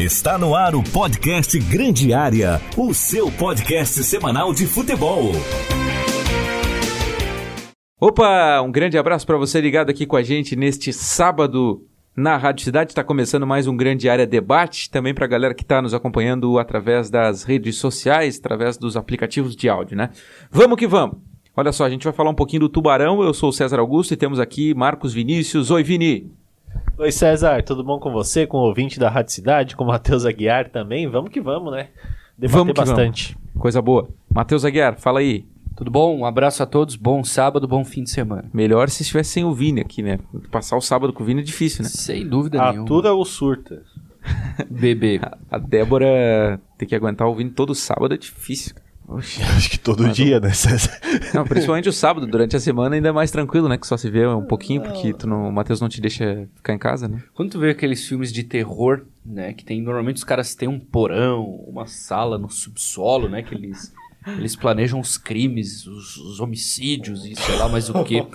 Está 0.00 0.38
no 0.38 0.54
ar 0.54 0.74
o 0.74 0.82
podcast 0.82 1.58
Grande 1.58 2.14
Área, 2.14 2.58
o 2.74 2.94
seu 2.94 3.30
podcast 3.30 4.02
semanal 4.02 4.54
de 4.54 4.66
futebol. 4.66 5.30
Opa, 8.00 8.62
um 8.62 8.72
grande 8.72 8.96
abraço 8.96 9.26
para 9.26 9.36
você 9.36 9.60
ligado 9.60 9.90
aqui 9.90 10.06
com 10.06 10.16
a 10.16 10.22
gente 10.22 10.56
neste 10.56 10.90
sábado 10.90 11.86
na 12.16 12.38
Rádio 12.38 12.64
Cidade. 12.64 12.92
Está 12.92 13.04
começando 13.04 13.46
mais 13.46 13.66
um 13.66 13.76
Grande 13.76 14.08
Área 14.08 14.26
Debate, 14.26 14.88
também 14.88 15.12
para 15.12 15.26
a 15.26 15.28
galera 15.28 15.52
que 15.52 15.64
está 15.64 15.82
nos 15.82 15.92
acompanhando 15.92 16.58
através 16.58 17.10
das 17.10 17.42
redes 17.42 17.76
sociais, 17.76 18.38
através 18.38 18.78
dos 18.78 18.96
aplicativos 18.96 19.54
de 19.54 19.68
áudio, 19.68 19.98
né? 19.98 20.08
Vamos 20.50 20.78
que 20.78 20.86
vamos! 20.86 21.18
Olha 21.54 21.72
só, 21.72 21.84
a 21.84 21.90
gente 21.90 22.04
vai 22.04 22.12
falar 22.14 22.30
um 22.30 22.34
pouquinho 22.34 22.60
do 22.60 22.68
Tubarão. 22.70 23.22
Eu 23.22 23.34
sou 23.34 23.50
o 23.50 23.52
César 23.52 23.78
Augusto 23.78 24.14
e 24.14 24.16
temos 24.16 24.40
aqui 24.40 24.72
Marcos 24.72 25.12
Vinícius. 25.12 25.70
Oi, 25.70 25.82
Vini! 25.82 26.39
Oi 26.98 27.10
César, 27.10 27.62
tudo 27.62 27.82
bom 27.82 27.98
com 27.98 28.12
você, 28.12 28.46
com 28.46 28.58
o 28.58 28.60
ouvinte 28.60 29.00
da 29.00 29.08
Rádio 29.08 29.32
Cidade, 29.32 29.74
com 29.74 29.84
o 29.84 29.86
Matheus 29.86 30.26
Aguiar 30.26 30.68
também? 30.68 31.08
Vamos 31.08 31.30
que 31.30 31.40
vamos, 31.40 31.72
né? 31.72 31.88
Debater 32.36 32.58
vamos 32.58 32.74
que 32.74 32.80
bastante. 32.80 33.34
Vamos. 33.34 33.62
Coisa 33.62 33.80
boa. 33.80 34.08
Matheus 34.28 34.64
Aguiar, 34.64 34.96
fala 34.98 35.20
aí. 35.20 35.46
Tudo 35.76 35.90
bom? 35.90 36.18
Um 36.18 36.26
abraço 36.26 36.62
a 36.62 36.66
todos, 36.66 36.96
bom 36.96 37.24
sábado, 37.24 37.66
bom 37.66 37.84
fim 37.84 38.02
de 38.02 38.10
semana. 38.10 38.50
Melhor 38.52 38.90
se 38.90 39.02
estivesse 39.02 39.30
sem 39.30 39.44
o 39.44 39.54
Vini 39.54 39.80
aqui, 39.80 40.02
né? 40.02 40.18
Passar 40.50 40.76
o 40.76 40.80
sábado 40.82 41.10
com 41.10 41.22
o 41.22 41.26
Vini 41.26 41.40
é 41.40 41.44
difícil, 41.44 41.82
né? 41.82 41.88
Sem 41.88 42.28
dúvida 42.28 42.58
Atura 42.58 42.72
nenhuma. 42.72 42.86
Atura 42.86 43.12
ou 43.14 43.24
surta? 43.24 43.82
Bebê. 44.68 45.20
A, 45.22 45.38
a 45.56 45.58
Débora 45.58 46.60
ter 46.76 46.84
que 46.84 46.94
aguentar 46.94 47.26
o 47.26 47.34
Vini 47.34 47.48
todo 47.48 47.74
sábado 47.74 48.12
é 48.12 48.18
difícil, 48.18 48.74
cara. 48.74 48.89
Oxe, 49.10 49.42
Acho 49.56 49.70
que 49.70 49.78
todo 49.78 50.08
dia, 50.10 50.38
né? 50.38 50.52
Não, 51.34 51.44
principalmente 51.44 51.88
o 51.88 51.92
sábado, 51.92 52.26
durante 52.26 52.54
a 52.54 52.60
semana 52.60 52.94
ainda 52.94 53.08
é 53.08 53.12
mais 53.12 53.30
tranquilo, 53.30 53.68
né? 53.68 53.76
Que 53.76 53.86
só 53.86 53.96
se 53.96 54.08
vê 54.08 54.24
um 54.26 54.44
pouquinho, 54.44 54.82
porque 54.82 55.12
tu 55.12 55.26
não, 55.26 55.48
o 55.48 55.52
Matheus 55.52 55.80
não 55.80 55.88
te 55.88 56.00
deixa 56.00 56.48
ficar 56.54 56.72
em 56.72 56.78
casa, 56.78 57.08
né? 57.08 57.22
Quando 57.34 57.50
tu 57.50 57.58
vê 57.58 57.70
aqueles 57.70 58.06
filmes 58.06 58.32
de 58.32 58.44
terror, 58.44 59.04
né? 59.26 59.52
Que 59.52 59.64
tem, 59.64 59.82
normalmente 59.82 60.16
os 60.16 60.24
caras 60.24 60.54
têm 60.54 60.68
um 60.68 60.78
porão, 60.78 61.44
uma 61.66 61.86
sala 61.86 62.38
no 62.38 62.48
subsolo, 62.48 63.28
né? 63.28 63.42
Que 63.42 63.54
eles 63.54 63.92
eles 64.26 64.54
planejam 64.54 65.00
os 65.00 65.16
crimes, 65.16 65.86
os, 65.86 66.16
os, 66.16 66.40
homicídios 66.40 67.24
e 67.24 67.34
sei 67.34 67.56
lá 67.56 67.68
mais 67.68 67.88
o 67.88 68.04
que. 68.04 68.26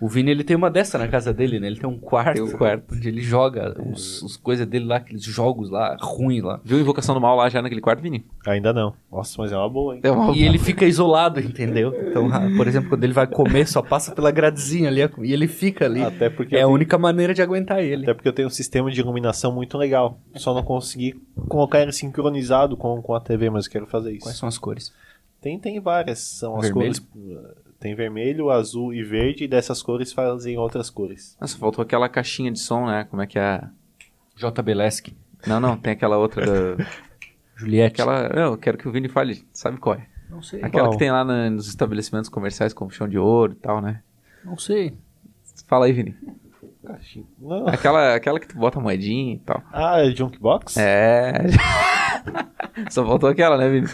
O 0.00 0.08
Vini, 0.08 0.30
ele 0.30 0.44
tem 0.44 0.56
uma 0.56 0.70
dessa 0.70 0.98
na 0.98 1.08
casa 1.08 1.32
dele, 1.32 1.58
né? 1.58 1.66
Ele 1.66 1.78
tem 1.78 1.88
um 1.88 1.98
quarto, 1.98 2.34
tem 2.34 2.42
um 2.42 2.50
quarto. 2.50 2.94
onde 2.94 3.08
ele 3.08 3.20
joga 3.20 3.74
os, 3.84 4.22
os 4.22 4.36
coisas 4.36 4.66
dele 4.66 4.84
lá, 4.84 4.96
aqueles 4.96 5.22
jogos 5.22 5.70
lá, 5.70 5.96
ruins 6.00 6.42
lá. 6.42 6.60
Viu 6.64 6.78
Invocação 6.78 7.14
do 7.14 7.20
Mal 7.20 7.36
lá 7.36 7.48
já 7.48 7.60
naquele 7.60 7.80
quarto, 7.80 8.00
Vini? 8.00 8.24
Ainda 8.46 8.72
não. 8.72 8.94
Nossa, 9.10 9.40
mas 9.40 9.52
é 9.52 9.56
uma 9.56 9.68
boa, 9.68 9.94
hein? 9.94 10.00
É 10.04 10.10
uma 10.10 10.34
e 10.36 10.42
ele 10.42 10.58
fica 10.58 10.84
isolado, 10.84 11.40
entendeu? 11.40 11.94
Então, 12.08 12.28
por 12.56 12.66
exemplo, 12.66 12.88
quando 12.88 13.04
ele 13.04 13.12
vai 13.12 13.26
comer, 13.26 13.66
só 13.66 13.82
passa 13.82 14.14
pela 14.14 14.30
gradezinha 14.30 14.88
ali 14.88 15.00
e 15.22 15.32
ele 15.32 15.48
fica 15.48 15.86
ali. 15.86 16.02
Até 16.02 16.30
porque 16.30 16.56
é 16.56 16.62
a 16.62 16.68
única 16.68 16.96
maneira 16.98 17.34
de 17.34 17.42
aguentar 17.42 17.80
ele. 17.80 18.04
Até 18.04 18.14
porque 18.14 18.28
eu 18.28 18.32
tenho 18.32 18.48
um 18.48 18.50
sistema 18.50 18.90
de 18.90 19.00
iluminação 19.00 19.52
muito 19.52 19.76
legal. 19.76 20.18
Só 20.36 20.54
não 20.54 20.62
consegui 20.62 21.20
colocar 21.48 21.80
ele 21.80 21.92
sincronizado 21.92 22.76
com, 22.76 23.00
com 23.02 23.14
a 23.14 23.20
TV, 23.20 23.50
mas 23.50 23.66
eu 23.66 23.72
quero 23.72 23.86
fazer 23.86 24.12
isso. 24.12 24.24
Quais 24.24 24.36
são 24.36 24.48
as 24.48 24.58
cores? 24.58 24.92
Tem, 25.42 25.58
tem 25.58 25.80
várias. 25.80 26.20
São 26.20 26.58
vermelho? 26.60 26.92
as 26.92 26.98
cores. 27.00 27.62
Tem 27.80 27.96
vermelho, 27.96 28.48
azul 28.48 28.94
e 28.94 29.02
verde, 29.02 29.44
e 29.44 29.48
dessas 29.48 29.82
cores 29.82 30.12
fazem 30.12 30.56
outras 30.56 30.88
cores. 30.88 31.36
Nossa, 31.40 31.58
faltou 31.58 31.82
aquela 31.82 32.08
caixinha 32.08 32.52
de 32.52 32.60
som, 32.60 32.86
né? 32.86 33.04
Como 33.10 33.20
é 33.20 33.26
que 33.26 33.40
é? 33.40 33.60
J. 34.36 34.62
Beleschi. 34.62 35.16
Não, 35.44 35.58
não, 35.58 35.76
tem 35.76 35.92
aquela 35.94 36.16
outra 36.16 36.46
da. 36.46 36.86
Juliette. 37.56 38.00
Aquela. 38.00 38.28
Não, 38.28 38.52
eu 38.52 38.56
quero 38.56 38.78
que 38.78 38.88
o 38.88 38.92
Vini 38.92 39.08
fale. 39.08 39.44
Sabe 39.52 39.78
qual 39.78 39.96
é? 39.96 40.06
Não 40.30 40.40
sei. 40.40 40.62
Aquela 40.62 40.84
qual? 40.84 40.92
que 40.92 40.98
tem 40.98 41.10
lá 41.10 41.24
no, 41.24 41.50
nos 41.50 41.66
estabelecimentos 41.66 42.30
comerciais 42.30 42.72
com 42.72 42.88
chão 42.88 43.08
de 43.08 43.18
ouro 43.18 43.52
e 43.52 43.56
tal, 43.56 43.82
né? 43.82 44.00
Não 44.44 44.56
sei. 44.56 44.96
Fala 45.66 45.86
aí, 45.86 45.92
Vini. 45.92 46.16
Não. 47.40 47.66
Aquela, 47.66 48.14
aquela 48.14 48.38
que 48.38 48.46
tu 48.46 48.56
bota 48.56 48.78
moedinha 48.78 49.34
e 49.34 49.38
tal. 49.38 49.62
Ah, 49.72 50.00
é 50.00 50.10
Junkbox? 50.10 50.76
É. 50.76 51.32
Só 52.90 53.04
faltou 53.04 53.28
aquela, 53.28 53.56
né, 53.56 53.68
Vini? 53.68 53.88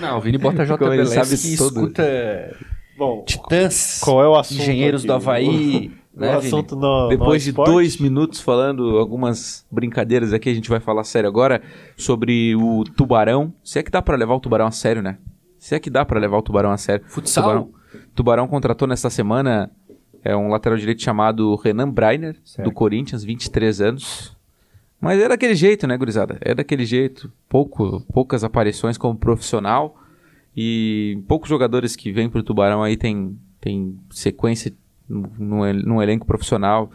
Não, 0.00 0.18
o 0.18 0.20
Vini 0.20 0.38
bota 0.38 0.64
J. 0.66 0.88
Beleza 0.88 1.24
sabe 1.24 1.30
e 1.30 1.54
escuta 1.54 2.56
Bom, 2.96 3.24
Titãs, 3.24 4.00
qual 4.02 4.22
é 4.22 4.28
o 4.28 4.36
assunto 4.36 4.62
Engenheiros 4.62 5.02
aqui? 5.02 5.08
do 5.08 5.12
Havaí. 5.12 5.92
O, 6.14 6.16
né, 6.20 6.34
o 6.34 6.38
assunto 6.38 6.74
no, 6.74 7.08
Depois 7.08 7.46
no 7.46 7.52
de 7.52 7.70
dois 7.70 7.98
minutos 7.98 8.40
falando 8.40 8.98
algumas 8.98 9.66
brincadeiras 9.70 10.32
aqui, 10.32 10.48
a 10.48 10.54
gente 10.54 10.70
vai 10.70 10.80
falar 10.80 11.04
sério 11.04 11.28
agora 11.28 11.60
sobre 11.96 12.56
o 12.56 12.84
Tubarão. 12.96 13.52
Se 13.62 13.78
é 13.78 13.82
que 13.82 13.90
dá 13.90 14.00
para 14.00 14.16
levar 14.16 14.34
o 14.34 14.40
Tubarão 14.40 14.66
a 14.66 14.70
sério, 14.70 15.02
né? 15.02 15.18
Se 15.58 15.74
é 15.74 15.78
que 15.78 15.90
dá 15.90 16.04
para 16.04 16.18
levar 16.18 16.38
o 16.38 16.42
Tubarão 16.42 16.70
a 16.70 16.78
sério. 16.78 17.04
Futsal? 17.06 17.44
Tubarão, 17.44 17.70
Tubarão 18.14 18.48
contratou 18.48 18.88
nesta 18.88 19.10
semana 19.10 19.70
é 20.26 20.36
um 20.36 20.48
lateral 20.48 20.76
direito 20.76 21.00
chamado 21.02 21.54
Renan 21.54 21.88
Breiner, 21.88 22.36
certo. 22.44 22.68
do 22.68 22.74
Corinthians, 22.74 23.22
23 23.22 23.80
anos. 23.80 24.35
Mas 25.00 25.20
é 25.20 25.28
daquele 25.28 25.54
jeito, 25.54 25.86
né, 25.86 25.96
gurizada? 25.96 26.38
É 26.40 26.54
daquele 26.54 26.84
jeito. 26.84 27.30
Pouco, 27.48 28.00
poucas 28.12 28.42
aparições 28.42 28.96
como 28.96 29.16
profissional. 29.16 29.96
E 30.56 31.22
poucos 31.28 31.48
jogadores 31.48 31.94
que 31.94 32.10
vêm 32.10 32.30
pro 32.30 32.42
Tubarão 32.42 32.82
aí 32.82 32.96
tem, 32.96 33.38
tem 33.60 33.98
sequência 34.10 34.72
no, 35.08 35.72
no 35.72 36.02
elenco 36.02 36.26
profissional. 36.26 36.90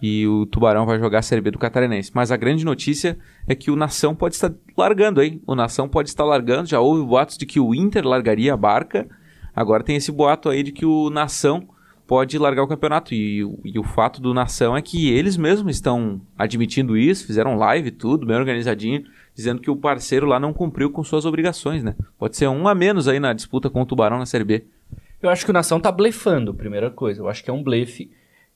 E 0.00 0.26
o 0.26 0.46
Tubarão 0.46 0.84
vai 0.84 0.98
jogar 0.98 1.20
a 1.20 1.22
Série 1.22 1.40
B 1.40 1.50
do 1.50 1.58
Catarinense. 1.58 2.10
Mas 2.14 2.32
a 2.32 2.36
grande 2.36 2.64
notícia 2.64 3.16
é 3.46 3.54
que 3.54 3.70
o 3.70 3.76
Nação 3.76 4.16
pode 4.16 4.34
estar 4.34 4.52
largando, 4.76 5.22
hein? 5.22 5.40
O 5.46 5.54
Nação 5.54 5.88
pode 5.88 6.08
estar 6.08 6.24
largando. 6.24 6.68
Já 6.68 6.80
houve 6.80 7.06
boatos 7.06 7.36
de 7.36 7.46
que 7.46 7.60
o 7.60 7.74
Inter 7.74 8.04
largaria 8.04 8.54
a 8.54 8.56
barca. 8.56 9.06
Agora 9.54 9.84
tem 9.84 9.94
esse 9.94 10.10
boato 10.10 10.48
aí 10.48 10.62
de 10.62 10.72
que 10.72 10.84
o 10.84 11.10
Nação 11.10 11.68
pode 12.06 12.38
largar 12.38 12.62
o 12.62 12.68
campeonato. 12.68 13.14
E, 13.14 13.40
e, 13.64 13.78
o 13.78 13.84
fato 13.84 14.20
do 14.20 14.34
Nação 14.34 14.76
é 14.76 14.82
que 14.82 15.10
eles 15.10 15.36
mesmos 15.36 15.76
estão 15.76 16.20
admitindo 16.36 16.96
isso, 16.96 17.26
fizeram 17.26 17.56
live 17.56 17.90
tudo, 17.90 18.26
bem 18.26 18.36
organizadinho, 18.36 19.04
dizendo 19.34 19.60
que 19.60 19.70
o 19.70 19.76
parceiro 19.76 20.26
lá 20.26 20.38
não 20.38 20.52
cumpriu 20.52 20.90
com 20.90 21.02
suas 21.02 21.24
obrigações, 21.24 21.82
né? 21.82 21.94
Pode 22.18 22.36
ser 22.36 22.48
um 22.48 22.68
a 22.68 22.74
menos 22.74 23.08
aí 23.08 23.18
na 23.18 23.32
disputa 23.32 23.70
com 23.70 23.82
o 23.82 23.86
Tubarão 23.86 24.18
na 24.18 24.26
Série 24.26 24.44
B. 24.44 24.64
Eu 25.22 25.30
acho 25.30 25.44
que 25.44 25.50
o 25.50 25.54
Nação 25.54 25.80
tá 25.80 25.90
blefando, 25.92 26.52
primeira 26.52 26.90
coisa. 26.90 27.20
Eu 27.20 27.28
acho 27.28 27.42
que 27.44 27.50
é 27.50 27.52
um 27.52 27.62
blefe 27.62 28.10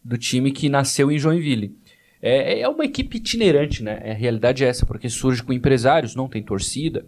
do 0.05 0.19
time 0.19 0.51
que 0.51 0.69
nasceu 0.69 1.11
em 1.11 1.19
Joinville. 1.19 1.77
É, 2.21 2.61
é 2.61 2.69
uma 2.69 2.85
equipe 2.85 3.19
itinerante, 3.19 3.83
né? 3.83 4.03
A 4.11 4.15
realidade 4.15 4.65
é 4.65 4.69
essa, 4.69 4.85
porque 4.85 5.09
surge 5.09 5.43
com 5.43 5.53
empresários, 5.53 6.15
não 6.15 6.29
tem 6.29 6.43
torcida. 6.43 7.07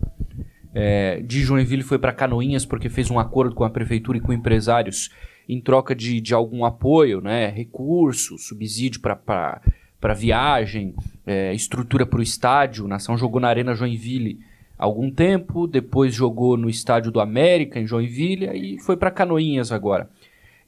É, 0.75 1.20
de 1.22 1.41
Joinville 1.41 1.82
foi 1.82 1.99
para 1.99 2.12
Canoinhas 2.12 2.65
porque 2.65 2.88
fez 2.88 3.10
um 3.10 3.19
acordo 3.19 3.55
com 3.55 3.65
a 3.65 3.70
prefeitura 3.70 4.19
e 4.19 4.20
com 4.20 4.32
empresários 4.32 5.10
em 5.49 5.61
troca 5.61 5.95
de, 5.95 6.21
de 6.21 6.35
algum 6.35 6.65
apoio, 6.65 7.21
né? 7.21 7.49
recurso, 7.49 8.37
subsídio 8.37 9.01
para 9.01 10.15
viagem, 10.15 10.95
é, 11.27 11.55
estrutura 11.55 12.05
para 12.05 12.21
o 12.21 12.23
estádio. 12.23 12.87
Nação 12.87 13.17
jogou 13.17 13.41
na 13.41 13.49
Arena 13.49 13.75
Joinville 13.75 14.41
há 14.79 14.85
algum 14.85 15.11
tempo, 15.11 15.67
depois 15.67 16.15
jogou 16.15 16.57
no 16.57 16.69
Estádio 16.69 17.11
do 17.11 17.21
América, 17.21 17.81
em 17.81 17.87
Joinville, 17.87 18.47
e 18.55 18.79
foi 18.79 18.97
para 18.97 19.11
Canoinhas 19.11 19.73
agora. 19.73 20.09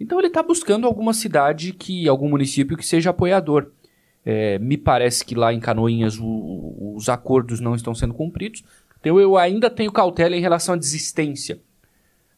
Então 0.00 0.18
ele 0.18 0.28
está 0.28 0.42
buscando 0.42 0.86
alguma 0.86 1.12
cidade, 1.12 1.74
que 1.74 2.08
algum 2.08 2.28
município 2.28 2.76
que 2.76 2.86
seja 2.86 3.10
apoiador. 3.10 3.70
É, 4.24 4.58
me 4.58 4.76
parece 4.76 5.24
que 5.24 5.34
lá 5.34 5.52
em 5.52 5.60
Canoinhas 5.60 6.18
o, 6.18 6.94
os 6.96 7.08
acordos 7.08 7.60
não 7.60 7.74
estão 7.74 7.94
sendo 7.94 8.14
cumpridos. 8.14 8.64
Então 8.98 9.20
eu 9.20 9.36
ainda 9.36 9.70
tenho 9.70 9.92
cautela 9.92 10.36
em 10.36 10.40
relação 10.40 10.74
à 10.74 10.78
desistência. 10.78 11.60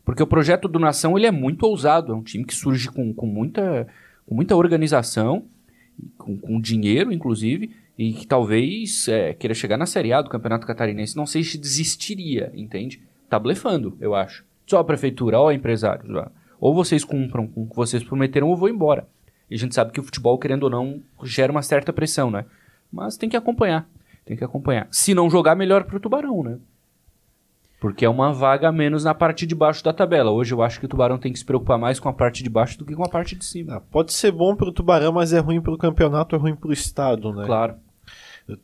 Porque 0.05 0.23
o 0.23 0.27
projeto 0.27 0.69
do 0.69 0.79
Nação 0.79 1.17
ele 1.17 1.27
é 1.27 1.31
muito 1.31 1.65
ousado, 1.65 2.13
é 2.13 2.15
um 2.15 2.23
time 2.23 2.45
que 2.45 2.55
surge 2.55 2.91
com, 2.91 3.15
com, 3.15 3.27
muita, 3.27 3.87
com 4.27 4.35
muita 4.35 4.57
organização, 4.57 5.45
com, 6.19 6.37
com 6.37 6.61
dinheiro, 6.61 7.13
inclusive, 7.13 7.75
e 7.97 8.12
que 8.12 8.27
talvez 8.27 9.07
é, 9.09 9.33
queira 9.33 9.55
chegar 9.55 9.77
na 9.77 9.87
Série 9.87 10.12
A 10.12 10.21
do 10.21 10.31
Campeonato 10.31 10.67
Catarinense. 10.67 11.17
Não 11.17 11.27
sei 11.27 11.45
se 11.45 11.57
desistiria, 11.57 12.51
entende? 12.55 13.01
Tá 13.29 13.39
blefando, 13.39 13.97
eu 14.01 14.15
acho. 14.15 14.45
Só 14.67 14.79
a 14.79 14.85
prefeitura, 14.85 15.39
ó, 15.39 15.53
empresários, 15.53 16.15
ó. 16.15 16.29
ou 16.61 16.75
vocês 16.75 17.05
cumpram 17.05 17.47
com 17.47 17.62
o 17.62 17.69
que 17.69 17.77
vocês 17.77 18.03
prometeram, 18.03 18.49
ou 18.49 18.57
vou 18.57 18.69
embora. 18.69 19.07
E 19.51 19.55
a 19.55 19.59
gente 19.59 19.75
sabe 19.75 19.93
que 19.93 20.01
o 20.01 20.03
futebol, 20.03 20.39
querendo 20.39 20.65
ou 20.65 20.71
não, 20.71 21.03
gera 21.25 21.53
uma 21.53 21.62
certa 21.62 21.93
pressão, 21.93 22.31
né? 22.31 22.47
Mas 22.91 23.17
tem 23.17 23.29
que 23.29 23.37
acompanhar, 23.37 23.89
tem 24.25 24.37
que 24.37 24.45
acompanhar. 24.45 24.89
Se 24.91 25.15
não 25.15 25.31
jogar, 25.31 25.55
melhor 25.55 25.85
pro 25.85 26.00
Tubarão, 26.00 26.43
né? 26.43 26.59
Porque 27.82 28.05
é 28.05 28.08
uma 28.08 28.32
vaga 28.32 28.69
a 28.69 28.73
menos 28.73 29.02
na 29.02 29.12
parte 29.12 29.44
de 29.44 29.56
baixo 29.56 29.82
da 29.82 29.93
tabela. 29.93 30.31
Hoje 30.31 30.55
eu 30.55 30.62
acho 30.62 30.79
que 30.79 30.87
o 30.87 30.88
Tubarão 30.88 31.19
tem 31.19 31.32
que 31.32 31.38
se 31.40 31.44
preocupar 31.44 31.76
mais 31.76 31.99
com 31.99 32.08
a 32.08 32.12
parte 32.12 32.40
de 32.40 32.49
baixo 32.49 32.79
do 32.79 32.84
que 32.84 32.94
com 32.94 33.02
a 33.02 33.08
parte 33.08 33.34
de 33.34 33.44
cima. 33.44 33.75
Ah, 33.75 33.81
pode 33.81 34.12
ser 34.12 34.31
bom 34.31 34.55
para 34.55 34.69
o 34.69 34.73
Tubarão, 34.73 35.11
mas 35.11 35.32
é 35.32 35.40
ruim 35.40 35.61
para 35.61 35.73
o 35.73 35.76
campeonato, 35.76 36.37
é 36.37 36.38
ruim 36.38 36.55
para 36.55 36.69
o 36.69 36.73
estado, 36.73 37.32
né? 37.32 37.44
Claro. 37.44 37.75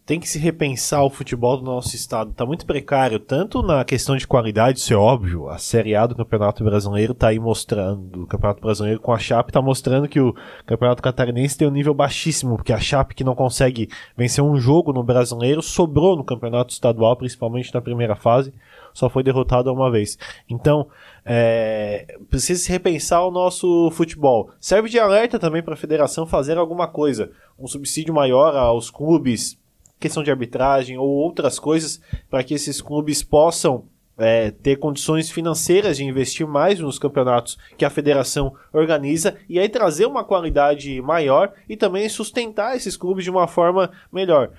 Tem 0.06 0.20
que 0.20 0.29
se 0.29 0.38
repensar 0.38 1.03
o 1.03 1.11
futebol 1.11 1.56
do 1.56 1.65
nosso 1.65 1.97
estado. 1.97 2.31
Está 2.31 2.47
muito 2.47 2.65
precário, 2.65 3.19
tanto 3.19 3.61
na 3.61 3.85
questão 3.85 4.17
de 4.17 4.25
qualidade, 4.25 4.79
isso 4.79 4.93
é 4.93 4.97
óbvio. 4.97 5.49
A 5.49 5.59
Série 5.59 5.97
A 5.97 6.06
do 6.06 6.14
Campeonato 6.14 6.62
Brasileiro 6.62 7.12
está 7.12 7.29
aí 7.29 7.41
mostrando, 7.41 8.23
o 8.23 8.26
Campeonato 8.26 8.61
Brasileiro 8.61 9.00
com 9.00 9.12
a 9.12 9.19
Chape 9.19 9.50
está 9.50 9.61
mostrando 9.61 10.06
que 10.06 10.21
o 10.21 10.32
Campeonato 10.64 11.03
Catarinense 11.03 11.59
tem 11.59 11.67
um 11.67 11.73
nível 11.73 11.93
baixíssimo, 11.93 12.55
porque 12.55 12.73
a 12.73 12.79
Chape 12.79 13.17
que 13.17 13.25
não 13.25 13.35
consegue 13.35 13.88
vencer 14.17 14.44
um 14.44 14.56
jogo 14.59 14.93
no 14.93 15.03
Brasileiro 15.03 15.61
sobrou 15.61 16.17
no 16.17 16.23
Campeonato 16.23 16.73
Estadual, 16.73 17.17
principalmente 17.17 17.75
na 17.75 17.81
primeira 17.81 18.14
fase 18.14 18.55
só 18.93 19.08
foi 19.08 19.23
derrotado 19.23 19.73
uma 19.73 19.90
vez. 19.90 20.19
Então, 20.49 20.88
é, 21.25 22.19
precisa 22.29 22.62
se 22.62 22.70
repensar 22.70 23.25
o 23.26 23.31
nosso 23.31 23.90
futebol. 23.93 24.50
Serve 24.61 24.88
de 24.88 24.99
alerta 24.99 25.38
também 25.38 25.62
para 25.62 25.75
a 25.75 25.76
federação 25.76 26.26
fazer 26.26 26.58
alguma 26.58 26.88
coisa, 26.88 27.31
um 27.58 27.67
subsídio 27.67 28.14
maior 28.14 28.56
aos 28.56 28.90
clubes 28.90 29.58
questão 29.99 30.23
de 30.23 30.31
arbitragem 30.31 30.96
ou 30.96 31.08
outras 31.08 31.58
coisas 31.58 32.00
para 32.31 32.43
que 32.44 32.55
esses 32.55 32.81
clubes 32.81 33.23
possam 33.23 33.85
é, 34.17 34.50
ter 34.50 34.76
condições 34.76 35.31
financeiras 35.31 35.96
de 35.96 36.05
investir 36.05 36.46
mais 36.46 36.81
nos 36.81 36.99
campeonatos 36.99 37.56
que 37.76 37.85
a 37.85 37.90
federação 37.90 38.55
organiza 38.73 39.37
e 39.49 39.58
aí 39.58 39.69
trazer 39.69 40.06
uma 40.06 40.25
qualidade 40.25 41.00
maior 41.00 41.52
e 41.69 41.76
também 41.76 42.08
sustentar 42.08 42.76
esses 42.76 42.96
clubes 42.96 43.25
de 43.25 43.31
uma 43.31 43.46
forma 43.46 43.90
melhor. 44.12 44.50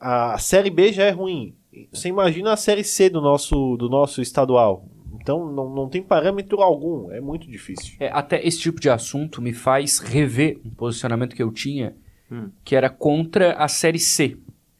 A 0.00 0.36
Série 0.38 0.70
B 0.70 0.92
já 0.92 1.04
é 1.04 1.10
ruim. 1.10 1.54
Você 1.92 2.08
imagina 2.08 2.52
a 2.52 2.56
Série 2.56 2.84
C 2.84 3.08
do 3.10 3.20
nosso, 3.20 3.76
do 3.76 3.88
nosso 3.88 4.20
estadual. 4.20 4.86
Então 5.20 5.50
não, 5.52 5.74
não 5.74 5.88
tem 5.88 6.02
parâmetro 6.02 6.60
algum, 6.60 7.10
é 7.10 7.20
muito 7.20 7.50
difícil. 7.50 7.94
É, 7.98 8.10
até 8.12 8.46
esse 8.46 8.58
tipo 8.58 8.80
de 8.80 8.90
assunto 8.90 9.40
me 9.40 9.52
faz 9.52 9.98
rever 9.98 10.60
um 10.64 10.70
posicionamento 10.70 11.34
que 11.34 11.42
eu 11.42 11.50
tinha, 11.50 11.94
hum. 12.30 12.50
que 12.62 12.76
era 12.76 12.90
contra 12.90 13.54
a 13.54 13.68
Série 13.68 13.98
C. 13.98 14.36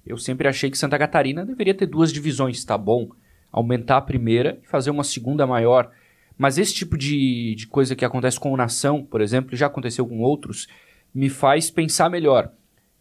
Eu 0.07 0.19
sempre 0.19 0.47
achei 0.47 0.71
que 0.71 0.77
Santa 0.77 0.99
Catarina 0.99 1.47
deveria 1.47 1.73
ter 1.73 1.87
duas 1.87 2.13
divisões, 2.13 2.63
tá 2.65 2.77
bom? 2.77 3.09
aumentar 3.55 3.99
a 3.99 4.03
primeira 4.03 4.59
e 4.65 4.67
fazer 4.67 4.91
uma 4.91 5.05
segunda 5.05 5.47
maior. 5.47 5.93
Mas 6.37 6.59
esse 6.59 6.75
tipo 6.75 6.99
de, 6.99 7.55
de 7.55 7.69
coisa 7.69 7.95
que 7.95 8.05
acontece 8.05 8.41
com 8.41 8.53
o 8.53 8.57
Nação, 8.57 9.05
por 9.05 9.21
exemplo, 9.21 9.57
já 9.57 9.67
aconteceu 9.67 10.05
com 10.05 10.19
outros, 10.19 10.67
me 11.15 11.31
faz 11.31 11.71
pensar 11.71 12.11
melhor. 12.11 12.53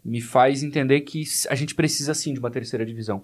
Me 0.05 0.21
faz 0.21 0.61
entender 0.61 1.01
que 1.01 1.23
a 1.49 1.55
gente 1.55 1.73
precisa 1.73 2.13
sim 2.13 2.33
de 2.33 2.39
uma 2.39 2.51
terceira 2.51 2.85
divisão. 2.85 3.23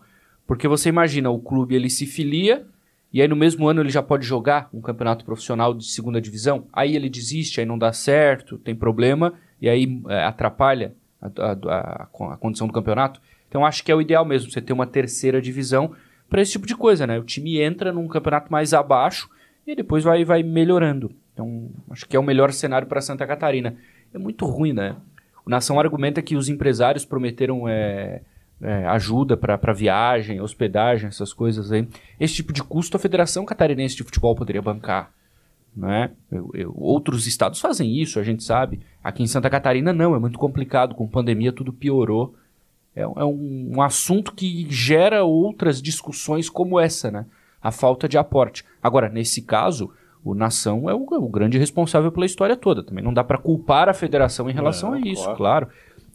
Porque 0.49 0.67
você 0.67 0.89
imagina, 0.89 1.29
o 1.29 1.37
clube 1.37 1.75
ele 1.75 1.91
se 1.91 2.07
filia 2.07 2.65
e 3.13 3.21
aí 3.21 3.27
no 3.27 3.35
mesmo 3.35 3.67
ano 3.67 3.83
ele 3.83 3.91
já 3.91 4.01
pode 4.01 4.25
jogar 4.25 4.67
um 4.73 4.81
campeonato 4.81 5.23
profissional 5.23 5.75
de 5.75 5.85
segunda 5.85 6.19
divisão. 6.19 6.65
Aí 6.73 6.95
ele 6.95 7.07
desiste, 7.07 7.59
aí 7.59 7.67
não 7.67 7.77
dá 7.77 7.93
certo, 7.93 8.57
tem 8.57 8.73
problema 8.73 9.35
e 9.61 9.69
aí 9.69 10.01
é, 10.07 10.23
atrapalha 10.23 10.95
a, 11.21 11.27
a, 11.27 11.51
a, 11.51 12.33
a 12.33 12.37
condição 12.37 12.65
do 12.65 12.73
campeonato. 12.73 13.21
Então 13.47 13.63
acho 13.63 13.83
que 13.83 13.91
é 13.91 13.95
o 13.95 14.01
ideal 14.01 14.25
mesmo, 14.25 14.49
você 14.49 14.59
ter 14.59 14.73
uma 14.73 14.87
terceira 14.87 15.39
divisão 15.39 15.91
para 16.27 16.41
esse 16.41 16.53
tipo 16.53 16.65
de 16.65 16.75
coisa, 16.75 17.05
né? 17.05 17.19
O 17.19 17.23
time 17.23 17.61
entra 17.61 17.93
num 17.93 18.07
campeonato 18.07 18.51
mais 18.51 18.73
abaixo 18.73 19.29
e 19.67 19.75
depois 19.75 20.03
vai, 20.03 20.25
vai 20.25 20.41
melhorando. 20.41 21.11
Então, 21.31 21.69
acho 21.91 22.07
que 22.07 22.17
é 22.17 22.19
o 22.19 22.23
melhor 22.23 22.51
cenário 22.53 22.87
para 22.87 23.01
Santa 23.01 23.27
Catarina. 23.27 23.75
É 24.11 24.17
muito 24.17 24.47
ruim, 24.47 24.73
né? 24.73 24.95
O 25.45 25.49
Nação 25.51 25.79
argumenta 25.79 26.23
que 26.23 26.35
os 26.35 26.49
empresários 26.49 27.05
prometeram 27.05 27.69
é, 27.69 28.21
é, 28.61 28.85
ajuda 28.87 29.37
para 29.37 29.73
viagem, 29.73 30.41
hospedagem, 30.41 31.07
essas 31.07 31.33
coisas 31.33 31.71
aí. 31.71 31.87
Esse 32.19 32.35
tipo 32.35 32.53
de 32.53 32.63
custo 32.63 32.97
a 32.97 32.99
Federação 32.99 33.45
Catarinense 33.45 33.95
de 33.95 34.03
Futebol 34.03 34.35
poderia 34.35 34.61
bancar. 34.61 35.11
Né? 35.75 36.11
Eu, 36.31 36.49
eu, 36.53 36.73
outros 36.75 37.27
estados 37.27 37.59
fazem 37.59 37.95
isso, 37.95 38.19
a 38.19 38.23
gente 38.23 38.43
sabe. 38.43 38.79
Aqui 39.03 39.23
em 39.23 39.27
Santa 39.27 39.49
Catarina, 39.49 39.93
não, 39.93 40.15
é 40.15 40.19
muito 40.19 40.37
complicado. 40.37 40.95
Com 40.95 41.07
pandemia, 41.07 41.53
tudo 41.53 41.71
piorou 41.71 42.35
é, 42.95 43.01
é 43.01 43.25
um, 43.25 43.71
um, 43.75 43.81
assunto 43.81 44.33
que 44.33 44.67
gera 44.69 45.23
outras 45.23 45.81
discussões 45.81 46.49
como 46.49 46.79
essa, 46.79 47.09
né? 47.09 47.25
A 47.61 47.71
falta 47.71 48.07
de 48.07 48.17
aporte. 48.17 48.65
Agora, 48.81 49.09
nesse 49.09 49.41
caso, 49.41 49.91
o 50.23 50.33
Nação 50.33 50.89
é 50.89 50.93
o, 50.93 51.05
é 51.13 51.17
o 51.17 51.27
grande 51.27 51.57
responsável 51.57 52.11
pela 52.11 52.25
história 52.25 52.55
toda. 52.55 52.83
Também 52.83 53.03
não 53.03 53.13
dá 53.13 53.23
para 53.23 53.37
culpar 53.37 53.89
a 53.89 53.93
federação 53.93 54.49
em 54.49 54.53
relação 54.53 54.93
a 54.93 54.99
isso, 54.99 55.23
claro. 55.23 55.37
claro. 55.37 55.67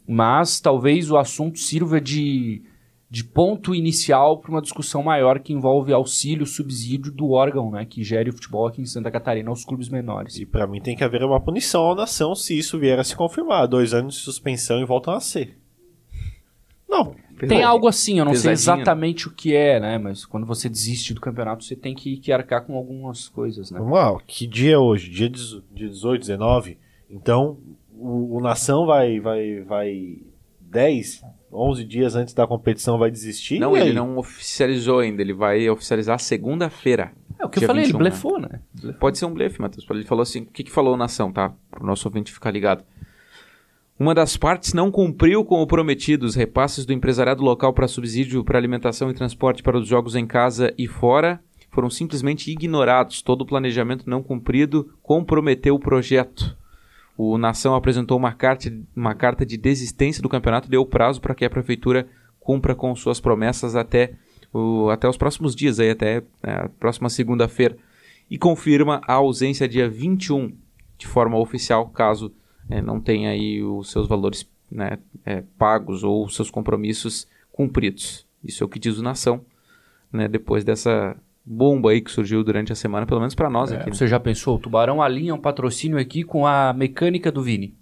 Mas 0.07 0.59
talvez 0.59 1.09
o 1.09 1.17
assunto 1.17 1.57
sirva 1.59 1.99
de, 1.99 2.61
de 3.09 3.23
ponto 3.23 3.73
inicial 3.73 4.37
para 4.39 4.51
uma 4.51 4.61
discussão 4.61 5.01
maior 5.01 5.39
que 5.39 5.53
envolve 5.53 5.91
auxílio, 5.91 6.45
subsídio 6.45 7.11
do 7.11 7.31
órgão 7.31 7.71
né, 7.71 7.85
que 7.85 8.03
gere 8.03 8.29
o 8.29 8.33
futebol 8.33 8.67
aqui 8.67 8.81
em 8.81 8.85
Santa 8.85 9.09
Catarina 9.09 9.49
aos 9.49 9.65
clubes 9.65 9.89
menores. 9.89 10.37
E 10.37 10.45
para 10.45 10.67
mim 10.67 10.81
tem 10.81 10.95
que 10.95 11.03
haver 11.03 11.23
uma 11.23 11.39
punição 11.39 11.91
à 11.91 11.95
nação 11.95 12.35
se 12.35 12.57
isso 12.57 12.77
vier 12.77 12.99
a 12.99 13.03
se 13.03 13.15
confirmar. 13.15 13.67
Dois 13.67 13.93
anos 13.93 14.15
de 14.15 14.21
suspensão 14.21 14.79
e 14.79 14.85
voltam 14.85 15.13
a 15.13 15.19
ser. 15.19 15.57
Não. 16.87 17.15
Tem 17.47 17.63
algo 17.63 17.87
assim, 17.87 18.19
eu 18.19 18.25
não 18.25 18.33
sei 18.33 18.53
exatamente 18.53 19.27
o 19.27 19.31
que 19.31 19.53
é, 19.53 19.79
né? 19.79 19.97
Mas 19.97 20.25
quando 20.25 20.45
você 20.45 20.69
desiste 20.69 21.13
do 21.13 21.19
campeonato, 21.19 21.65
você 21.65 21.75
tem 21.75 21.93
que, 21.93 22.15
que 22.17 22.31
arcar 22.31 22.65
com 22.65 22.75
algumas 22.75 23.27
coisas, 23.27 23.71
né? 23.71 23.79
Vamos 23.79 23.93
lá, 23.93 24.17
que 24.25 24.47
dia 24.47 24.75
é 24.75 24.77
hoje? 24.77 25.09
Dia 25.09 25.29
18, 25.29 26.21
19? 26.21 26.77
Então, 27.09 27.57
o, 27.97 28.37
o 28.37 28.41
Nação 28.41 28.85
vai, 28.85 29.19
vai, 29.19 29.61
vai 29.61 30.17
10, 30.59 31.23
11 31.51 31.83
dias 31.85 32.15
antes 32.15 32.33
da 32.33 32.45
competição 32.45 32.97
vai 32.97 33.09
desistir? 33.09 33.59
Não, 33.59 33.75
ele 33.75 33.93
não 33.93 34.17
oficializou 34.17 34.99
ainda, 34.99 35.21
ele 35.21 35.33
vai 35.33 35.69
oficializar 35.69 36.19
segunda-feira. 36.19 37.11
É 37.39 37.45
o 37.45 37.49
que 37.49 37.59
eu 37.59 37.67
falei, 37.67 37.83
21, 37.83 37.97
ele 37.97 38.09
blefou, 38.09 38.39
né? 38.39 38.61
né? 38.83 38.93
Pode 38.93 39.17
ser 39.17 39.25
um 39.25 39.33
blefe, 39.33 39.61
Matheus. 39.61 39.85
Ele 39.89 40.05
falou 40.05 40.23
assim, 40.23 40.41
o 40.41 40.45
que, 40.45 40.63
que 40.63 40.71
falou 40.71 40.93
o 40.93 40.97
Nação, 40.97 41.31
tá? 41.31 41.53
Para 41.69 41.83
o 41.83 41.85
nosso 41.85 42.07
ouvinte 42.07 42.31
ficar 42.31 42.51
ligado. 42.51 42.83
Uma 43.97 44.13
das 44.13 44.35
partes 44.35 44.73
não 44.73 44.91
cumpriu 44.91 45.43
com 45.45 45.61
o 45.61 45.67
prometido. 45.67 46.25
Os 46.25 46.35
repasses 46.35 46.85
do 46.85 46.93
empresariado 46.93 47.41
local 47.41 47.73
para 47.73 47.87
subsídio 47.87 48.43
para 48.43 48.57
alimentação 48.57 49.09
e 49.09 49.13
transporte 49.13 49.63
para 49.63 49.77
os 49.77 49.87
jogos 49.87 50.15
em 50.15 50.27
casa 50.27 50.73
e 50.77 50.87
fora 50.87 51.39
foram 51.71 51.89
simplesmente 51.89 52.49
ignorados. 52.51 53.21
Todo 53.21 53.41
o 53.41 53.45
planejamento 53.45 54.09
não 54.09 54.23
cumprido 54.23 54.93
comprometeu 55.01 55.75
o 55.75 55.79
projeto. 55.79 56.57
O 57.17 57.37
Nação 57.37 57.75
apresentou 57.75 58.17
uma 58.17 58.33
carta, 58.33 58.71
uma 58.95 59.15
carta 59.15 59.45
de 59.45 59.57
desistência 59.57 60.21
do 60.21 60.29
campeonato 60.29 60.69
deu 60.69 60.85
prazo 60.85 61.21
para 61.21 61.33
que 61.33 61.45
a 61.45 61.49
prefeitura 61.49 62.07
cumpra 62.39 62.75
com 62.75 62.95
suas 62.95 63.19
promessas 63.19 63.75
até, 63.75 64.13
o, 64.53 64.89
até 64.89 65.07
os 65.07 65.17
próximos 65.17 65.55
dias, 65.55 65.79
aí, 65.79 65.89
até 65.89 66.21
é, 66.43 66.51
a 66.51 66.69
próxima 66.79 67.09
segunda-feira. 67.09 67.77
E 68.29 68.37
confirma 68.37 69.01
a 69.07 69.13
ausência 69.13 69.67
dia 69.67 69.89
21 69.89 70.53
de 70.97 71.07
forma 71.07 71.37
oficial, 71.37 71.87
caso 71.89 72.31
é, 72.69 72.81
não 72.81 72.99
tem 72.99 73.27
aí 73.27 73.63
os 73.63 73.91
seus 73.91 74.07
valores 74.07 74.47
né, 74.69 74.97
é, 75.25 75.43
pagos 75.57 76.03
ou 76.03 76.25
os 76.25 76.35
seus 76.35 76.49
compromissos 76.49 77.27
cumpridos. 77.51 78.25
Isso 78.43 78.63
é 78.63 78.65
o 78.65 78.69
que 78.69 78.79
diz 78.79 78.97
o 78.97 79.03
Nação, 79.03 79.45
né, 80.11 80.27
depois 80.27 80.63
dessa 80.63 81.15
bomba 81.45 81.91
aí 81.91 82.01
que 82.01 82.11
surgiu 82.11 82.43
durante 82.43 82.71
a 82.71 82.75
semana, 82.75 83.05
pelo 83.05 83.19
menos 83.19 83.35
para 83.35 83.49
nós 83.49 83.71
é, 83.71 83.75
aqui. 83.75 83.89
Né? 83.89 83.95
Você 83.95 84.07
já 84.07 84.19
pensou? 84.19 84.55
O 84.55 84.59
Tubarão 84.59 85.01
alinha 85.01 85.35
um 85.35 85.39
patrocínio 85.39 85.99
aqui 85.99 86.23
com 86.23 86.47
a 86.47 86.73
mecânica 86.73 87.31
do 87.31 87.43
Vini. 87.43 87.75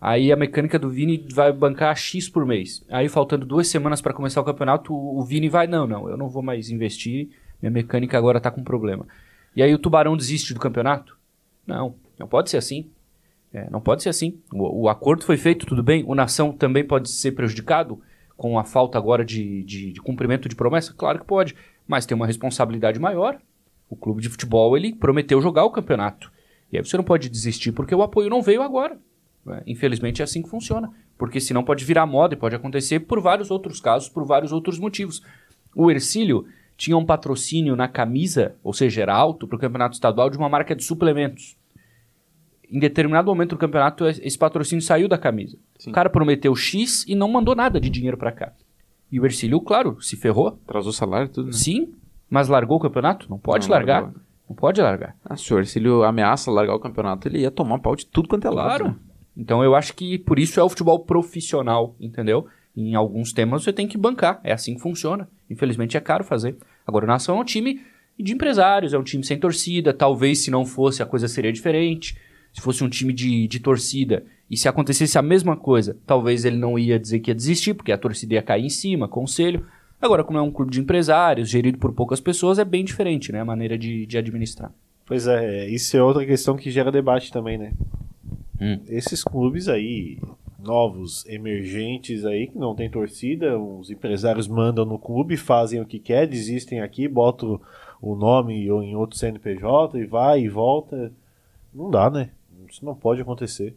Aí 0.00 0.32
a 0.32 0.36
mecânica 0.36 0.78
do 0.78 0.88
Vini 0.88 1.26
vai 1.32 1.52
bancar 1.52 1.96
X 1.96 2.28
por 2.28 2.46
mês. 2.46 2.84
Aí 2.88 3.08
faltando 3.08 3.44
duas 3.44 3.68
semanas 3.68 4.00
para 4.00 4.12
começar 4.12 4.40
o 4.40 4.44
campeonato, 4.44 4.94
o 4.94 5.22
Vini 5.24 5.48
vai, 5.48 5.66
não, 5.66 5.86
não, 5.86 6.08
eu 6.08 6.16
não 6.16 6.28
vou 6.28 6.42
mais 6.42 6.70
investir, 6.70 7.30
minha 7.60 7.70
mecânica 7.70 8.16
agora 8.16 8.38
está 8.38 8.50
com 8.50 8.62
problema. 8.62 9.06
E 9.54 9.62
aí 9.62 9.74
o 9.74 9.78
Tubarão 9.78 10.16
desiste 10.16 10.54
do 10.54 10.60
campeonato? 10.60 11.18
Não, 11.66 11.94
não 12.18 12.28
pode 12.28 12.50
ser 12.50 12.56
assim. 12.56 12.90
É, 13.52 13.68
não 13.70 13.80
pode 13.80 14.02
ser 14.02 14.08
assim. 14.08 14.38
O, 14.52 14.82
o, 14.82 14.88
acordo 14.88 15.24
foi 15.24 15.36
feito, 15.36 15.66
tudo 15.66 15.82
bem. 15.82 16.04
O 16.06 16.14
Nação 16.14 16.52
também 16.52 16.84
pode 16.84 17.10
ser 17.10 17.32
prejudicado 17.32 18.00
com 18.36 18.58
a 18.58 18.64
falta 18.64 18.96
agora 18.98 19.24
de, 19.24 19.64
de, 19.64 19.92
de, 19.92 20.00
cumprimento 20.00 20.48
de 20.48 20.54
promessa? 20.54 20.94
Claro 20.96 21.18
que 21.18 21.24
pode. 21.24 21.56
Mas 21.88 22.06
tem 22.06 22.14
uma 22.14 22.26
responsabilidade 22.26 23.00
maior. 23.00 23.40
O 23.88 23.96
clube 23.96 24.22
de 24.22 24.28
futebol 24.28 24.76
ele 24.76 24.94
prometeu 24.94 25.40
jogar 25.40 25.64
o 25.64 25.70
campeonato. 25.70 26.30
E 26.70 26.76
aí 26.76 26.84
você 26.84 26.96
não 26.96 27.02
pode 27.02 27.28
desistir 27.28 27.72
porque 27.72 27.94
o 27.94 28.02
apoio 28.02 28.30
não 28.30 28.42
veio 28.42 28.62
agora. 28.62 28.98
É, 29.48 29.62
infelizmente 29.66 30.20
é 30.20 30.24
assim 30.24 30.42
que 30.42 30.50
funciona. 30.50 30.92
Porque 31.16 31.40
senão 31.40 31.64
pode 31.64 31.84
virar 31.84 32.06
moda 32.06 32.34
e 32.34 32.38
pode 32.38 32.54
acontecer 32.54 33.00
por 33.00 33.20
vários 33.20 33.50
outros 33.50 33.80
casos, 33.80 34.08
por 34.08 34.24
vários 34.24 34.52
outros 34.52 34.78
motivos. 34.78 35.22
O 35.74 35.90
Ercílio 35.90 36.46
tinha 36.76 36.96
um 36.96 37.04
patrocínio 37.04 37.74
na 37.74 37.88
camisa, 37.88 38.54
ou 38.62 38.72
seja, 38.72 39.02
era 39.02 39.14
alto 39.14 39.48
para 39.48 39.56
o 39.56 39.58
campeonato 39.58 39.94
estadual 39.94 40.30
de 40.30 40.36
uma 40.36 40.48
marca 40.48 40.76
de 40.76 40.84
suplementos 40.84 41.56
em 42.70 42.78
determinado 42.78 43.28
momento 43.28 43.50
do 43.50 43.58
campeonato, 43.58 44.06
esse 44.06 44.36
patrocínio 44.36 44.82
saiu 44.82 45.08
da 45.08 45.16
camisa. 45.16 45.58
Sim. 45.78 45.90
O 45.90 45.92
cara 45.92 46.10
prometeu 46.10 46.54
X 46.54 47.04
e 47.08 47.14
não 47.14 47.28
mandou 47.28 47.54
nada 47.54 47.80
de 47.80 47.88
dinheiro 47.88 48.16
para 48.16 48.32
cá. 48.32 48.52
E 49.10 49.18
o 49.18 49.24
Ercílio, 49.24 49.60
claro, 49.60 50.00
se 50.00 50.16
ferrou. 50.16 50.48
Atrasou 50.48 50.90
o 50.90 50.94
salário 50.94 51.28
tudo, 51.28 51.46
né? 51.46 51.52
Sim, 51.52 51.94
mas 52.28 52.48
largou 52.48 52.76
o 52.76 52.80
campeonato? 52.80 53.28
Não 53.28 53.38
pode 53.38 53.68
não, 53.68 53.74
largar. 53.74 54.02
Largou. 54.02 54.20
Não 54.48 54.56
pode 54.56 54.80
largar. 54.80 55.16
Ah, 55.24 55.36
se 55.36 55.52
o 55.52 55.58
Ercílio 55.58 56.02
ameaça 56.02 56.50
largar 56.50 56.74
o 56.74 56.80
campeonato, 56.80 57.28
ele 57.28 57.40
ia 57.40 57.50
tomar 57.50 57.78
pau 57.78 57.94
de 57.94 58.06
tudo 58.06 58.28
quanto 58.28 58.46
é 58.46 58.50
claro. 58.50 58.84
lado. 58.84 58.94
Né? 58.94 59.00
Então 59.36 59.62
eu 59.62 59.74
acho 59.74 59.94
que 59.94 60.18
por 60.18 60.38
isso 60.38 60.58
é 60.58 60.62
o 60.62 60.68
futebol 60.68 61.00
profissional, 61.00 61.94
entendeu? 62.00 62.46
Em 62.76 62.94
alguns 62.94 63.32
temas 63.32 63.62
você 63.62 63.72
tem 63.72 63.86
que 63.86 63.98
bancar. 63.98 64.40
É 64.42 64.52
assim 64.52 64.74
que 64.74 64.80
funciona. 64.80 65.28
Infelizmente 65.50 65.96
é 65.96 66.00
caro 66.00 66.24
fazer. 66.24 66.56
Agora 66.86 67.04
o 67.04 67.08
Nação 67.08 67.36
é 67.36 67.40
um 67.40 67.44
time 67.44 67.80
de 68.18 68.32
empresários, 68.32 68.94
é 68.94 68.98
um 68.98 69.02
time 69.02 69.24
sem 69.24 69.38
torcida. 69.38 69.92
Talvez 69.92 70.44
se 70.44 70.50
não 70.50 70.64
fosse 70.64 71.02
a 71.02 71.06
coisa 71.06 71.28
seria 71.28 71.52
diferente 71.52 72.16
se 72.52 72.60
fosse 72.60 72.82
um 72.82 72.88
time 72.88 73.12
de, 73.12 73.46
de 73.46 73.60
torcida 73.60 74.24
e 74.50 74.56
se 74.56 74.68
acontecesse 74.68 75.18
a 75.18 75.22
mesma 75.22 75.56
coisa, 75.56 75.96
talvez 76.06 76.44
ele 76.44 76.56
não 76.56 76.78
ia 76.78 76.98
dizer 76.98 77.20
que 77.20 77.30
ia 77.30 77.34
desistir, 77.34 77.74
porque 77.74 77.92
a 77.92 77.98
torcida 77.98 78.34
ia 78.34 78.42
cair 78.42 78.64
em 78.64 78.70
cima, 78.70 79.06
conselho. 79.06 79.66
Agora, 80.00 80.24
como 80.24 80.38
é 80.38 80.42
um 80.42 80.50
clube 80.50 80.70
de 80.70 80.80
empresários, 80.80 81.50
gerido 81.50 81.78
por 81.78 81.92
poucas 81.92 82.20
pessoas, 82.20 82.58
é 82.58 82.64
bem 82.64 82.84
diferente, 82.84 83.30
né? 83.30 83.40
A 83.40 83.44
maneira 83.44 83.76
de, 83.76 84.06
de 84.06 84.16
administrar. 84.16 84.72
Pois 85.04 85.26
é, 85.26 85.68
isso 85.68 85.96
é 85.96 86.02
outra 86.02 86.24
questão 86.24 86.56
que 86.56 86.70
gera 86.70 86.92
debate 86.92 87.32
também, 87.32 87.58
né? 87.58 87.72
Hum. 88.60 88.80
Esses 88.88 89.22
clubes 89.22 89.68
aí, 89.68 90.18
novos, 90.58 91.26
emergentes 91.26 92.24
aí, 92.24 92.46
que 92.46 92.58
não 92.58 92.74
tem 92.74 92.88
torcida, 92.90 93.58
os 93.58 93.90
empresários 93.90 94.48
mandam 94.48 94.84
no 94.84 94.98
clube, 94.98 95.36
fazem 95.36 95.80
o 95.80 95.86
que 95.86 95.98
quer, 95.98 96.26
desistem 96.26 96.80
aqui, 96.80 97.06
botam 97.06 97.60
o 98.00 98.14
nome 98.14 98.70
ou 98.70 98.82
em 98.82 98.96
outro 98.96 99.18
CNPJ 99.18 99.98
e 99.98 100.06
vai 100.06 100.40
e 100.40 100.48
volta. 100.48 101.12
Não 101.74 101.90
dá, 101.90 102.08
né? 102.08 102.30
Isso 102.68 102.84
não 102.84 102.94
pode 102.94 103.20
acontecer. 103.20 103.74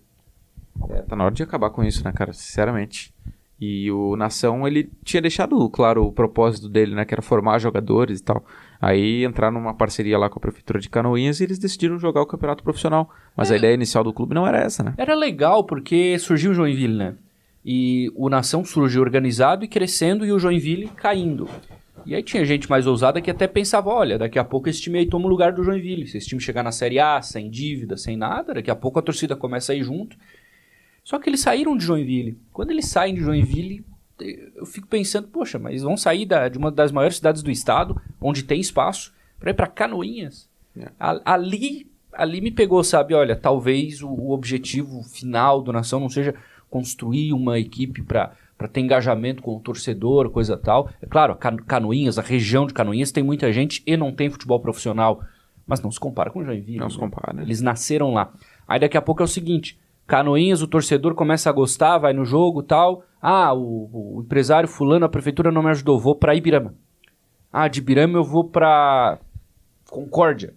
É, 0.89 1.01
tá 1.01 1.15
na 1.15 1.25
hora 1.25 1.33
de 1.33 1.43
acabar 1.43 1.69
com 1.69 1.83
isso, 1.83 2.03
né, 2.03 2.11
cara? 2.11 2.33
Sinceramente. 2.33 3.13
E 3.59 3.91
o 3.91 4.15
Nação, 4.15 4.67
ele 4.67 4.89
tinha 5.03 5.21
deixado 5.21 5.69
claro 5.69 6.03
o 6.05 6.11
propósito 6.11 6.67
dele, 6.67 6.95
né? 6.95 7.05
Que 7.05 7.13
era 7.13 7.21
formar 7.21 7.59
jogadores 7.59 8.19
e 8.19 8.23
tal. 8.23 8.43
Aí 8.81 9.23
entraram 9.23 9.53
numa 9.53 9.73
parceria 9.75 10.17
lá 10.17 10.29
com 10.29 10.39
a 10.39 10.41
Prefeitura 10.41 10.79
de 10.79 10.89
Canoinhas 10.89 11.39
e 11.39 11.43
eles 11.43 11.59
decidiram 11.59 12.00
jogar 12.00 12.21
o 12.21 12.25
campeonato 12.25 12.63
profissional. 12.63 13.09
Mas 13.38 13.51
É. 13.51 13.53
a 13.53 13.57
ideia 13.57 13.73
inicial 13.75 14.03
do 14.03 14.11
clube 14.11 14.33
não 14.33 14.47
era 14.47 14.57
essa, 14.57 14.81
né? 14.83 14.95
Era 14.97 15.13
legal 15.13 15.63
porque 15.63 16.17
surgiu 16.17 16.51
o 16.51 16.53
Joinville, 16.55 16.97
né? 16.97 17.15
E 17.63 18.11
o 18.15 18.27
Nação 18.29 18.65
surgiu 18.65 19.01
organizado 19.03 19.63
e 19.63 19.67
crescendo 19.67 20.25
e 20.25 20.31
o 20.31 20.39
Joinville 20.39 20.88
caindo. 20.88 21.47
E 22.03 22.15
aí 22.15 22.23
tinha 22.23 22.43
gente 22.43 22.67
mais 22.67 22.88
ousada 22.88 23.21
que 23.21 23.29
até 23.29 23.45
pensava, 23.45 23.91
olha, 23.91 24.17
daqui 24.17 24.39
a 24.39 24.43
pouco 24.43 24.67
esse 24.69 24.81
time 24.81 24.97
aí 24.97 25.05
toma 25.05 25.27
o 25.27 25.29
lugar 25.29 25.53
do 25.53 25.63
Joinville. 25.63 26.07
Se 26.07 26.17
esse 26.17 26.27
time 26.27 26.41
chegar 26.41 26.63
na 26.63 26.71
Série 26.71 26.97
A, 27.00 27.21
sem 27.21 27.47
dívida, 27.47 27.95
sem 27.95 28.17
nada, 28.17 28.55
daqui 28.55 28.71
a 28.71 28.75
pouco 28.75 28.97
a 28.97 29.03
torcida 29.03 29.35
começa 29.35 29.71
a 29.71 29.75
ir 29.75 29.83
junto. 29.83 30.17
Só 31.03 31.20
que 31.20 31.29
eles 31.29 31.41
saíram 31.41 31.75
de 31.75 31.84
Joinville. 31.86 32.38
Quando 32.53 32.72
eles 32.72 32.88
saem 32.88 33.15
de 33.15 33.22
Joinville, 33.22 33.84
eu 34.55 34.65
fico 34.65 34.88
pensando, 34.88 35.27
poxa, 35.27 35.58
mas 35.58 35.81
vão 35.81 35.98
sair 35.98 36.25
da- 36.25 36.48
de 36.48 36.58
uma 36.58 36.72
das 36.72 36.91
maiores 36.91 37.17
cidades 37.17 37.41
do 37.41 37.50
estado, 37.51 38.00
onde 38.22 38.43
tem 38.43 38.60
espaço, 38.60 39.13
para 39.39 39.50
ir 39.51 39.53
para 39.55 39.67
Canoinhas. 39.67 40.48
É. 40.77 40.89
A- 41.00 41.34
Ali, 41.34 41.88
ali 42.13 42.39
me 42.39 42.51
pegou, 42.51 42.84
sabe? 42.84 43.13
Olha, 43.15 43.36
talvez 43.36 44.01
o, 44.03 44.10
o 44.10 44.31
objetivo 44.31 45.01
final 45.03 45.62
do 45.62 45.74
Nação 45.74 46.00
não 46.00 46.10
seja 46.10 46.36
construir 46.70 47.34
uma 47.34 47.60
equipe 47.60 48.01
para 48.01 48.34
para 48.58 48.67
ter 48.67 48.79
engajamento 48.81 49.41
com 49.41 49.58
o 49.58 49.60
torcedor, 49.60 50.29
coisa 50.29 50.55
tal. 50.55 50.88
É 51.01 51.08
claro, 51.08 51.36
Canoinhas, 51.65 52.20
a 52.20 52.22
região 52.22 52.67
de 52.67 52.75
Canoinhas 52.75 53.12
tem 53.12 53.24
muita 53.24 53.51
gente 53.51 53.81
e 53.88 53.98
não 53.98 54.12
tem 54.12 54.29
futebol 54.29 54.60
profissional, 54.60 55.24
mas 55.65 55.81
não 55.81 55.89
se 55.89 56.00
compara 56.00 56.29
com 56.29 56.41
o 56.41 56.46
Joinville. 56.46 56.77
Não 56.77 56.86
né? 56.86 56.91
se 56.91 57.00
compara, 57.00 57.34
né? 57.34 57.41
Eles 57.41 57.60
nasceram 57.60 58.13
lá. 58.13 58.31
Aí 58.67 58.79
daqui 58.79 58.96
a 58.96 59.01
pouco 59.01 59.24
é 59.24 59.25
o 59.25 59.27
seguinte: 59.27 59.79
Canoinhas, 60.08 60.62
o 60.62 60.67
torcedor 60.67 61.15
começa 61.15 61.50
a 61.50 61.53
gostar, 61.53 61.98
vai 61.98 62.13
no 62.13 62.25
jogo 62.25 62.63
tal. 62.63 63.03
Ah, 63.22 63.53
o, 63.53 64.17
o 64.17 64.22
empresário 64.22 64.67
fulano, 64.67 65.05
a 65.05 65.10
prefeitura 65.10 65.51
não 65.51 65.63
me 65.63 65.70
ajudou, 65.70 66.00
vou 66.00 66.15
pra 66.15 66.36
Ibirama. 66.36 66.74
Ah, 67.51 67.67
de 67.67 67.79
Ibirama 67.79 68.17
eu 68.17 68.24
vou 68.24 68.46
pra 68.46 69.20
Concórdia. 69.89 70.53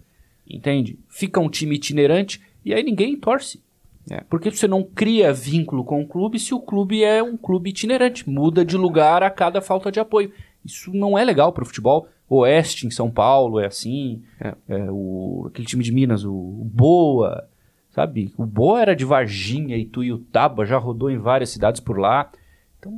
Entende? 0.47 0.99
Fica 1.09 1.39
um 1.39 1.49
time 1.49 1.75
itinerante 1.75 2.41
e 2.63 2.73
aí 2.73 2.83
ninguém 2.83 3.17
torce. 3.17 3.63
É. 4.09 4.21
Porque 4.29 4.51
você 4.51 4.67
não 4.67 4.83
cria 4.83 5.33
vínculo 5.33 5.83
com 5.83 6.01
o 6.01 6.07
clube 6.07 6.39
se 6.39 6.53
o 6.53 6.59
clube 6.59 7.03
é 7.03 7.23
um 7.23 7.35
clube 7.35 7.71
itinerante, 7.71 8.29
muda 8.29 8.63
de 8.63 8.77
lugar 8.77 9.23
a 9.23 9.29
cada 9.29 9.61
falta 9.61 9.91
de 9.91 9.99
apoio. 9.99 10.31
Isso 10.63 10.91
não 10.93 11.17
é 11.17 11.23
legal 11.23 11.51
pro 11.51 11.65
futebol. 11.65 12.07
Oeste 12.29 12.87
em 12.87 12.91
São 12.91 13.09
Paulo 13.09 13.59
é 13.59 13.67
assim. 13.67 14.23
É. 14.39 14.53
É, 14.67 14.91
o, 14.91 15.45
aquele 15.47 15.67
time 15.67 15.83
de 15.83 15.91
Minas, 15.91 16.23
o, 16.23 16.33
o 16.33 16.69
Boa, 16.71 17.47
sabe? 17.95 18.33
O 18.37 18.45
Boa 18.45 18.81
era 18.81 18.93
de 18.93 19.05
Varginha 19.05 19.77
e 19.77 19.85
Tuiutaba, 19.85 20.65
já 20.65 20.77
rodou 20.77 21.09
em 21.09 21.17
várias 21.17 21.49
cidades 21.49 21.79
por 21.79 21.97
lá. 21.97 22.29
Então, 22.77 22.91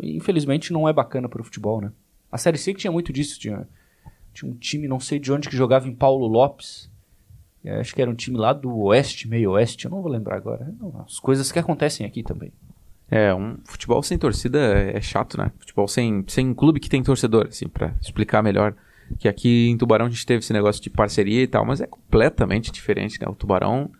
infelizmente, 0.00 0.72
não 0.72 0.88
é 0.88 0.92
bacana 0.92 1.28
pro 1.28 1.42
futebol, 1.42 1.80
né? 1.80 1.90
A 2.30 2.38
Série 2.38 2.56
C 2.56 2.72
que 2.72 2.78
tinha 2.78 2.92
muito 2.92 3.12
disso. 3.12 3.38
Tinha, 3.38 3.68
tinha 4.32 4.48
um 4.48 4.54
time, 4.54 4.86
não 4.86 5.00
sei 5.00 5.18
de 5.18 5.32
onde, 5.32 5.48
que 5.48 5.56
jogava 5.56 5.88
em 5.88 5.94
Paulo 5.94 6.28
Lopes. 6.28 6.88
É, 7.64 7.80
acho 7.80 7.92
que 7.92 8.00
era 8.00 8.08
um 8.08 8.14
time 8.14 8.36
lá 8.36 8.52
do 8.52 8.72
Oeste, 8.76 9.26
meio 9.26 9.52
Oeste, 9.52 9.86
eu 9.86 9.90
não 9.90 10.00
vou 10.00 10.10
lembrar 10.10 10.36
agora. 10.36 10.72
Não, 10.78 11.02
as 11.04 11.18
coisas 11.18 11.50
que 11.50 11.58
acontecem 11.58 12.06
aqui 12.06 12.22
também. 12.22 12.52
É, 13.10 13.34
um 13.34 13.56
futebol 13.64 14.02
sem 14.04 14.16
torcida 14.16 14.58
é 14.58 14.96
é 14.96 15.00
chato, 15.00 15.36
né? 15.36 15.50
Futebol 15.58 15.88
sem, 15.88 16.24
sem 16.28 16.54
clube 16.54 16.78
que 16.78 16.88
tem 16.88 17.02
torcedor, 17.02 17.48
assim, 17.48 17.66
pra 17.66 17.92
explicar 18.00 18.40
melhor. 18.40 18.74
Que 19.18 19.26
aqui 19.26 19.68
em 19.68 19.76
Tubarão 19.76 20.06
a 20.06 20.10
gente 20.10 20.24
teve 20.24 20.38
esse 20.38 20.52
negócio 20.52 20.80
de 20.80 20.90
parceria 20.90 21.42
e 21.42 21.46
tal, 21.46 21.64
mas 21.64 21.80
é 21.80 21.86
completamente 21.86 22.70
diferente, 22.70 23.20
né? 23.20 23.26
O 23.28 23.34
Tubarão 23.34 23.90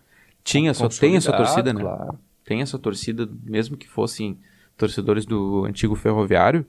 tinha 0.45 0.73
sua, 0.73 0.87
tem 0.87 1.17
a 1.17 1.21
sua 1.21 1.35
torcida, 1.35 1.73
né? 1.73 1.81
Claro. 1.81 2.17
Tem 2.45 2.61
a 2.61 2.65
sua 2.65 2.79
torcida, 2.79 3.27
mesmo 3.43 3.75
que 3.75 3.89
fossem 3.89 4.37
torcedores 4.77 5.25
do 5.25 5.65
antigo 5.65 5.95
ferroviário. 5.95 6.65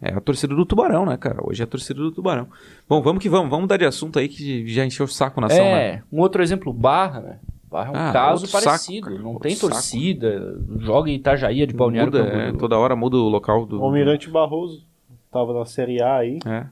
É 0.00 0.12
a 0.12 0.20
torcida 0.20 0.52
do 0.52 0.66
Tubarão, 0.66 1.06
né, 1.06 1.16
cara? 1.16 1.38
Hoje 1.46 1.62
é 1.62 1.64
a 1.64 1.66
torcida 1.66 2.00
do 2.00 2.10
Tubarão. 2.10 2.48
Bom, 2.88 3.00
vamos 3.00 3.22
que 3.22 3.28
vamos. 3.28 3.48
Vamos 3.48 3.62
mudar 3.62 3.76
de 3.76 3.84
assunto 3.84 4.18
aí 4.18 4.28
que 4.28 4.66
já 4.66 4.84
encheu 4.84 5.06
o 5.06 5.08
saco 5.08 5.40
na 5.40 5.46
ação, 5.46 5.64
né? 5.64 5.86
É, 5.86 6.02
um 6.10 6.18
outro 6.20 6.42
exemplo, 6.42 6.72
Barra, 6.72 7.20
né? 7.20 7.38
Barra 7.70 7.88
é 7.88 7.90
um 7.92 8.08
Ah, 8.08 8.12
caso 8.12 8.46
saco, 8.48 8.64
parecido. 8.64 9.06
cara, 9.06 9.18
não 9.20 9.38
tem 9.38 9.54
saco. 9.54 9.72
torcida, 9.72 10.60
joga 10.78 11.08
em 11.08 11.14
Itajaí 11.14 11.64
de 11.64 11.72
Balneário 11.72 12.12
Muda, 12.12 12.24
é, 12.26 12.52
toda 12.52 12.76
hora 12.76 12.96
muda 12.96 13.16
o 13.16 13.28
local 13.28 13.64
do. 13.64 13.80
Almirante 13.80 14.28
Barroso 14.28 14.84
tava 15.30 15.54
na 15.54 15.64
Série 15.64 16.02
A 16.02 16.16
aí. 16.16 16.40
É. 16.44 16.66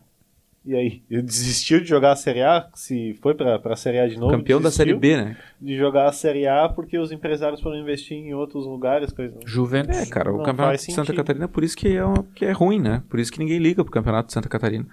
E 0.64 0.74
aí? 0.74 1.02
Ele 1.10 1.22
desistiu 1.22 1.80
de 1.80 1.86
jogar 1.86 2.12
a 2.12 2.16
Série 2.16 2.42
A? 2.42 2.68
Se 2.74 3.14
foi 3.22 3.34
pra, 3.34 3.58
pra 3.58 3.74
Série 3.76 3.98
A 3.98 4.06
de 4.08 4.18
novo? 4.18 4.32
Campeão 4.32 4.60
da 4.60 4.70
Série 4.70 4.94
B, 4.94 5.16
né? 5.16 5.36
De 5.60 5.76
jogar 5.76 6.06
a 6.08 6.12
Série 6.12 6.46
A 6.46 6.68
porque 6.68 6.98
os 6.98 7.10
empresários 7.12 7.60
foram 7.60 7.78
investir 7.78 8.16
em 8.16 8.34
outros 8.34 8.66
lugares. 8.66 9.12
Coisa. 9.12 9.38
Juventus. 9.46 9.96
É, 9.96 10.06
cara, 10.06 10.32
o 10.32 10.36
Não 10.38 10.44
campeonato 10.44 10.76
de 10.76 10.82
Santa 10.92 11.06
sentido. 11.06 11.16
Catarina, 11.16 11.48
por 11.48 11.64
isso 11.64 11.76
que 11.76 11.88
é, 11.96 12.04
um- 12.04 12.22
que 12.34 12.44
é 12.44 12.52
ruim, 12.52 12.80
né? 12.80 13.02
Por 13.08 13.18
isso 13.18 13.32
que 13.32 13.38
ninguém 13.38 13.58
liga 13.58 13.82
pro 13.82 13.92
campeonato 13.92 14.26
de 14.28 14.32
Santa 14.34 14.48
Catarina. 14.48 14.86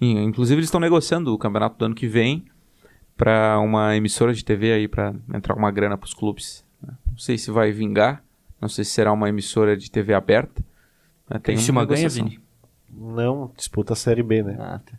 E, 0.00 0.10
inclusive, 0.12 0.58
eles 0.58 0.66
estão 0.66 0.80
negociando 0.80 1.32
o 1.32 1.38
campeonato 1.38 1.78
do 1.78 1.84
ano 1.84 1.94
que 1.94 2.08
vem 2.08 2.44
pra 3.16 3.60
uma 3.60 3.94
emissora 3.96 4.34
de 4.34 4.44
TV 4.44 4.72
aí 4.72 4.88
pra 4.88 5.14
entrar 5.32 5.54
uma 5.54 5.70
grana 5.70 5.96
pros 5.96 6.12
clubes. 6.14 6.64
né? 6.82 6.94
Não 7.08 7.18
sei 7.18 7.38
se 7.38 7.50
vai 7.52 7.70
vingar, 7.70 8.24
não 8.60 8.68
sei 8.68 8.84
se 8.84 8.90
será 8.90 9.12
uma 9.12 9.28
emissora 9.28 9.76
de 9.76 9.88
TV 9.90 10.12
aberta. 10.14 10.64
né? 11.30 11.38
Tem 11.38 11.54
uma 11.56 11.84
ganha, 11.84 12.02
negociação. 12.02 12.24
Vini? 12.24 12.40
Não, 12.94 13.52
disputa 13.56 13.92
a 13.92 13.96
Série 13.96 14.22
B, 14.24 14.42
né? 14.42 14.56
Ah, 14.58 14.80
tá. 14.84 14.92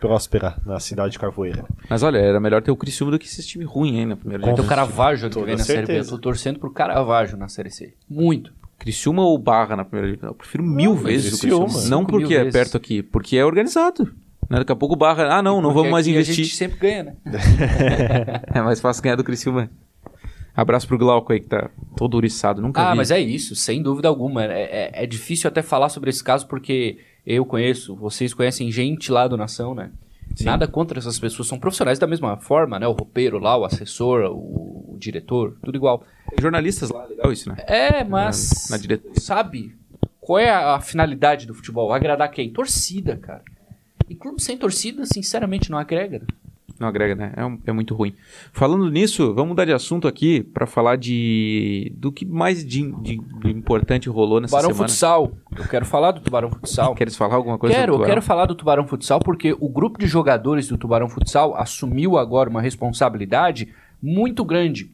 Próspera, 0.00 0.56
na 0.64 0.78
cidade 0.80 1.12
de 1.12 1.18
Carvoeira. 1.18 1.64
Mas 1.88 2.02
olha, 2.02 2.18
era 2.18 2.38
melhor 2.40 2.62
ter 2.62 2.70
o 2.70 2.76
Criciúma 2.76 3.12
do 3.12 3.18
que 3.18 3.26
esse 3.26 3.46
time 3.46 3.64
ruim 3.64 3.98
aí 3.98 4.06
na 4.06 4.16
primeira 4.16 4.42
Com 4.44 4.54
Tem 4.54 4.64
o. 4.64 4.68
Caravaggio 4.68 5.28
que 5.30 5.42
vem 5.42 5.56
na 5.56 5.64
Série 5.64 5.78
B. 5.78 5.82
Eu 5.82 5.86
certeza. 5.86 6.10
tô 6.10 6.18
torcendo 6.18 6.58
pro 6.58 6.70
Caravaggio 6.70 7.36
na 7.36 7.48
Série 7.48 7.70
C. 7.70 7.94
Muito. 8.08 8.52
Criciúma 8.78 9.22
ou 9.24 9.36
Barra 9.38 9.74
na 9.76 9.84
primeira 9.84 10.08
divisão? 10.12 10.30
Eu 10.30 10.34
prefiro 10.34 10.62
mil 10.62 10.94
mas 10.94 11.02
vezes 11.02 11.32
o 11.34 11.38
Criciúma. 11.40 11.64
Criciúma. 11.66 11.88
Não 11.90 12.04
porque 12.04 12.34
é 12.34 12.38
vezes. 12.38 12.52
perto 12.52 12.76
aqui, 12.76 13.02
porque 13.02 13.36
é 13.36 13.44
organizado. 13.44 14.04
Né? 14.48 14.58
Daqui 14.58 14.72
a 14.72 14.76
pouco 14.76 14.94
o 14.94 14.96
Barra, 14.96 15.34
ah 15.36 15.42
não, 15.42 15.60
não 15.60 15.74
vamos 15.74 15.90
mais 15.90 16.06
investir. 16.06 16.32
A 16.32 16.36
gente 16.44 16.54
sempre 16.56 16.78
ganha, 16.78 17.04
né? 17.04 17.16
É 18.54 18.62
mais 18.62 18.80
fácil 18.80 19.02
ganhar 19.02 19.16
do 19.16 19.24
Criciúma. 19.24 19.68
Abraço 20.54 20.88
pro 20.88 20.98
Glauco 20.98 21.32
aí, 21.32 21.38
que 21.40 21.46
tá 21.46 21.70
todo 21.96 22.16
uriçado. 22.16 22.60
Nunca 22.60 22.82
Ah, 22.82 22.90
vi. 22.92 22.96
mas 22.96 23.10
é 23.12 23.20
isso, 23.20 23.54
sem 23.54 23.80
dúvida 23.82 24.08
alguma. 24.08 24.44
É, 24.44 24.90
é- 24.92 25.04
é 25.04 25.06
difícil 25.06 25.46
até 25.48 25.62
falar 25.62 25.88
sobre 25.88 26.10
esse 26.10 26.22
caso 26.24 26.48
porque 26.48 26.98
eu 27.36 27.44
conheço, 27.44 27.94
vocês 27.96 28.32
conhecem 28.34 28.70
gente 28.72 29.10
lá 29.12 29.28
do 29.28 29.36
Nação, 29.36 29.74
né? 29.74 29.90
Nada 30.42 30.68
contra 30.68 30.98
essas 30.98 31.18
pessoas, 31.18 31.48
são 31.48 31.58
profissionais 31.58 31.98
da 31.98 32.06
mesma 32.06 32.36
forma, 32.36 32.78
né? 32.78 32.86
O 32.86 32.92
roupeiro 32.92 33.38
lá, 33.38 33.56
o 33.56 33.64
assessor, 33.64 34.30
o, 34.30 34.94
o 34.94 34.96
diretor, 34.98 35.56
tudo 35.64 35.76
igual. 35.76 36.04
Jornalistas 36.40 36.90
lá, 36.90 37.04
legal 37.06 37.32
isso, 37.32 37.48
né? 37.48 37.56
É, 37.66 38.04
mas. 38.04 38.68
Na- 38.70 38.76
na 38.76 38.80
diretoria. 38.80 39.20
Sabe? 39.20 39.74
Qual 40.20 40.38
é 40.38 40.48
a, 40.50 40.74
a 40.76 40.80
finalidade 40.80 41.46
do 41.46 41.54
futebol? 41.54 41.92
Agradar 41.92 42.30
quem? 42.30 42.50
Torcida, 42.52 43.16
cara. 43.16 43.42
E 44.08 44.14
clube 44.14 44.40
sem 44.42 44.56
torcida, 44.56 45.04
sinceramente, 45.06 45.70
não 45.70 45.78
agrega. 45.78 46.22
Não 46.78 46.86
agrega, 46.88 47.14
né? 47.14 47.32
É, 47.36 47.44
um- 47.44 47.58
é 47.66 47.72
muito 47.72 47.94
ruim. 47.94 48.14
Falando 48.52 48.88
nisso, 48.90 49.34
vamos 49.34 49.48
mudar 49.50 49.64
de 49.64 49.72
assunto 49.72 50.06
aqui 50.06 50.42
pra 50.42 50.66
falar 50.66 50.96
de 50.96 51.92
do 51.96 52.12
que 52.12 52.24
mais 52.24 52.64
de, 52.64 52.90
de- 53.02 53.18
de 53.18 53.50
importante 53.50 54.08
rolou 54.08 54.40
nessa 54.40 54.52
Tubarão 54.56 54.70
semana. 54.74 54.88
Futsal. 54.88 55.32
Eu 55.56 55.64
quero 55.68 55.84
falar 55.84 56.12
do 56.12 56.20
Tubarão 56.20 56.50
Futsal. 56.50 56.94
Queres 56.94 57.16
falar 57.16 57.34
alguma 57.34 57.58
coisa 57.58 57.74
Quero, 57.74 57.94
eu 57.94 58.02
quero 58.04 58.22
falar 58.22 58.46
do 58.46 58.54
Tubarão 58.54 58.86
Futsal 58.86 59.18
porque 59.20 59.56
o 59.58 59.68
grupo 59.68 59.98
de 59.98 60.06
jogadores 60.06 60.68
do 60.68 60.78
Tubarão 60.78 61.08
Futsal 61.08 61.56
assumiu 61.56 62.16
agora 62.16 62.48
uma 62.48 62.62
responsabilidade 62.62 63.68
muito 64.02 64.44
grande. 64.44 64.90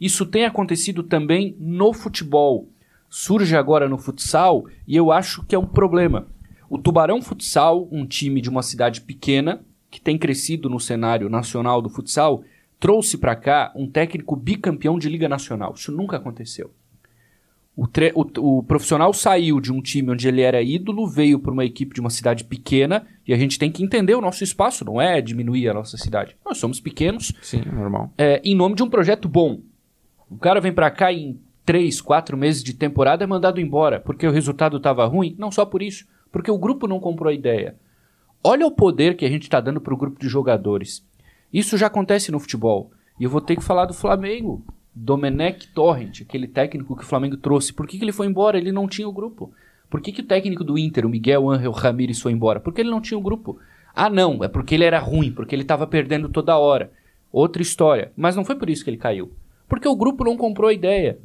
Isso 0.00 0.26
tem 0.26 0.44
acontecido 0.44 1.02
também 1.04 1.56
no 1.60 1.92
futebol. 1.92 2.68
Surge 3.08 3.54
agora 3.56 3.88
no 3.88 3.98
futsal 3.98 4.64
e 4.88 4.96
eu 4.96 5.12
acho 5.12 5.44
que 5.44 5.54
é 5.54 5.58
um 5.58 5.66
problema. 5.66 6.26
O 6.68 6.78
Tubarão 6.78 7.20
Futsal, 7.20 7.86
um 7.92 8.06
time 8.06 8.40
de 8.40 8.48
uma 8.48 8.62
cidade 8.62 9.02
pequena, 9.02 9.60
que 9.92 10.00
tem 10.00 10.16
crescido 10.18 10.68
no 10.70 10.80
cenário 10.80 11.28
nacional 11.28 11.80
do 11.82 11.90
futsal, 11.90 12.42
trouxe 12.80 13.18
para 13.18 13.36
cá 13.36 13.70
um 13.76 13.86
técnico 13.86 14.34
bicampeão 14.34 14.98
de 14.98 15.08
Liga 15.08 15.28
Nacional. 15.28 15.74
Isso 15.76 15.92
nunca 15.92 16.16
aconteceu. 16.16 16.72
O, 17.76 17.84
o- 18.14 18.58
o 18.58 18.62
profissional 18.62 19.12
saiu 19.12 19.60
de 19.60 19.70
um 19.72 19.80
time 19.80 20.10
onde 20.10 20.26
ele 20.28 20.40
era 20.40 20.60
ídolo, 20.62 21.06
veio 21.06 21.38
para 21.38 21.52
uma 21.52 21.64
equipe 21.64 21.94
de 21.94 22.00
uma 22.00 22.10
cidade 22.10 22.44
pequena 22.44 23.06
e 23.26 23.32
a 23.32 23.36
gente 23.36 23.58
tem 23.58 23.70
que 23.70 23.82
entender 23.84 24.14
o 24.14 24.20
nosso 24.20 24.42
espaço, 24.42 24.84
não 24.84 25.00
é 25.00 25.20
diminuir 25.20 25.68
a 25.68 25.74
nossa 25.74 25.96
cidade. 25.98 26.34
Nós 26.44 26.58
somos 26.58 26.80
pequenos 26.80 27.32
Sim, 27.42 27.62
é 27.64 27.70
normal. 27.72 28.12
é, 28.18 28.40
em 28.44 28.54
nome 28.54 28.74
de 28.74 28.82
um 28.82 28.90
projeto 28.90 29.28
bom. 29.28 29.60
O 30.28 30.36
cara 30.38 30.60
vem 30.60 30.72
para 30.72 30.90
cá 30.90 31.12
em 31.12 31.38
três, 31.64 32.00
quatro 32.00 32.36
meses 32.36 32.62
de 32.62 32.74
temporada 32.74 33.24
é 33.24 33.26
mandado 33.26 33.60
embora 33.60 34.00
porque 34.00 34.26
o 34.26 34.32
resultado 34.32 34.78
estava 34.78 35.04
ruim. 35.06 35.34
Não 35.38 35.50
só 35.50 35.64
por 35.64 35.82
isso, 35.82 36.06
porque 36.30 36.50
o 36.50 36.58
grupo 36.58 36.86
não 36.88 36.98
comprou 36.98 37.30
a 37.30 37.34
ideia. 37.34 37.76
Olha 38.44 38.66
o 38.66 38.72
poder 38.72 39.16
que 39.16 39.24
a 39.24 39.28
gente 39.28 39.44
está 39.44 39.60
dando 39.60 39.80
para 39.80 39.94
o 39.94 39.96
grupo 39.96 40.18
de 40.18 40.28
jogadores. 40.28 41.06
Isso 41.52 41.78
já 41.78 41.86
acontece 41.86 42.32
no 42.32 42.40
futebol. 42.40 42.90
E 43.20 43.22
eu 43.22 43.30
vou 43.30 43.40
ter 43.40 43.54
que 43.54 43.62
falar 43.62 43.86
do 43.86 43.94
Flamengo. 43.94 44.64
Domenech 44.92 45.68
Torrent, 45.68 46.22
aquele 46.22 46.48
técnico 46.48 46.96
que 46.96 47.04
o 47.04 47.06
Flamengo 47.06 47.36
trouxe. 47.36 47.72
Por 47.72 47.86
que, 47.86 47.96
que 47.96 48.04
ele 48.04 48.10
foi 48.10 48.26
embora? 48.26 48.58
Ele 48.58 48.72
não 48.72 48.88
tinha 48.88 49.08
o 49.08 49.12
grupo. 49.12 49.52
Por 49.88 50.00
que, 50.00 50.10
que 50.10 50.22
o 50.22 50.26
técnico 50.26 50.64
do 50.64 50.76
Inter, 50.76 51.06
o 51.06 51.08
Miguel 51.08 51.48
Ángel 51.48 51.70
Ramírez, 51.70 52.20
foi 52.20 52.32
embora? 52.32 52.58
Porque 52.58 52.80
ele 52.80 52.90
não 52.90 53.00
tinha 53.00 53.16
o 53.16 53.22
grupo. 53.22 53.60
Ah, 53.94 54.10
não, 54.10 54.42
é 54.42 54.48
porque 54.48 54.74
ele 54.74 54.84
era 54.84 54.98
ruim, 54.98 55.30
porque 55.30 55.54
ele 55.54 55.62
estava 55.62 55.86
perdendo 55.86 56.28
toda 56.28 56.58
hora. 56.58 56.90
Outra 57.30 57.62
história. 57.62 58.10
Mas 58.16 58.34
não 58.34 58.44
foi 58.44 58.56
por 58.56 58.68
isso 58.68 58.82
que 58.82 58.90
ele 58.90 58.96
caiu. 58.96 59.30
Porque 59.68 59.86
o 59.86 59.96
grupo 59.96 60.24
não 60.24 60.36
comprou 60.36 60.68
a 60.68 60.74
ideia. 60.74 61.16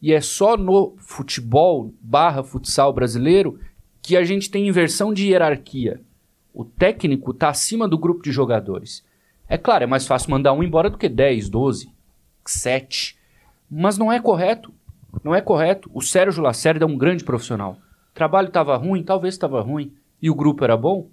E 0.00 0.12
é 0.12 0.20
só 0.20 0.56
no 0.56 0.94
futebol 0.98 1.92
barra 2.00 2.44
futsal 2.44 2.92
brasileiro 2.92 3.58
que 4.00 4.16
a 4.16 4.22
gente 4.22 4.48
tem 4.48 4.68
inversão 4.68 5.12
de 5.12 5.26
hierarquia. 5.26 6.00
O 6.52 6.64
técnico 6.64 7.30
está 7.30 7.48
acima 7.48 7.88
do 7.88 7.98
grupo 7.98 8.22
de 8.22 8.32
jogadores. 8.32 9.04
É 9.48 9.58
claro, 9.58 9.84
é 9.84 9.86
mais 9.86 10.06
fácil 10.06 10.30
mandar 10.30 10.52
um 10.52 10.62
embora 10.62 10.90
do 10.90 10.98
que 10.98 11.08
10, 11.08 11.48
12, 11.48 11.90
7. 12.44 13.16
Mas 13.70 13.98
não 13.98 14.12
é 14.12 14.20
correto. 14.20 14.72
Não 15.24 15.34
é 15.34 15.40
correto. 15.40 15.90
O 15.92 16.00
Sérgio 16.00 16.42
Lacerda 16.42 16.84
é 16.84 16.88
um 16.88 16.96
grande 16.96 17.24
profissional. 17.24 17.76
O 18.10 18.14
trabalho 18.14 18.48
estava 18.48 18.76
ruim, 18.76 19.02
talvez 19.02 19.34
estava 19.34 19.60
ruim. 19.60 19.92
E 20.20 20.30
o 20.30 20.34
grupo 20.34 20.64
era 20.64 20.76
bom? 20.76 21.08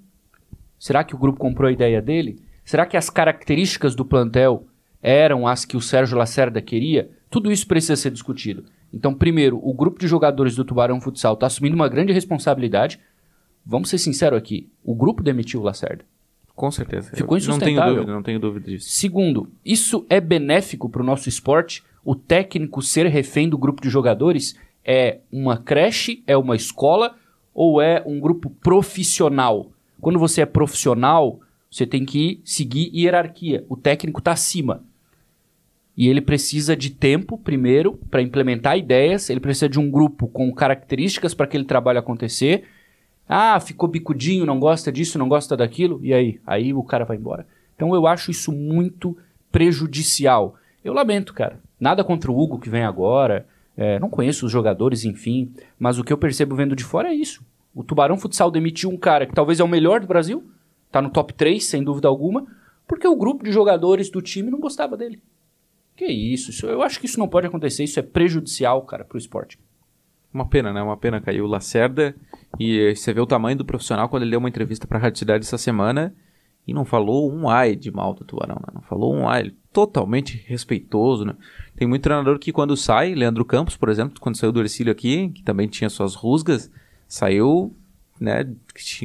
Será 0.79 1.03
que 1.03 1.15
o 1.15 1.17
grupo 1.17 1.39
comprou 1.39 1.67
a 1.67 1.71
ideia 1.71 2.01
dele? 2.01 2.39
Será 2.63 2.85
que 2.85 2.97
as 2.97 3.09
características 3.09 3.95
do 3.95 4.05
plantel 4.05 4.65
eram 5.01 5.47
as 5.47 5.65
que 5.65 5.77
o 5.77 5.81
Sérgio 5.81 6.17
Lacerda 6.17 6.61
queria? 6.61 7.09
Tudo 7.29 7.51
isso 7.51 7.67
precisa 7.67 7.95
ser 7.95 8.11
discutido. 8.11 8.65
Então, 8.93 9.13
primeiro, 9.13 9.59
o 9.63 9.73
grupo 9.73 9.99
de 9.99 10.07
jogadores 10.07 10.55
do 10.55 10.65
Tubarão 10.65 11.01
Futsal 11.01 11.33
está 11.33 11.47
assumindo 11.47 11.75
uma 11.75 11.89
grande 11.89 12.13
responsabilidade. 12.13 12.99
Vamos 13.67 13.89
ser 13.89 13.97
sinceros 13.97 14.37
aqui: 14.37 14.69
o 14.83 14.95
grupo 14.95 15.21
demitiu 15.21 15.59
o 15.59 15.63
Lacerda. 15.63 16.05
Com 16.55 16.71
certeza. 16.71 17.11
Ficou 17.13 17.37
Eu 17.37 17.41
Não 17.41 17.55
insustentável. 17.55 17.83
tenho 17.83 17.95
dúvida, 17.95 18.13
não 18.13 18.23
tenho 18.23 18.39
dúvida 18.39 18.71
disso. 18.71 18.89
Segundo, 18.89 19.47
isso 19.63 20.05
é 20.09 20.19
benéfico 20.19 20.89
para 20.89 21.01
o 21.01 21.05
nosso 21.05 21.29
esporte? 21.29 21.83
O 22.03 22.15
técnico 22.15 22.81
ser 22.81 23.05
refém 23.07 23.47
do 23.49 23.57
grupo 23.57 23.81
de 23.81 23.89
jogadores 23.89 24.57
é 24.83 25.19
uma 25.31 25.57
creche, 25.57 26.23
é 26.25 26.35
uma 26.37 26.55
escola 26.55 27.15
ou 27.53 27.81
é 27.81 28.01
um 28.05 28.19
grupo 28.19 28.49
profissional? 28.49 29.69
Quando 29.99 30.17
você 30.17 30.41
é 30.41 30.45
profissional, 30.45 31.39
você 31.69 31.85
tem 31.85 32.05
que 32.05 32.39
seguir 32.43 32.89
hierarquia. 32.93 33.65
O 33.67 33.75
técnico 33.75 34.19
está 34.19 34.31
acima. 34.31 34.83
E 35.95 36.07
ele 36.07 36.21
precisa 36.21 36.75
de 36.75 36.91
tempo, 36.91 37.37
primeiro, 37.37 37.99
para 38.09 38.21
implementar 38.21 38.77
ideias. 38.77 39.29
Ele 39.29 39.39
precisa 39.39 39.67
de 39.67 39.79
um 39.79 39.91
grupo 39.91 40.27
com 40.27 40.51
características 40.53 41.33
para 41.33 41.45
aquele 41.45 41.65
trabalho 41.65 41.99
acontecer. 41.99 42.63
Ah, 43.27 43.59
ficou 43.59 43.89
bicudinho, 43.89 44.45
não 44.45 44.59
gosta 44.59 44.91
disso, 44.91 45.19
não 45.19 45.27
gosta 45.27 45.57
daquilo. 45.57 45.99
E 46.03 46.13
aí? 46.13 46.39
Aí 46.45 46.73
o 46.73 46.83
cara 46.83 47.05
vai 47.05 47.17
embora. 47.17 47.45
Então 47.75 47.93
eu 47.93 48.07
acho 48.07 48.31
isso 48.31 48.51
muito 48.51 49.17
prejudicial. 49.51 50.55
Eu 50.83 50.93
lamento, 50.93 51.33
cara. 51.33 51.59
Nada 51.79 52.03
contra 52.03 52.31
o 52.31 52.39
Hugo 52.39 52.59
que 52.59 52.69
vem 52.69 52.83
agora. 52.83 53.45
É, 53.75 53.99
não 53.99 54.09
conheço 54.09 54.45
os 54.45 54.51
jogadores, 54.51 55.03
enfim. 55.03 55.51
Mas 55.77 55.99
o 55.99 56.03
que 56.03 56.11
eu 56.11 56.17
percebo 56.17 56.55
vendo 56.55 56.75
de 56.75 56.83
fora 56.83 57.09
é 57.09 57.13
isso. 57.13 57.45
O 57.75 57.83
Tubarão 57.83 58.17
Futsal 58.17 58.49
demitiu 58.49 58.89
um 58.89 58.97
cara 58.97 59.27
que 59.27 59.35
talvez 59.35 59.59
é 59.59 59.63
o 59.63 59.67
melhor 59.67 59.99
do 59.99 60.07
Brasil. 60.07 60.49
Tá 60.91 61.01
no 61.01 61.09
top 61.09 61.33
3, 61.33 61.63
sem 61.63 61.83
dúvida 61.83 62.07
alguma. 62.07 62.47
Porque 62.87 63.07
o 63.07 63.15
grupo 63.15 63.43
de 63.43 63.51
jogadores 63.51 64.09
do 64.09 64.21
time 64.21 64.49
não 64.49 64.59
gostava 64.59 64.97
dele. 64.97 65.21
Que 65.95 66.05
isso, 66.05 66.51
isso 66.51 66.65
eu 66.67 66.81
acho 66.81 66.99
que 66.99 67.05
isso 67.05 67.19
não 67.19 67.27
pode 67.27 67.45
acontecer. 67.45 67.83
Isso 67.83 67.99
é 67.99 68.03
prejudicial, 68.03 68.81
cara, 68.83 69.03
pro 69.03 69.17
esporte. 69.17 69.59
Uma 70.33 70.47
pena, 70.47 70.71
né? 70.73 70.81
Uma 70.81 70.97
pena. 70.97 71.21
Caiu 71.21 71.45
o 71.45 71.47
Lacerda 71.47 72.15
e 72.59 72.95
você 72.95 73.13
vê 73.13 73.19
o 73.19 73.25
tamanho 73.25 73.57
do 73.57 73.65
profissional 73.65 74.09
quando 74.09 74.23
ele 74.23 74.31
deu 74.31 74.39
uma 74.39 74.49
entrevista 74.49 74.87
pra 74.87 74.99
Rádio 74.99 75.19
Cidade 75.19 75.45
essa 75.45 75.57
semana 75.57 76.13
e 76.67 76.73
não 76.73 76.83
falou 76.83 77.31
um 77.31 77.49
ai 77.49 77.75
de 77.75 77.89
mal 77.89 78.13
do 78.13 78.25
Tubarão, 78.25 78.55
né? 78.55 78.73
Não 78.73 78.81
falou 78.81 79.15
um 79.15 79.27
ai. 79.27 79.41
Ele 79.41 79.57
totalmente 79.71 80.43
respeitoso, 80.47 81.23
né? 81.23 81.35
Tem 81.75 81.87
muito 81.87 82.01
treinador 82.01 82.37
que 82.39 82.51
quando 82.51 82.75
sai, 82.75 83.13
Leandro 83.13 83.45
Campos, 83.45 83.77
por 83.77 83.89
exemplo, 83.89 84.19
quando 84.19 84.35
saiu 84.35 84.51
do 84.51 84.59
Ercílio 84.59 84.91
aqui, 84.91 85.29
que 85.29 85.43
também 85.43 85.67
tinha 85.67 85.89
suas 85.89 86.15
rusgas, 86.15 86.69
saiu, 87.07 87.73
né, 88.19 88.45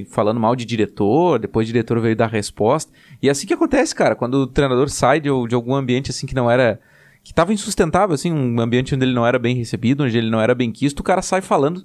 falando 0.08 0.40
mal 0.40 0.56
de 0.56 0.64
diretor, 0.64 1.38
depois 1.38 1.66
o 1.68 1.72
diretor 1.72 2.00
veio 2.00 2.16
dar 2.16 2.28
resposta. 2.30 2.90
E 3.22 3.28
é 3.28 3.30
assim 3.30 3.46
que 3.46 3.54
acontece, 3.54 3.94
cara, 3.94 4.16
quando 4.16 4.34
o 4.34 4.46
treinador 4.46 4.88
sai 4.88 5.20
de, 5.20 5.28
de 5.46 5.54
algum 5.54 5.74
ambiente 5.74 6.10
assim 6.10 6.26
que 6.26 6.34
não 6.34 6.50
era 6.50 6.80
que 7.24 7.32
tava 7.32 7.52
insustentável, 7.52 8.14
assim, 8.14 8.32
um 8.32 8.60
ambiente 8.60 8.94
onde 8.94 9.04
ele 9.04 9.14
não 9.14 9.26
era 9.26 9.38
bem 9.38 9.54
recebido, 9.56 10.04
onde 10.04 10.16
ele 10.18 10.30
não 10.30 10.40
era 10.40 10.54
bem 10.54 10.70
quisto, 10.72 11.00
o 11.00 11.04
cara 11.04 11.22
sai 11.22 11.40
falando, 11.40 11.82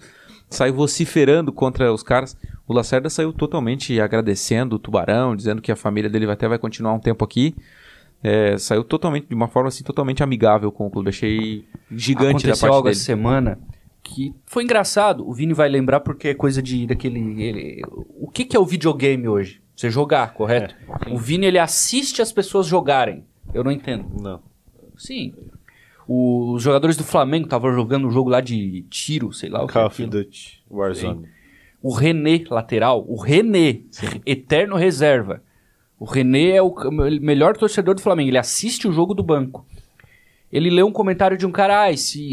sai 0.50 0.72
vociferando 0.72 1.51
contra 1.51 1.94
os 1.94 2.01
caras. 2.03 2.36
O 2.67 2.74
Lacerda 2.74 3.10
saiu 3.10 3.32
totalmente 3.32 4.00
agradecendo 4.01 4.75
o 4.75 4.79
Tubarão, 4.79 5.36
dizendo 5.36 5.62
que 5.62 5.72
a 5.72 5.75
família 5.75 6.10
dele 6.10 6.29
até 6.29 6.48
vai 6.48 6.58
continuar 6.58 6.94
um 6.94 7.00
tempo 7.00 7.24
aqui. 7.24 7.56
É, 8.24 8.57
saiu 8.57 8.83
totalmente, 8.83 9.27
de 9.27 9.35
uma 9.35 9.48
forma 9.48 9.70
assim, 9.70 9.83
totalmente 9.83 10.24
amigável 10.24 10.72
com 10.72 10.88
o 10.88 10.90
clube. 10.90 11.09
Achei 11.09 11.66
gigante 11.92 12.29
Aconteceu 12.48 12.55
da 12.55 12.59
parte 12.62 12.74
algo 12.75 12.83
dele. 12.85 12.96
essa 12.96 13.05
semana 13.05 13.59
que 14.01 14.33
foi 14.46 14.64
engraçado. 14.64 15.27
O 15.27 15.33
Vini 15.33 15.53
vai 15.53 15.70
lembrar 15.70 16.00
porque 16.00 16.29
é 16.29 16.33
coisa 16.33 16.62
de 16.62 16.88
daquele. 16.88 17.20
ele- 17.42 17.81
o 18.20 18.27
que, 18.27 18.44
que 18.44 18.57
é 18.57 18.59
o 18.59 18.66
videogame 18.66 19.27
hoje? 19.27 19.62
Você 19.75 19.92
jogar, 19.92 20.33
correto? 20.33 20.74
o 21.12 21.18
Vini 21.20 21.46
ele 21.46 21.59
assiste 21.59 22.20
as 22.22 22.31
pessoas 22.31 22.66
jogarem. 22.66 23.24
Eu 23.53 23.64
não 23.64 23.72
entendo. 23.72 24.05
Não. 24.20 24.42
Sim. 24.98 25.33
O- 26.07 26.53
os 26.53 26.64
jogadores 26.64 26.96
do 26.98 27.03
Flamengo 27.03 27.46
estavam 27.46 27.74
jogando 27.74 28.07
um 28.07 28.12
jogo 28.12 28.29
lá 28.29 28.40
de 28.42 28.81
tiro, 28.90 29.31
sei 29.33 29.50
lá 29.50 29.64
o 29.64 29.68
que. 29.68 29.74
Call 29.74 29.88
of 29.88 29.94
aquilo. 30.03 30.24
Duty 30.24 30.64
Warzone. 30.70 31.27
O 31.81 31.94
René, 31.94 32.44
lateral, 32.50 33.05
o 33.07 33.16
René, 33.22 33.81
eterno 34.25 34.75
reserva. 34.75 35.44
O 36.00 36.05
René 36.05 36.51
é 36.51 36.62
o 36.62 36.74
melhor 37.22 37.55
torcedor 37.57 37.96
do 37.96 38.01
Flamengo. 38.01 38.29
Ele 38.29 38.38
assiste 38.38 38.88
o 38.88 38.92
jogo 38.92 39.14
do 39.14 39.24
banco. 39.24 39.66
Ele 40.51 40.70
lê 40.70 40.81
um 40.83 40.92
comentário 40.92 41.38
de 41.38 41.46
um 41.46 41.51
cara, 41.51 41.83
ah, 41.83 41.92
esse, 41.92 42.31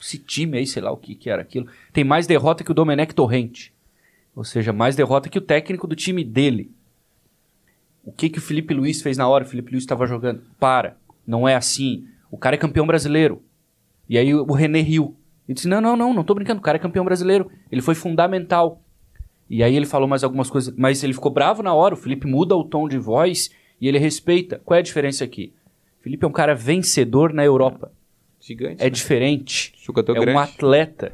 esse 0.00 0.18
time 0.18 0.58
aí, 0.58 0.66
sei 0.66 0.82
lá 0.82 0.90
o 0.90 0.96
que, 0.96 1.14
que 1.14 1.28
era 1.30 1.42
aquilo, 1.42 1.66
tem 1.92 2.04
mais 2.04 2.26
derrota 2.26 2.64
que 2.64 2.70
o 2.70 2.74
Domenech 2.74 3.14
Torrente. 3.14 3.72
Ou 4.34 4.44
seja, 4.44 4.72
mais 4.72 4.96
derrota 4.96 5.28
que 5.28 5.38
o 5.38 5.42
técnico 5.42 5.86
do 5.86 5.94
time 5.94 6.24
dele. 6.24 6.70
O 8.04 8.10
que, 8.10 8.28
que 8.30 8.38
o 8.38 8.42
Felipe 8.42 8.72
Luiz 8.74 9.02
fez 9.02 9.16
na 9.16 9.28
hora? 9.28 9.44
O 9.44 9.46
Felipe 9.48 9.70
Luiz 9.72 9.84
estava 9.84 10.06
jogando. 10.06 10.42
Para, 10.58 10.96
não 11.26 11.48
é 11.48 11.54
assim. 11.54 12.06
O 12.30 12.36
cara 12.36 12.56
é 12.56 12.58
campeão 12.58 12.86
brasileiro. 12.86 13.42
E 14.08 14.18
aí 14.18 14.34
o 14.34 14.52
René 14.52 14.80
riu. 14.80 15.16
Ele 15.48 15.54
disse: 15.54 15.68
Não, 15.68 15.80
não, 15.80 15.96
não, 15.96 16.14
não 16.14 16.24
tô 16.24 16.34
brincando. 16.34 16.60
O 16.60 16.62
cara 16.62 16.78
é 16.78 16.80
campeão 16.80 17.04
brasileiro. 17.04 17.50
Ele 17.70 17.82
foi 17.82 17.94
fundamental. 17.94 18.82
E 19.48 19.62
aí 19.62 19.76
ele 19.76 19.86
falou 19.86 20.08
mais 20.08 20.24
algumas 20.24 20.48
coisas. 20.48 20.74
Mas 20.76 21.02
ele 21.04 21.12
ficou 21.12 21.30
bravo 21.30 21.62
na 21.62 21.74
hora. 21.74 21.94
O 21.94 21.96
Felipe 21.96 22.26
muda 22.26 22.56
o 22.56 22.64
tom 22.64 22.88
de 22.88 22.98
voz 22.98 23.50
e 23.80 23.88
ele 23.88 23.98
respeita. 23.98 24.60
Qual 24.64 24.76
é 24.76 24.80
a 24.80 24.82
diferença 24.82 25.24
aqui? 25.24 25.52
O 26.00 26.02
Felipe 26.02 26.24
é 26.24 26.28
um 26.28 26.32
cara 26.32 26.54
vencedor 26.54 27.32
na 27.32 27.44
Europa. 27.44 27.92
Gigante. 28.40 28.80
É 28.80 28.84
né? 28.84 28.90
diferente. 28.90 29.72
Jogador 29.76 30.16
é 30.16 30.20
grande. 30.20 30.36
um 30.36 30.40
atleta. 30.40 31.12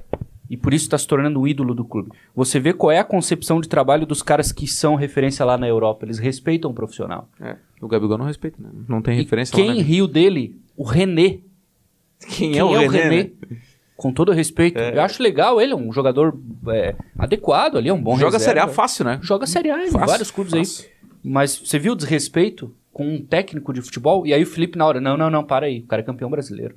E 0.51 0.57
por 0.57 0.73
isso 0.73 0.85
está 0.87 0.97
se 0.97 1.07
tornando 1.07 1.41
um 1.41 1.47
ídolo 1.47 1.75
do 1.75 1.85
clube. 1.85 2.11
Você 2.35 2.59
vê 2.59 2.73
qual 2.73 2.91
é 2.91 2.99
a 2.99 3.05
concepção 3.05 3.61
de 3.61 3.69
trabalho 3.69 4.07
dos 4.07 4.23
caras 4.23 4.51
que 4.51 4.67
são 4.67 4.95
referência 4.95 5.45
lá 5.45 5.59
na 5.59 5.69
Europa. 5.69 6.07
Eles 6.07 6.19
respeitam 6.19 6.71
o 6.71 6.75
profissional. 6.75 7.29
É, 7.41 7.57
o 7.83 7.87
Gabigol 7.89 8.17
não 8.17 8.25
respeita, 8.25 8.57
né? 8.63 8.71
Não 8.89 9.03
tem 9.03 9.19
E 9.19 9.23
referência 9.23 9.55
quem 9.55 9.69
lá, 9.69 9.75
né? 9.75 9.83
riu 9.83 10.09
dele? 10.09 10.59
O 10.77 10.85
René. 10.85 11.41
Quem, 12.21 12.53
Quem 12.53 12.59
é 12.59 12.65
o 12.65 12.89
René? 12.89 13.31
Com 13.97 14.13
todo 14.13 14.33
respeito. 14.33 14.79
É. 14.79 14.97
Eu 14.97 15.03
acho 15.03 15.23
legal 15.23 15.61
ele, 15.61 15.73
é 15.73 15.77
um 15.77 15.93
jogador 15.93 16.39
é, 16.69 16.95
adequado 17.19 17.77
ali, 17.77 17.89
é 17.89 17.93
um 17.93 18.01
bom 18.01 18.17
Joga 18.17 18.39
reserva. 18.39 18.45
Série 18.45 18.61
A 18.61 18.69
fácil, 18.69 19.05
né? 19.05 19.19
Joga 19.23 19.47
Série 19.47 19.71
A 19.71 19.85
em 19.85 19.91
Fácil, 19.91 20.07
vários 20.07 20.31
clubes 20.31 20.53
fácil. 20.55 20.87
aí. 20.87 21.09
Mas 21.23 21.59
você 21.59 21.79
viu 21.79 21.93
o 21.93 21.97
desrespeito 21.97 22.75
com 22.93 23.07
um 23.07 23.21
técnico 23.23 23.73
de 23.73 23.83
futebol? 23.83 24.27
E 24.27 24.33
aí 24.33 24.43
o 24.43 24.47
Felipe 24.47 24.79
na 24.79 24.87
hora, 24.87 25.01
não, 25.01 25.17
não, 25.17 25.29
não, 25.29 25.45
para 25.45 25.67
aí. 25.67 25.81
O 25.81 25.87
cara 25.87 26.01
é 26.01 26.05
campeão 26.05 26.31
brasileiro. 26.31 26.77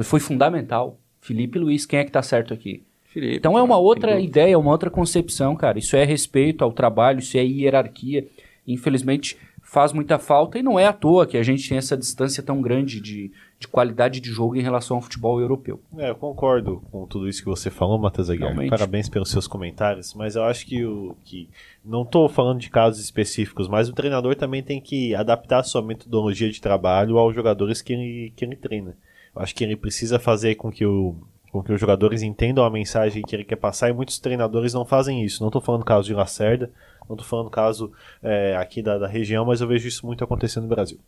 Foi 0.00 0.20
fundamental. 0.20 0.98
Felipe 1.24 1.58
Luiz, 1.58 1.86
quem 1.86 2.00
é 2.00 2.04
que 2.04 2.12
tá 2.12 2.22
certo 2.22 2.52
aqui? 2.52 2.82
Felipe, 3.06 3.34
Então 3.36 3.56
é 3.56 3.62
uma 3.62 3.78
outra 3.78 4.20
ideia, 4.20 4.58
uma 4.58 4.70
outra 4.70 4.90
concepção, 4.90 5.56
cara. 5.56 5.78
Isso 5.78 5.96
é 5.96 6.04
respeito 6.04 6.62
ao 6.62 6.70
trabalho, 6.70 7.20
isso 7.20 7.38
é 7.38 7.42
hierarquia. 7.42 8.28
Infelizmente 8.68 9.38
faz 9.62 9.90
muita 9.90 10.18
falta 10.18 10.58
e 10.58 10.62
não 10.62 10.78
é 10.78 10.86
à 10.86 10.92
toa 10.92 11.26
que 11.26 11.38
a 11.38 11.42
gente 11.42 11.66
tem 11.66 11.78
essa 11.78 11.96
distância 11.96 12.42
tão 12.42 12.60
grande 12.60 13.00
de, 13.00 13.32
de 13.58 13.66
qualidade 13.66 14.20
de 14.20 14.28
jogo 14.28 14.54
em 14.54 14.60
relação 14.60 14.98
ao 14.98 15.02
futebol 15.02 15.40
europeu. 15.40 15.80
É, 15.96 16.10
eu 16.10 16.14
concordo 16.14 16.82
com 16.92 17.06
tudo 17.06 17.26
isso 17.26 17.42
que 17.42 17.48
você 17.48 17.70
falou, 17.70 17.98
Matheus 17.98 18.28
Aguiar. 18.28 18.50
Realmente. 18.50 18.68
Parabéns 18.68 19.08
pelos 19.08 19.30
seus 19.30 19.46
comentários, 19.46 20.12
mas 20.12 20.36
eu 20.36 20.44
acho 20.44 20.66
que 20.66 20.84
o 20.84 21.16
que 21.24 21.48
não 21.82 22.02
estou 22.02 22.28
falando 22.28 22.60
de 22.60 22.68
casos 22.68 23.02
específicos, 23.02 23.66
mas 23.66 23.88
o 23.88 23.94
treinador 23.94 24.36
também 24.36 24.62
tem 24.62 24.78
que 24.78 25.14
adaptar 25.14 25.60
a 25.60 25.64
sua 25.64 25.80
metodologia 25.80 26.50
de 26.50 26.60
trabalho 26.60 27.16
aos 27.16 27.34
jogadores 27.34 27.80
que 27.80 27.94
ele, 27.94 28.32
que 28.36 28.44
ele 28.44 28.56
treina. 28.56 28.94
Eu 29.34 29.42
acho 29.42 29.54
que 29.54 29.64
ele 29.64 29.76
precisa 29.76 30.18
fazer 30.18 30.54
com 30.54 30.70
que 30.70 30.84
o 30.84 31.16
com 31.54 31.62
que 31.62 31.72
os 31.72 31.80
jogadores 31.80 32.20
entendam 32.20 32.64
a 32.64 32.70
mensagem 32.70 33.22
que 33.22 33.36
ele 33.36 33.44
quer 33.44 33.54
passar 33.54 33.88
e 33.88 33.92
muitos 33.92 34.18
treinadores 34.18 34.74
não 34.74 34.84
fazem 34.84 35.24
isso. 35.24 35.40
Não 35.40 35.50
estou 35.50 35.62
falando 35.62 35.84
caso 35.84 36.08
de 36.08 36.12
Lacerda, 36.12 36.68
não 37.08 37.14
estou 37.14 37.24
falando 37.24 37.48
caso 37.48 37.92
é, 38.20 38.56
aqui 38.56 38.82
da, 38.82 38.98
da 38.98 39.06
região, 39.06 39.44
mas 39.44 39.60
eu 39.60 39.68
vejo 39.68 39.86
isso 39.86 40.04
muito 40.04 40.24
acontecendo 40.24 40.64
no 40.64 40.68
Brasil. 40.68 40.98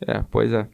É, 0.00 0.24
pois 0.30 0.50
é. 0.50 0.66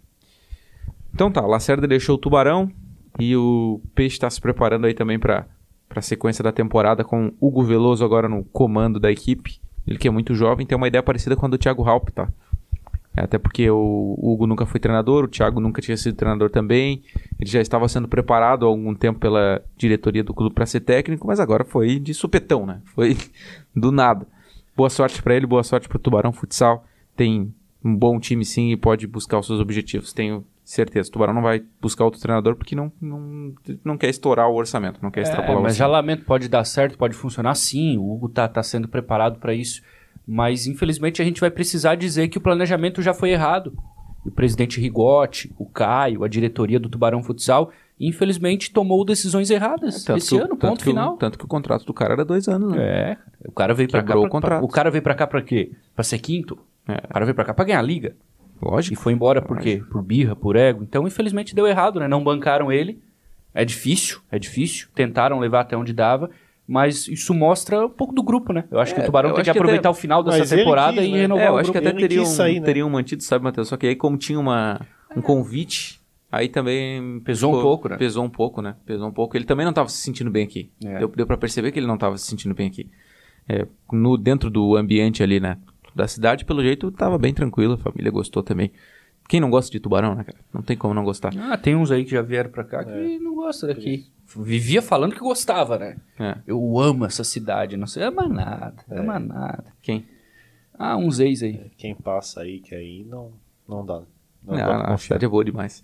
Então 1.13 1.33
tá, 1.33 1.41
Lacerda 1.41 1.89
deixou 1.89 2.15
o 2.15 2.19
Tubarão 2.19 2.71
e 3.19 3.35
o 3.35 3.81
Peixe 3.93 4.15
está 4.15 4.31
se 4.31 4.41
preparando 4.41 4.87
aí 4.87 4.95
também 4.95 5.19
para 5.19 5.49
a 5.91 6.03
sequência 6.03 6.45
da 6.45 6.53
temporada 6.53 7.03
com 7.03 7.33
Hugo 7.41 7.65
Veloso 7.65 8.05
agora 8.05 8.29
no 8.29 8.45
comando 8.45 9.01
da 9.01 9.11
equipe. 9.11 9.59
Ele 9.85 9.99
que 9.99 10.07
é 10.07 10.13
muito 10.13 10.33
jovem, 10.33 10.65
tem 10.65 10.79
uma 10.79 10.87
ideia 10.87 11.03
parecida 11.03 11.35
com 11.35 11.47
a 11.47 11.49
do 11.49 11.59
Thiago 11.59 11.83
Halp, 11.83 12.11
tá? 12.11 12.29
É, 13.17 13.23
até 13.23 13.39
porque 13.39 13.69
o 13.71 14.19
Hugo 14.23 14.47
nunca 14.47 14.67
foi 14.67 14.79
treinador, 14.79 15.25
o 15.25 15.29
Thiago 15.29 15.59
nunca 15.61 15.81
tinha 15.81 15.97
sido 15.97 16.15
treinador 16.17 16.51
também. 16.51 17.03
Ele 17.41 17.51
já 17.51 17.61
estava 17.61 17.89
sendo 17.89 18.07
preparado 18.07 18.67
há 18.67 18.69
algum 18.69 18.95
tempo 18.95 19.19
pela 19.19 19.63
diretoria 19.77 20.23
do 20.23 20.35
clube 20.35 20.55
para 20.55 20.67
ser 20.67 20.81
técnico, 20.81 21.27
mas 21.27 21.41
agora 21.41 21.65
foi 21.65 21.99
de 21.99 22.13
supetão, 22.13 22.67
né? 22.67 22.81
Foi 22.95 23.17
do 23.75 23.91
nada. 23.91 24.27
Boa 24.77 24.91
sorte 24.91 25.23
para 25.23 25.35
ele, 25.35 25.47
boa 25.47 25.63
sorte 25.63 25.89
para 25.89 25.97
o 25.97 26.01
Tubarão 26.01 26.33
Futsal. 26.33 26.85
Tem 27.17 27.53
um 27.83 27.97
bom 27.97 28.21
time 28.21 28.45
sim 28.45 28.71
e 28.73 28.77
pode 28.77 29.07
buscar 29.07 29.39
os 29.39 29.47
seus 29.47 29.61
objetivos. 29.61 30.13
Tenho 30.13 30.45
Certeza. 30.67 31.09
O 31.09 31.13
Tubarão 31.13 31.33
não 31.33 31.43
vai 31.43 31.63
buscar 31.81 32.05
outro 32.05 32.21
treinador 32.21 32.57
porque 32.57 32.75
não, 32.75 32.91
não, 33.01 33.55
não 33.85 33.97
quer 33.97 34.09
estourar 34.11 34.49
o 34.51 34.57
orçamento, 34.57 34.99
não 35.01 35.13
quer 35.13 35.21
extrapolar 35.23 35.59
É, 35.59 35.61
o 35.61 35.63
mas 35.63 35.77
já 35.77 35.87
orçamento. 35.87 35.93
lamento, 36.07 36.25
pode 36.25 36.49
dar 36.49 36.65
certo, 36.65 36.99
pode 36.99 37.15
funcionar 37.15 37.55
sim. 37.55 37.97
O 37.99 38.13
Hugo 38.13 38.29
tá, 38.29 38.49
tá 38.49 38.61
sendo 38.65 38.89
preparado 38.89 39.39
para 39.39 39.55
isso. 39.55 39.81
Mas 40.27 40.67
infelizmente 40.67 41.23
a 41.23 41.25
gente 41.25 41.41
vai 41.41 41.51
precisar 41.51 41.95
dizer 41.95 42.29
que 42.29 42.39
o 42.39 42.41
planejamento 42.41 43.01
já 43.01 43.15
foi 43.15 43.31
errado. 43.31 43.73
O 44.25 44.31
presidente 44.31 44.81
Rigotti, 44.81 45.53
o 45.57 45.65
Caio, 45.67 46.25
a 46.25 46.29
diretoria 46.29 46.81
do 46.81 46.89
Tubarão 46.89 47.23
Futsal, 47.23 47.71
infelizmente 48.01 48.73
tomou 48.73 49.05
decisões 49.05 49.51
erradas 49.51 50.03
Tanto 50.03 50.19
esse 50.19 50.31
que 50.31 50.41
ano, 50.43 50.57
ponto 50.57 50.79
que 50.83 50.89
o- 50.89 50.93
final. 50.93 51.17
tanto 51.17 51.39
que 51.39 51.45
o 51.45 51.49
contrato 51.49 51.85
do 51.85 51.95
cara 51.95 52.15
era 52.15 52.25
dois 52.25 52.49
anos, 52.49 52.73
né? 52.73 52.83
É, 53.13 53.17
o 53.47 53.53
cara 53.53 53.73
veio 53.73 53.89
pra 53.89 54.03
cá. 54.03 54.15
Pra- 54.15 54.21
o 54.21 54.29
contrato. 54.29 54.59
pra- 54.59 54.65
o 54.67 54.69
cara 54.69 54.91
veio 54.91 55.03
pra 55.03 55.15
cá 55.15 55.27
pra 55.29 55.41
quê? 55.43 55.71
Pra 55.95 56.03
ser 56.03 56.19
quinto? 56.19 56.59
É. 56.89 56.95
O 57.05 57.09
cara 57.13 57.25
veio 57.25 57.35
pra 57.37 57.45
cá 57.45 57.55
pra 57.55 57.65
ganhar 57.65 57.79
a 57.79 57.83
liga. 57.83 58.17
E 58.61 58.65
Lógico. 58.65 59.01
foi 59.01 59.13
embora 59.13 59.41
por 59.41 59.59
quê? 59.59 59.83
Por 59.91 60.03
birra, 60.03 60.35
por 60.35 60.57
ego. 60.57 60.83
Então, 60.83 61.07
infelizmente, 61.07 61.55
deu 61.55 61.67
errado, 61.67 62.01
né? 62.01 62.09
Não 62.09 62.25
bancaram 62.25 62.73
ele. 62.73 63.01
É 63.55 63.65
difícil, 63.65 64.21
é 64.31 64.39
difícil. 64.39 64.89
Tentaram 64.95 65.39
levar 65.39 65.61
até 65.61 65.77
onde 65.77 65.93
dava. 65.93 66.31
Mas 66.69 67.07
isso 67.07 67.33
mostra 67.33 67.87
um 67.87 67.89
pouco 67.89 68.13
do 68.13 68.23
grupo, 68.23 68.53
né? 68.53 68.65
Eu 68.71 68.81
acho 68.81 68.93
que 68.93 69.01
É, 69.01 69.05
o 69.05 69.07
Tubarão 69.07 69.31
eu 69.31 69.35
tem 69.37 69.45
que 69.45 69.53
que 69.53 69.57
aproveitar 69.59 69.89
até- 69.89 69.97
o 69.97 70.01
final 70.01 70.23
dessa 70.23 70.39
Mas 70.39 70.51
temporada 70.51 70.97
quis, 71.01 71.09
e 71.09 71.13
né? 71.13 71.19
renovar 71.21 71.45
É, 71.45 71.49
eu 71.49 71.53
o 71.55 71.57
acho 71.59 71.71
que 71.71 71.79
grupo. 71.81 71.89
até 71.97 71.99
teriam, 72.09 72.25
sair, 72.25 72.59
né? 72.61 72.67
teriam 72.67 72.91
mantido, 72.91 73.23
sabe, 73.23 73.45
Matheus? 73.45 73.69
Só 73.69 73.77
que 73.77 73.87
aí, 73.87 73.95
como 73.95 74.17
tinha 74.17 74.39
uma, 74.41 74.81
um 75.17 75.21
convite, 75.23 76.01
aí 76.31 76.49
também. 76.49 77.21
Pesou 77.21 77.57
um 77.57 77.63
pouco, 77.63 77.89
né? 77.89 77.97
Pesou 77.97 78.25
um 78.25 78.29
pouco, 78.31 78.61
né? 78.61 78.75
Pesou 78.85 79.07
um 79.09 79.13
pouco. 79.13 79.37
Ele 79.37 79.45
também 79.45 79.65
não 79.65 79.71
estava 79.71 79.89
se 79.89 79.99
sentindo 80.03 80.29
bem 80.31 80.45
aqui. 80.45 80.71
É. 80.85 80.99
Deu, 80.99 81.09
deu 81.09 81.27
pra 81.27 81.37
perceber 81.37 81.71
que 81.71 81.79
ele 81.79 81.87
não 81.87 81.95
estava 81.95 82.19
se 82.19 82.27
sentindo 82.27 82.55
bem 82.55 82.67
aqui. 82.67 82.91
É, 83.49 83.65
no, 83.93 84.17
dentro 84.19 84.51
do 84.51 84.77
ambiente 84.77 85.23
ali, 85.23 85.39
né? 85.39 85.59
Da 85.95 86.09
cidade, 86.09 86.45
pelo 86.45 86.63
jeito, 86.65 86.91
tava 86.91 87.17
bem 87.17 87.33
tranquilo. 87.33 87.75
A 87.75 87.79
família 87.79 88.11
gostou 88.11 88.43
também. 88.43 88.73
Quem 89.29 89.41
não 89.41 89.51
gosta 89.51 89.71
de 89.71 89.79
tubarão, 89.81 90.15
né, 90.17 90.25
cara? 90.25 90.39
Não 90.53 90.63
tem 90.63 90.77
como 90.77 90.93
não 90.95 91.05
gostar. 91.05 91.33
Ah, 91.39 91.57
tem 91.57 91.75
uns 91.77 91.91
aí 91.93 92.05
que 92.05 92.11
já 92.11 92.23
vieram 92.23 92.51
pra 92.51 92.65
cá 92.65 92.85
que 92.85 93.19
não 93.21 93.35
gostam 93.37 93.69
daqui. 93.69 94.07
Vivia 94.43 94.83
falando 94.83 95.15
que 95.15 95.21
gostava, 95.21 95.79
né? 95.79 95.97
É. 96.19 96.37
Eu 96.47 96.79
amo 96.79 97.05
essa 97.05 97.25
cidade, 97.25 97.77
não 97.77 97.87
sei, 97.87 98.03
ama 98.03 98.29
nada, 98.29 98.75
ama 98.91 99.19
nada. 99.19 99.65
Quem? 99.83 100.07
Ah, 100.79 100.97
uns 100.97 101.19
ex 101.21 101.43
aí. 101.43 101.71
Quem 101.77 101.95
passa 101.95 102.41
aí, 102.43 102.61
que 102.61 102.75
aí 102.75 103.05
não, 103.09 103.33
não 103.69 103.85
dá. 103.85 104.03
Não, 104.45 104.55
Não, 104.55 104.57
dá 104.57 104.65
pra 104.85 104.95
a 104.95 104.99
cidade 104.99 105.25
é 105.25 105.29
boa 105.29 105.45
demais. 105.45 105.83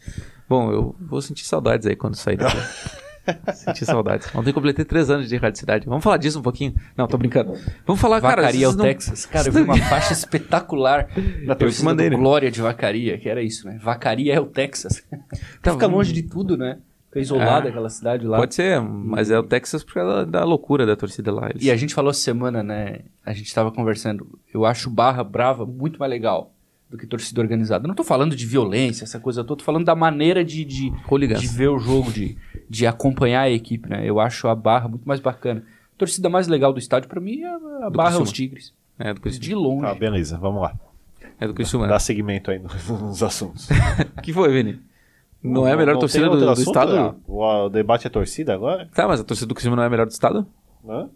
Bom, 0.49 0.71
eu 0.71 0.95
vou 1.01 1.21
sentir 1.23 1.45
saudades 1.45 1.87
aí 1.87 1.97
quando 1.97 2.15
sair 2.15 2.37
daqui. 2.37 2.57
sentir 3.55 3.85
saudades. 3.85 4.33
Ontem 4.35 4.51
eu 4.51 4.55
completei 4.55 4.85
três 4.85 5.09
anos 5.11 5.29
de 5.29 5.37
Rádio 5.37 5.59
Cidade. 5.61 5.87
Vamos 5.87 6.03
falar 6.05 6.17
disso 6.17 6.38
um 6.38 6.43
pouquinho? 6.43 6.75
Não, 6.97 7.07
tô 7.07 7.17
brincando. 7.17 7.55
Vamos 7.87 8.01
falar, 8.01 8.21
cara... 8.21 8.43
Vacaria 8.43 8.65
é 8.65 8.69
o 8.69 8.71
vocês 8.73 8.77
não- 8.77 8.85
Texas. 8.85 9.27
Cara, 9.31 9.49
eu 9.49 9.53
vi 9.53 9.61
uma 9.62 9.77
faixa 9.79 10.12
espetacular 10.12 11.09
da 11.47 11.55
torcida 11.55 11.85
mandei, 11.85 12.11
do 12.11 12.17
né? 12.17 12.23
Glória 12.23 12.51
de 12.51 12.61
Vacaria, 12.61 13.17
que 13.19 13.29
era 13.29 13.43
isso, 13.43 13.67
né? 13.67 13.79
Vacaria 13.83 14.35
é 14.35 14.41
o 14.41 14.47
Texas. 14.47 15.03
Tá, 15.62 15.73
Fica 15.73 15.87
vamos- 15.87 15.93
longe 15.97 16.12
de 16.12 16.23
tudo, 16.23 16.57
né? 16.57 16.79
Fica 17.12 17.20
isolada 17.20 17.66
Ah, 17.66 17.70
aquela 17.70 17.90
cidade 17.90 18.27
lá. 18.27 18.38
Pode 18.38 18.55
ser, 18.55 18.81
mas 18.81 19.31
é 19.31 19.38
o 19.38 19.42
Texas 19.42 19.85
por 19.85 19.92
causa 19.94 20.25
da, 20.25 20.44
loucura 20.44 20.87
da 20.87 20.96
torcida 20.96 21.31
lá. 21.31 21.51
Eles- 21.51 21.62
E 21.62 21.70
a 21.70 21.77
gente 21.77 21.92
falou 21.92 22.11
essa 22.11 22.20
semana, 22.20 22.62
né? 22.62 23.01
A 23.25 23.35
gente 23.35 23.55
tava 23.55 23.70
conversando. 23.70 24.38
Eu 24.53 24.64
acho 24.64 24.88
Barra 24.88 25.22
Brava 25.22 25.66
muito 25.66 25.98
mais 26.01 26.09
legal 26.11 26.55
do 26.88 26.96
que 26.96 27.07
torcida 27.07 27.40
organizada. 27.42 27.85
Eu 27.85 27.88
não 27.88 27.94
tô 27.94 28.03
falando 28.03 28.35
de 28.35 28.46
violência, 28.46 29.05
essa 29.05 29.20
coisa 29.20 29.44
toda. 29.44 29.59
Tô 29.59 29.64
falando 29.64 29.85
da 29.85 29.94
maneira 29.94 30.42
de, 30.42 30.64
de, 30.64 30.90
de 31.38 31.46
ver 31.48 31.68
o 31.68 31.79
jogo, 31.79 32.11
de, 32.11 32.37
de 32.68 32.87
acompanhar 32.87 33.42
a 33.42 33.51
equipe, 33.51 33.88
né? 33.90 34.03
Eu 34.09 34.18
acho 34.18 34.48
a 34.48 34.55
Barra 34.55 34.88
muito 34.88 35.07
mais 35.07 35.20
bacana. 35.20 35.62
A 35.94 35.98
torcida 35.98 36.31
mais 36.31 36.48
legal 36.48 36.72
do 36.72 36.79
estádio, 36.79 37.11
pra 37.11 37.20
mim, 37.20 37.42
é 37.42 37.46
a 37.48 37.59
Do 37.59 37.96
Barra 37.96 38.09
Criciúma. 38.16 38.22
os 38.25 38.33
Tigres. 38.33 38.72
É 38.98 39.12
do 39.12 39.20
Criciúma. 39.20 39.44
De 39.44 39.55
longe. 39.55 39.83
Tá, 39.87 39.94
beleza, 39.94 40.38
vamos 40.38 40.62
lá. 40.62 40.75
É 41.38 41.46
do 41.46 41.53
Criciúma. 41.53 41.87
Dá 41.88 41.98
segmento 41.98 42.51
aí 42.51 42.59
nos, 42.59 42.88
nos 42.88 43.22
assuntos. 43.22 43.68
O 44.16 44.20
que 44.22 44.33
foi, 44.33 44.51
Vini? 44.51 44.81
Não, 45.43 45.67
é 45.67 45.73
a 45.73 45.77
melhor 45.77 45.95
não 45.95 46.01
torcida 46.01 46.29
do, 46.29 46.39
do 46.55 46.61
estado? 46.61 46.95
né? 46.95 47.15
O, 47.27 47.43
o 47.65 47.69
debate 47.69 48.07
é 48.07 48.11
torcida 48.11 48.55
agora? 48.55 48.89
Tá, 48.95 49.09
mas 49.09 49.21
a 49.21 49.25
torcida 49.25 49.47
do 49.49 49.55
Criciúma 49.55 49.77
não 49.77 49.83
é 49.83 49.87
a 49.87 49.91
melhor 49.91 50.07
do 50.07 50.11
estado? 50.13 50.47
Hã? 50.89 51.09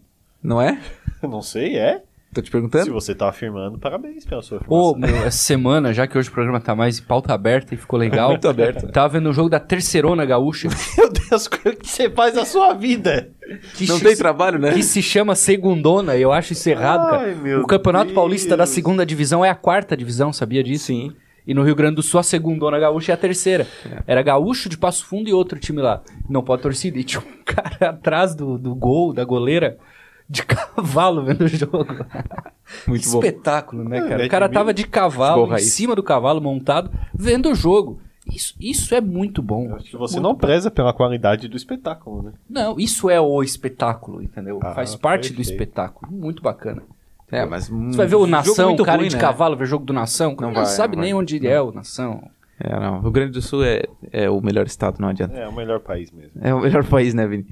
Não 0.43 0.61
é? 0.61 0.77
Não 1.23 1.41
sei, 1.41 1.77
é? 1.77 2.03
Tô 2.33 2.41
te 2.41 2.45
Se 2.47 2.51
perguntando. 2.51 2.91
você 2.93 3.15
tá 3.15 3.29
afirmando, 3.29 3.79
parabéns 3.79 4.25
pela 4.25 4.41
sua 4.41 4.59
Ô, 4.67 4.89
afirmação. 4.91 5.17
meu, 5.17 5.25
essa 5.27 5.37
semana, 5.37 5.93
já 5.93 6.05
que 6.05 6.15
hoje 6.17 6.29
o 6.29 6.31
programa 6.31 6.59
tá 6.59 6.75
mais 6.75 6.99
em 6.99 7.03
pauta 7.03 7.33
aberta 7.33 7.73
e 7.73 7.77
ficou 7.77 7.97
legal. 7.97 8.29
Muito 8.31 8.47
aberto. 8.47 8.91
Tava 8.91 9.07
vendo 9.13 9.29
o 9.29 9.33
jogo 9.33 9.49
da 9.49 9.59
Terceirona 9.61 10.25
Gaúcha. 10.25 10.67
Meu 10.97 11.09
Deus, 11.11 11.45
o 11.45 11.49
que 11.49 11.87
você 11.87 12.09
faz 12.09 12.35
na 12.35 12.43
sua 12.45 12.73
vida? 12.73 13.31
Que 13.75 13.87
Não 13.87 13.97
se- 13.97 14.03
tem 14.03 14.15
trabalho, 14.15 14.59
né? 14.59 14.73
Que 14.73 14.83
se 14.83 15.01
chama 15.01 15.33
Segundona, 15.35 16.15
e 16.17 16.21
eu 16.21 16.31
acho 16.33 16.51
isso 16.53 16.69
errado, 16.69 17.05
Ai, 17.05 17.09
cara. 17.31 17.35
meu 17.35 17.61
O 17.61 17.65
Campeonato 17.65 18.05
Deus. 18.07 18.15
Paulista 18.15 18.55
da 18.57 18.65
segunda 18.65 19.05
divisão 19.05 19.43
é 19.43 19.49
a 19.49 19.55
quarta 19.55 19.95
divisão, 19.97 20.31
sabia 20.33 20.61
disso? 20.63 20.87
Sim. 20.87 21.13
E 21.47 21.53
no 21.53 21.63
Rio 21.63 21.75
Grande 21.75 21.95
do 21.95 22.03
Sul, 22.03 22.19
a 22.19 22.23
segundona 22.23 22.77
gaúcha 22.77 23.13
é 23.13 23.15
a 23.15 23.17
terceira. 23.17 23.65
Era 24.05 24.21
gaúcho 24.21 24.67
de 24.67 24.77
Passo 24.77 25.05
Fundo 25.05 25.29
e 25.29 25.33
outro 25.33 25.57
time 25.57 25.81
lá. 25.81 26.01
Não 26.29 26.43
pode 26.43 26.61
torcida. 26.61 26.99
E 26.99 27.03
tinha 27.05 27.21
um 27.21 27.23
cara 27.45 27.91
atrás 27.91 28.35
do, 28.35 28.57
do 28.57 28.75
gol, 28.75 29.13
da 29.13 29.23
goleira, 29.23 29.77
de 30.29 30.43
cavalo 30.43 31.23
vendo 31.23 31.45
o 31.45 31.47
jogo. 31.47 31.85
Muito 32.85 33.03
que 33.05 33.09
bom. 33.09 33.19
espetáculo, 33.19 33.83
né, 33.85 34.01
cara? 34.01 34.23
É, 34.23 34.27
O 34.27 34.29
cara 34.29 34.47
de 34.47 34.53
tava 34.53 34.73
de 34.73 34.85
cavalo, 34.85 35.55
em 35.55 35.59
cima 35.59 35.95
do 35.95 36.03
cavalo, 36.03 36.41
montado, 36.41 36.91
vendo 37.13 37.49
o 37.49 37.55
jogo. 37.55 38.01
Isso, 38.29 38.53
isso 38.59 38.93
é 38.93 38.99
muito 38.99 39.41
bom. 39.41 39.67
Eu 39.69 39.75
acho 39.77 39.85
que 39.85 39.95
você 39.95 40.15
Muito 40.19 40.23
não 40.27 40.35
preza 40.35 40.69
pela 40.69 40.91
qualidade 40.91 41.47
do 41.47 41.55
espetáculo, 41.55 42.23
né? 42.23 42.33
Não, 42.49 42.77
isso 42.77 43.09
é 43.09 43.21
o 43.21 43.41
espetáculo, 43.41 44.21
entendeu? 44.21 44.59
Ah, 44.61 44.73
Faz 44.73 44.97
parte 44.97 45.29
do 45.31 45.37
perfeito. 45.37 45.51
espetáculo. 45.61 46.11
Muito 46.11 46.43
bacana. 46.43 46.83
É, 47.31 47.45
mas... 47.45 47.67
Você 47.67 47.97
vai 47.97 48.07
ver 48.07 48.15
o 48.15 48.25
Nação, 48.25 48.73
o 48.73 48.83
cara 48.83 49.05
de 49.07 49.15
né? 49.15 49.21
cavalo 49.21 49.55
ver 49.57 49.65
jogo 49.65 49.85
do 49.85 49.91
Nação, 49.93 50.35
Não 50.39 50.47
não, 50.47 50.53
vai, 50.53 50.65
sabe 50.65 50.95
não 50.95 51.03
nem 51.03 51.13
vai. 51.13 51.21
onde 51.21 51.45
é 51.47 51.61
o 51.61 51.71
Nação. 51.71 52.29
É, 52.59 52.79
não. 52.79 52.99
O 52.99 53.01
Rio 53.01 53.11
Grande 53.11 53.31
do 53.33 53.41
Sul 53.41 53.63
é, 53.63 53.83
é 54.11 54.29
o 54.29 54.41
melhor 54.41 54.65
estado, 54.65 54.99
não 54.99 55.09
adianta. 55.09 55.35
É 55.37 55.47
o 55.47 55.53
melhor 55.53 55.79
país 55.79 56.11
mesmo. 56.11 56.31
É 56.41 56.53
o 56.53 56.59
melhor 56.61 56.83
país, 56.85 57.13
né, 57.13 57.27
Vini? 57.27 57.45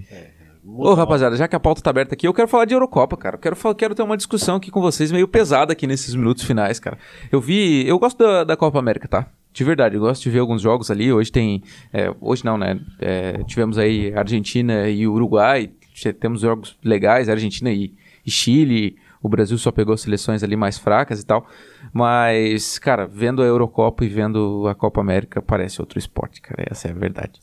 Ô, 0.67 0.95
rapaziada, 0.95 1.35
já 1.35 1.47
que 1.47 1.55
a 1.55 1.59
pauta 1.59 1.79
tá 1.81 1.91
aberta 1.91 2.15
aqui, 2.15 2.27
eu 2.27 2.33
quero 2.33 2.47
falar 2.47 2.65
de 2.65 2.73
Eurocopa, 2.73 3.15
cara. 3.15 3.35
Eu 3.35 3.39
quero, 3.39 3.75
quero 3.75 3.93
ter 3.93 4.01
uma 4.01 4.17
discussão 4.17 4.55
aqui 4.55 4.71
com 4.71 4.81
vocês 4.81 5.11
meio 5.11 5.27
pesada 5.27 5.73
aqui 5.73 5.85
nesses 5.85 6.15
minutos 6.15 6.43
finais, 6.43 6.79
cara. 6.79 6.97
Eu 7.31 7.39
vi. 7.39 7.87
Eu 7.87 7.99
gosto 7.99 8.17
da, 8.17 8.43
da 8.43 8.57
Copa 8.57 8.79
América, 8.79 9.07
tá? 9.07 9.27
De 9.53 9.63
verdade, 9.63 9.93
eu 9.95 10.01
gosto 10.01 10.23
de 10.23 10.29
ver 10.31 10.39
alguns 10.39 10.61
jogos 10.63 10.89
ali. 10.89 11.13
Hoje 11.13 11.31
tem. 11.31 11.61
é, 11.93 12.11
hoje 12.19 12.43
não, 12.43 12.57
né? 12.57 12.79
É, 12.99 13.43
tivemos 13.43 13.77
aí 13.77 14.11
Argentina 14.15 14.89
e 14.89 15.07
Uruguai. 15.07 15.69
Te- 15.93 16.13
Temos 16.13 16.41
jogos 16.41 16.75
legais, 16.83 17.29
Argentina 17.29 17.69
e, 17.71 17.93
e 18.25 18.31
Chile. 18.31 18.97
O 19.21 19.29
Brasil 19.29 19.57
só 19.57 19.71
pegou 19.71 19.97
seleções 19.97 20.43
ali 20.43 20.55
mais 20.55 20.77
fracas 20.77 21.19
e 21.19 21.25
tal. 21.25 21.47
Mas, 21.93 22.77
cara, 22.77 23.07
vendo 23.07 23.41
a 23.41 23.45
Eurocopa 23.45 24.05
e 24.05 24.07
vendo 24.07 24.67
a 24.67 24.75
Copa 24.75 25.01
América, 25.01 25.41
parece 25.41 25.81
outro 25.81 25.97
esporte, 25.97 26.41
cara. 26.41 26.63
Essa 26.69 26.87
é 26.87 26.91
a 26.91 26.93
verdade. 26.93 27.39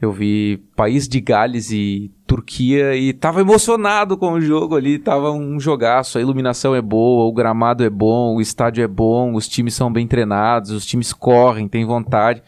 Eu 0.00 0.12
vi 0.12 0.62
País 0.76 1.08
de 1.08 1.20
Gales 1.20 1.70
e 1.70 2.10
Turquia 2.26 2.96
e 2.96 3.12
tava 3.12 3.40
emocionado 3.40 4.16
com 4.16 4.32
o 4.32 4.40
jogo 4.40 4.76
ali. 4.76 4.98
Tava 4.98 5.30
um 5.30 5.58
jogaço. 5.58 6.18
A 6.18 6.20
iluminação 6.20 6.74
é 6.74 6.82
boa, 6.82 7.24
o 7.24 7.32
gramado 7.32 7.84
é 7.84 7.90
bom, 7.90 8.36
o 8.36 8.40
estádio 8.40 8.84
é 8.84 8.88
bom, 8.88 9.34
os 9.34 9.48
times 9.48 9.74
são 9.74 9.92
bem 9.92 10.06
treinados, 10.06 10.70
os 10.70 10.84
times 10.84 11.12
correm, 11.12 11.68
têm 11.68 11.84
vontade. 11.84 12.42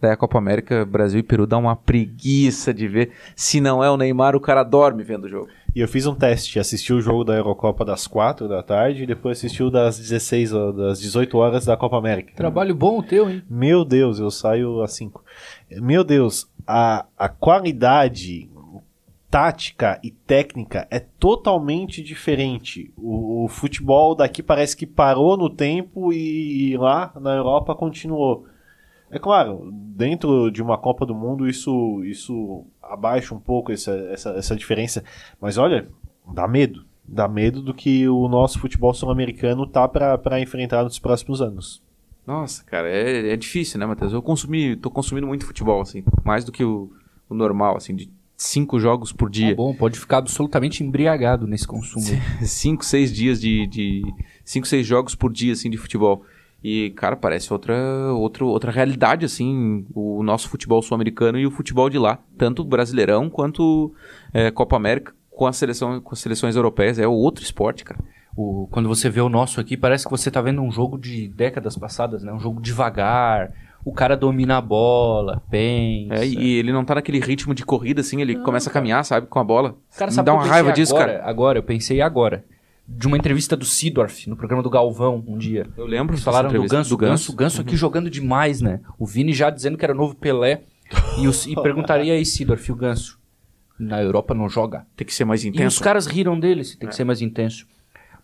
Daí 0.00 0.12
a 0.12 0.16
Copa 0.16 0.38
América, 0.38 0.84
Brasil 0.84 1.20
e 1.20 1.24
Peru 1.24 1.46
dá 1.46 1.58
uma 1.58 1.74
preguiça 1.74 2.72
de 2.72 2.86
ver. 2.86 3.10
Se 3.34 3.60
não 3.60 3.82
é 3.82 3.90
o 3.90 3.96
Neymar, 3.96 4.36
o 4.36 4.40
cara 4.40 4.62
dorme 4.62 5.02
vendo 5.02 5.24
o 5.24 5.28
jogo. 5.28 5.48
E 5.74 5.80
eu 5.80 5.88
fiz 5.88 6.06
um 6.06 6.14
teste, 6.14 6.58
assisti 6.58 6.92
o 6.92 7.00
jogo 7.00 7.24
da 7.24 7.34
Eurocopa 7.34 7.84
das 7.84 8.06
4 8.06 8.48
da 8.48 8.62
tarde 8.62 9.02
e 9.02 9.06
depois 9.06 9.38
assisti 9.38 9.62
o 9.62 9.70
das 9.70 9.98
16, 9.98 10.52
ó, 10.52 10.72
das 10.72 11.00
18 11.00 11.36
horas 11.36 11.64
da 11.66 11.76
Copa 11.76 11.96
América. 11.96 12.34
Trabalho 12.34 12.74
bom 12.74 12.98
o 12.98 13.02
teu, 13.02 13.30
hein? 13.30 13.42
Meu 13.48 13.84
Deus, 13.84 14.18
eu 14.18 14.30
saio 14.30 14.82
às 14.82 14.92
5. 14.94 15.22
Meu 15.72 16.02
Deus, 16.02 16.50
a, 16.66 17.06
a 17.16 17.28
qualidade 17.28 18.48
tática 19.30 20.00
e 20.02 20.10
técnica 20.10 20.86
é 20.90 20.98
totalmente 20.98 22.02
diferente. 22.02 22.92
O, 22.96 23.44
o 23.44 23.48
futebol 23.48 24.14
daqui 24.14 24.42
parece 24.42 24.76
que 24.76 24.86
parou 24.86 25.36
no 25.36 25.50
tempo 25.50 26.12
e 26.12 26.76
lá 26.76 27.12
na 27.20 27.34
Europa 27.34 27.74
continuou. 27.74 28.46
É 29.10 29.18
claro, 29.18 29.70
dentro 29.72 30.50
de 30.50 30.62
uma 30.62 30.76
Copa 30.78 31.06
do 31.06 31.14
Mundo 31.14 31.48
isso, 31.48 32.02
isso 32.04 32.64
abaixa 32.82 33.34
um 33.34 33.40
pouco 33.40 33.72
essa, 33.72 33.92
essa, 34.10 34.30
essa 34.30 34.56
diferença. 34.56 35.02
Mas 35.40 35.56
olha, 35.58 35.88
dá 36.32 36.46
medo. 36.46 36.84
Dá 37.10 37.26
medo 37.26 37.62
do 37.62 37.72
que 37.72 38.06
o 38.06 38.28
nosso 38.28 38.58
futebol 38.58 38.92
sul-americano 38.92 39.66
tá 39.66 39.88
para 39.88 40.40
enfrentar 40.40 40.84
nos 40.84 40.98
próximos 40.98 41.40
anos. 41.40 41.82
Nossa, 42.26 42.62
cara, 42.64 42.86
é, 42.90 43.32
é 43.32 43.36
difícil, 43.36 43.80
né, 43.80 43.86
Matheus? 43.86 44.12
Eu 44.12 44.20
consumi, 44.20 44.76
tô 44.76 44.90
consumindo 44.90 45.26
muito 45.26 45.46
futebol, 45.46 45.80
assim, 45.80 46.04
mais 46.22 46.44
do 46.44 46.52
que 46.52 46.62
o, 46.62 46.92
o 47.26 47.34
normal, 47.34 47.78
assim, 47.78 47.96
de 47.96 48.10
cinco 48.36 48.78
jogos 48.78 49.10
por 49.10 49.28
Tá 49.30 49.32
dia. 49.32 49.54
bom, 49.54 49.74
pode 49.74 49.98
ficar 49.98 50.18
absolutamente 50.18 50.84
embriagado 50.84 51.46
nesse 51.46 51.66
consumo. 51.66 52.04
cinco, 52.44 52.84
seis 52.84 53.10
dias 53.10 53.40
de, 53.40 53.66
de. 53.66 54.02
Cinco, 54.44 54.66
seis 54.66 54.86
jogos 54.86 55.14
por 55.14 55.32
dia, 55.32 55.54
assim, 55.54 55.70
de 55.70 55.78
futebol. 55.78 56.22
E, 56.62 56.90
cara, 56.96 57.14
parece 57.16 57.52
outra, 57.52 57.74
outra, 58.14 58.44
outra 58.44 58.72
realidade, 58.72 59.24
assim, 59.24 59.86
o 59.94 60.22
nosso 60.24 60.48
futebol 60.48 60.82
sul-americano 60.82 61.38
e 61.38 61.46
o 61.46 61.50
futebol 61.50 61.88
de 61.88 61.98
lá. 61.98 62.18
Tanto 62.36 62.64
Brasileirão 62.64 63.30
quanto 63.30 63.92
é, 64.34 64.50
Copa 64.50 64.74
América 64.76 65.12
com, 65.30 65.46
a 65.46 65.52
seleção, 65.52 66.00
com 66.00 66.12
as 66.14 66.18
seleções 66.18 66.56
europeias. 66.56 66.98
É 66.98 67.06
outro 67.06 67.44
esporte, 67.44 67.84
cara. 67.84 68.00
O- 68.36 68.68
quando 68.72 68.88
você 68.88 69.08
vê 69.08 69.20
o 69.20 69.28
nosso 69.28 69.60
aqui, 69.60 69.76
parece 69.76 70.04
que 70.04 70.10
você 70.10 70.30
tá 70.30 70.40
vendo 70.40 70.60
um 70.60 70.70
jogo 70.70 70.98
de 70.98 71.28
décadas 71.28 71.76
passadas, 71.76 72.24
né? 72.24 72.32
Um 72.32 72.40
jogo 72.40 72.60
devagar, 72.60 73.52
o 73.84 73.92
cara 73.92 74.16
domina 74.16 74.56
a 74.58 74.60
bola, 74.60 75.40
pensa. 75.48 76.14
É, 76.16 76.26
e 76.26 76.54
ele 76.56 76.72
não 76.72 76.84
tá 76.84 76.96
naquele 76.96 77.20
ritmo 77.20 77.54
de 77.54 77.64
corrida, 77.64 78.00
assim, 78.00 78.20
ele 78.20 78.34
começa 78.36 78.68
a 78.68 78.72
caminhar, 78.72 79.04
sabe, 79.04 79.28
com 79.28 79.38
a 79.38 79.44
bola. 79.44 79.76
Cara, 79.96 80.10
Me 80.10 80.22
dá 80.22 80.34
uma 80.34 80.44
raiva 80.44 80.72
disso, 80.72 80.94
agora, 80.96 81.12
cara. 81.18 81.28
Agora, 81.30 81.58
eu 81.58 81.62
pensei 81.62 82.00
agora. 82.00 82.44
De 82.90 83.06
uma 83.06 83.18
entrevista 83.18 83.54
do 83.54 83.66
Sidorf, 83.66 84.28
no 84.30 84.36
programa 84.36 84.62
do 84.62 84.70
Galvão, 84.70 85.22
um 85.26 85.36
dia. 85.36 85.66
Eu 85.76 85.84
lembro 85.84 86.14
Eles 86.14 86.24
falaram 86.24 86.50
do 86.50 86.62
Ganso, 86.66 86.88
do 86.90 86.96
Ganso, 86.96 87.36
Ganso. 87.36 87.58
Uhum. 87.60 87.66
Aqui 87.66 87.76
jogando 87.76 88.08
demais, 88.08 88.62
né? 88.62 88.80
O 88.98 89.04
Vini 89.06 89.32
já 89.34 89.50
dizendo 89.50 89.76
que 89.76 89.84
era 89.84 89.92
o 89.92 89.96
novo 89.96 90.14
Pelé. 90.16 90.62
E, 91.18 91.28
os- 91.28 91.46
e 91.46 91.54
perguntaria 91.54 92.14
aí, 92.14 92.24
Sidorf, 92.24 92.72
o 92.72 92.74
Ganso? 92.74 93.18
Na 93.78 94.02
Europa 94.02 94.32
não 94.34 94.48
joga. 94.48 94.86
Tem 94.96 95.06
que 95.06 95.12
ser 95.14 95.26
mais 95.26 95.44
E 95.44 95.50
os 95.50 95.54
intenso. 95.54 95.84
caras 95.84 96.06
riram 96.06 96.40
dele, 96.40 96.64
tem 96.64 96.88
que 96.88 96.94
ser 96.96 97.04
mais 97.04 97.20
intenso. 97.20 97.66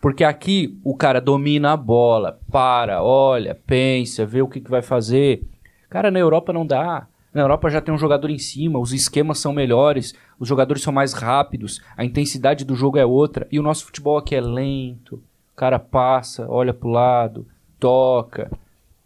Porque 0.00 0.24
aqui 0.24 0.79
o 0.83 0.96
cara 0.96 1.20
domina 1.20 1.72
a 1.72 1.77
bola, 1.77 2.40
para, 2.50 3.03
olha, 3.03 3.55
pensa, 3.66 4.24
vê 4.27 4.40
o 4.42 4.48
que, 4.48 4.61
que 4.61 4.70
vai 4.70 4.83
fazer. 4.83 5.42
Cara, 5.90 6.11
na 6.11 6.18
Europa 6.18 6.53
não 6.53 6.66
dá. 6.66 7.07
Na 7.34 7.42
Europa 7.42 7.68
já 7.68 7.80
tem 7.80 7.92
um 7.92 7.98
jogador 7.98 8.30
em 8.30 8.38
cima, 8.38 8.78
os 8.78 8.92
esquemas 8.92 9.38
são 9.38 9.52
melhores, 9.52 10.14
os 10.38 10.48
jogadores 10.48 10.82
são 10.82 10.92
mais 10.92 11.12
rápidos, 11.12 11.82
a 11.96 12.04
intensidade 12.04 12.64
do 12.64 12.76
jogo 12.76 12.96
é 12.96 13.04
outra. 13.04 13.46
E 13.50 13.58
o 13.58 13.62
nosso 13.62 13.84
futebol 13.84 14.16
aqui 14.16 14.36
é 14.36 14.40
lento. 14.40 15.16
O 15.16 15.56
cara 15.56 15.78
passa, 15.78 16.46
olha 16.48 16.72
pro 16.72 16.88
lado, 16.88 17.46
toca. 17.78 18.50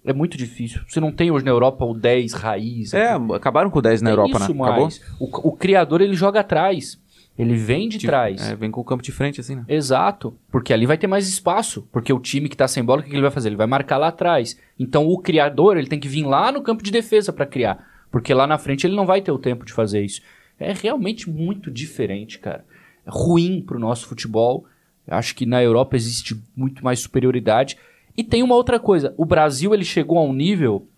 É 0.04 0.12
muito 0.12 0.36
difícil. 0.36 0.80
Você 0.86 1.00
não 1.00 1.10
tem 1.10 1.30
hoje 1.30 1.44
na 1.44 1.50
Europa 1.50 1.84
o 1.84 1.94
10 1.94 2.32
raiz. 2.34 2.94
É, 2.94 3.12
acabaram 3.34 3.70
com 3.70 3.78
o 3.78 3.82
10 3.82 4.02
na 4.02 4.10
Tem 4.10 4.18
Europa, 4.18 4.38
isso 4.38 4.54
né? 4.54 4.62
Acabou? 4.62 4.82
mais. 4.84 5.02
O, 5.18 5.48
o 5.48 5.52
criador 5.52 6.00
ele 6.00 6.14
joga 6.14 6.40
atrás. 6.40 6.98
Ele 7.38 7.54
vem 7.54 7.88
de 7.88 7.98
trás. 8.04 8.50
É, 8.50 8.56
vem 8.56 8.70
com 8.70 8.80
o 8.80 8.84
campo 8.84 9.02
de 9.02 9.12
frente, 9.12 9.40
assim, 9.40 9.54
né? 9.54 9.64
Exato, 9.68 10.36
porque 10.50 10.72
ali 10.72 10.86
vai 10.86 10.98
ter 10.98 11.06
mais 11.06 11.28
espaço, 11.28 11.86
porque 11.92 12.12
o 12.12 12.18
time 12.18 12.48
que 12.48 12.56
tá 12.56 12.66
sem 12.66 12.82
bola, 12.82 13.00
o 13.00 13.04
que 13.04 13.10
que 13.10 13.14
ele 13.14 13.22
vai 13.22 13.30
fazer? 13.30 13.48
Ele 13.48 13.56
vai 13.56 13.66
marcar 13.66 13.96
lá 13.96 14.08
atrás. 14.08 14.58
Então 14.76 15.06
o 15.06 15.18
criador, 15.18 15.76
ele 15.76 15.86
tem 15.86 16.00
que 16.00 16.08
vir 16.08 16.24
lá 16.24 16.50
no 16.50 16.62
campo 16.62 16.82
de 16.82 16.90
defesa 16.90 17.32
para 17.32 17.46
criar, 17.46 17.78
porque 18.10 18.32
lá 18.34 18.46
na 18.46 18.58
frente 18.58 18.86
ele 18.86 18.96
não 18.96 19.06
vai 19.06 19.20
ter 19.20 19.32
o 19.32 19.38
tempo 19.38 19.64
de 19.64 19.72
fazer 19.72 20.04
isso. 20.04 20.22
É 20.58 20.72
realmente 20.72 21.28
muito 21.30 21.70
diferente, 21.70 22.38
cara. 22.38 22.64
É 23.06 23.10
ruim 23.10 23.62
pro 23.62 23.78
nosso 23.78 24.06
futebol. 24.06 24.66
Eu 25.06 25.16
Acho 25.16 25.34
que 25.34 25.46
na 25.46 25.62
Europa 25.62 25.96
existe 25.96 26.40
muito 26.56 26.84
mais 26.84 27.00
superioridade. 27.00 27.76
E 28.16 28.24
tem 28.24 28.42
uma 28.42 28.56
outra 28.56 28.80
coisa, 28.80 29.14
o 29.16 29.24
Brasil 29.24 29.72
ele 29.72 29.84
chegou 29.84 30.18
a 30.18 30.22
um 30.22 30.32
nível 30.32 30.88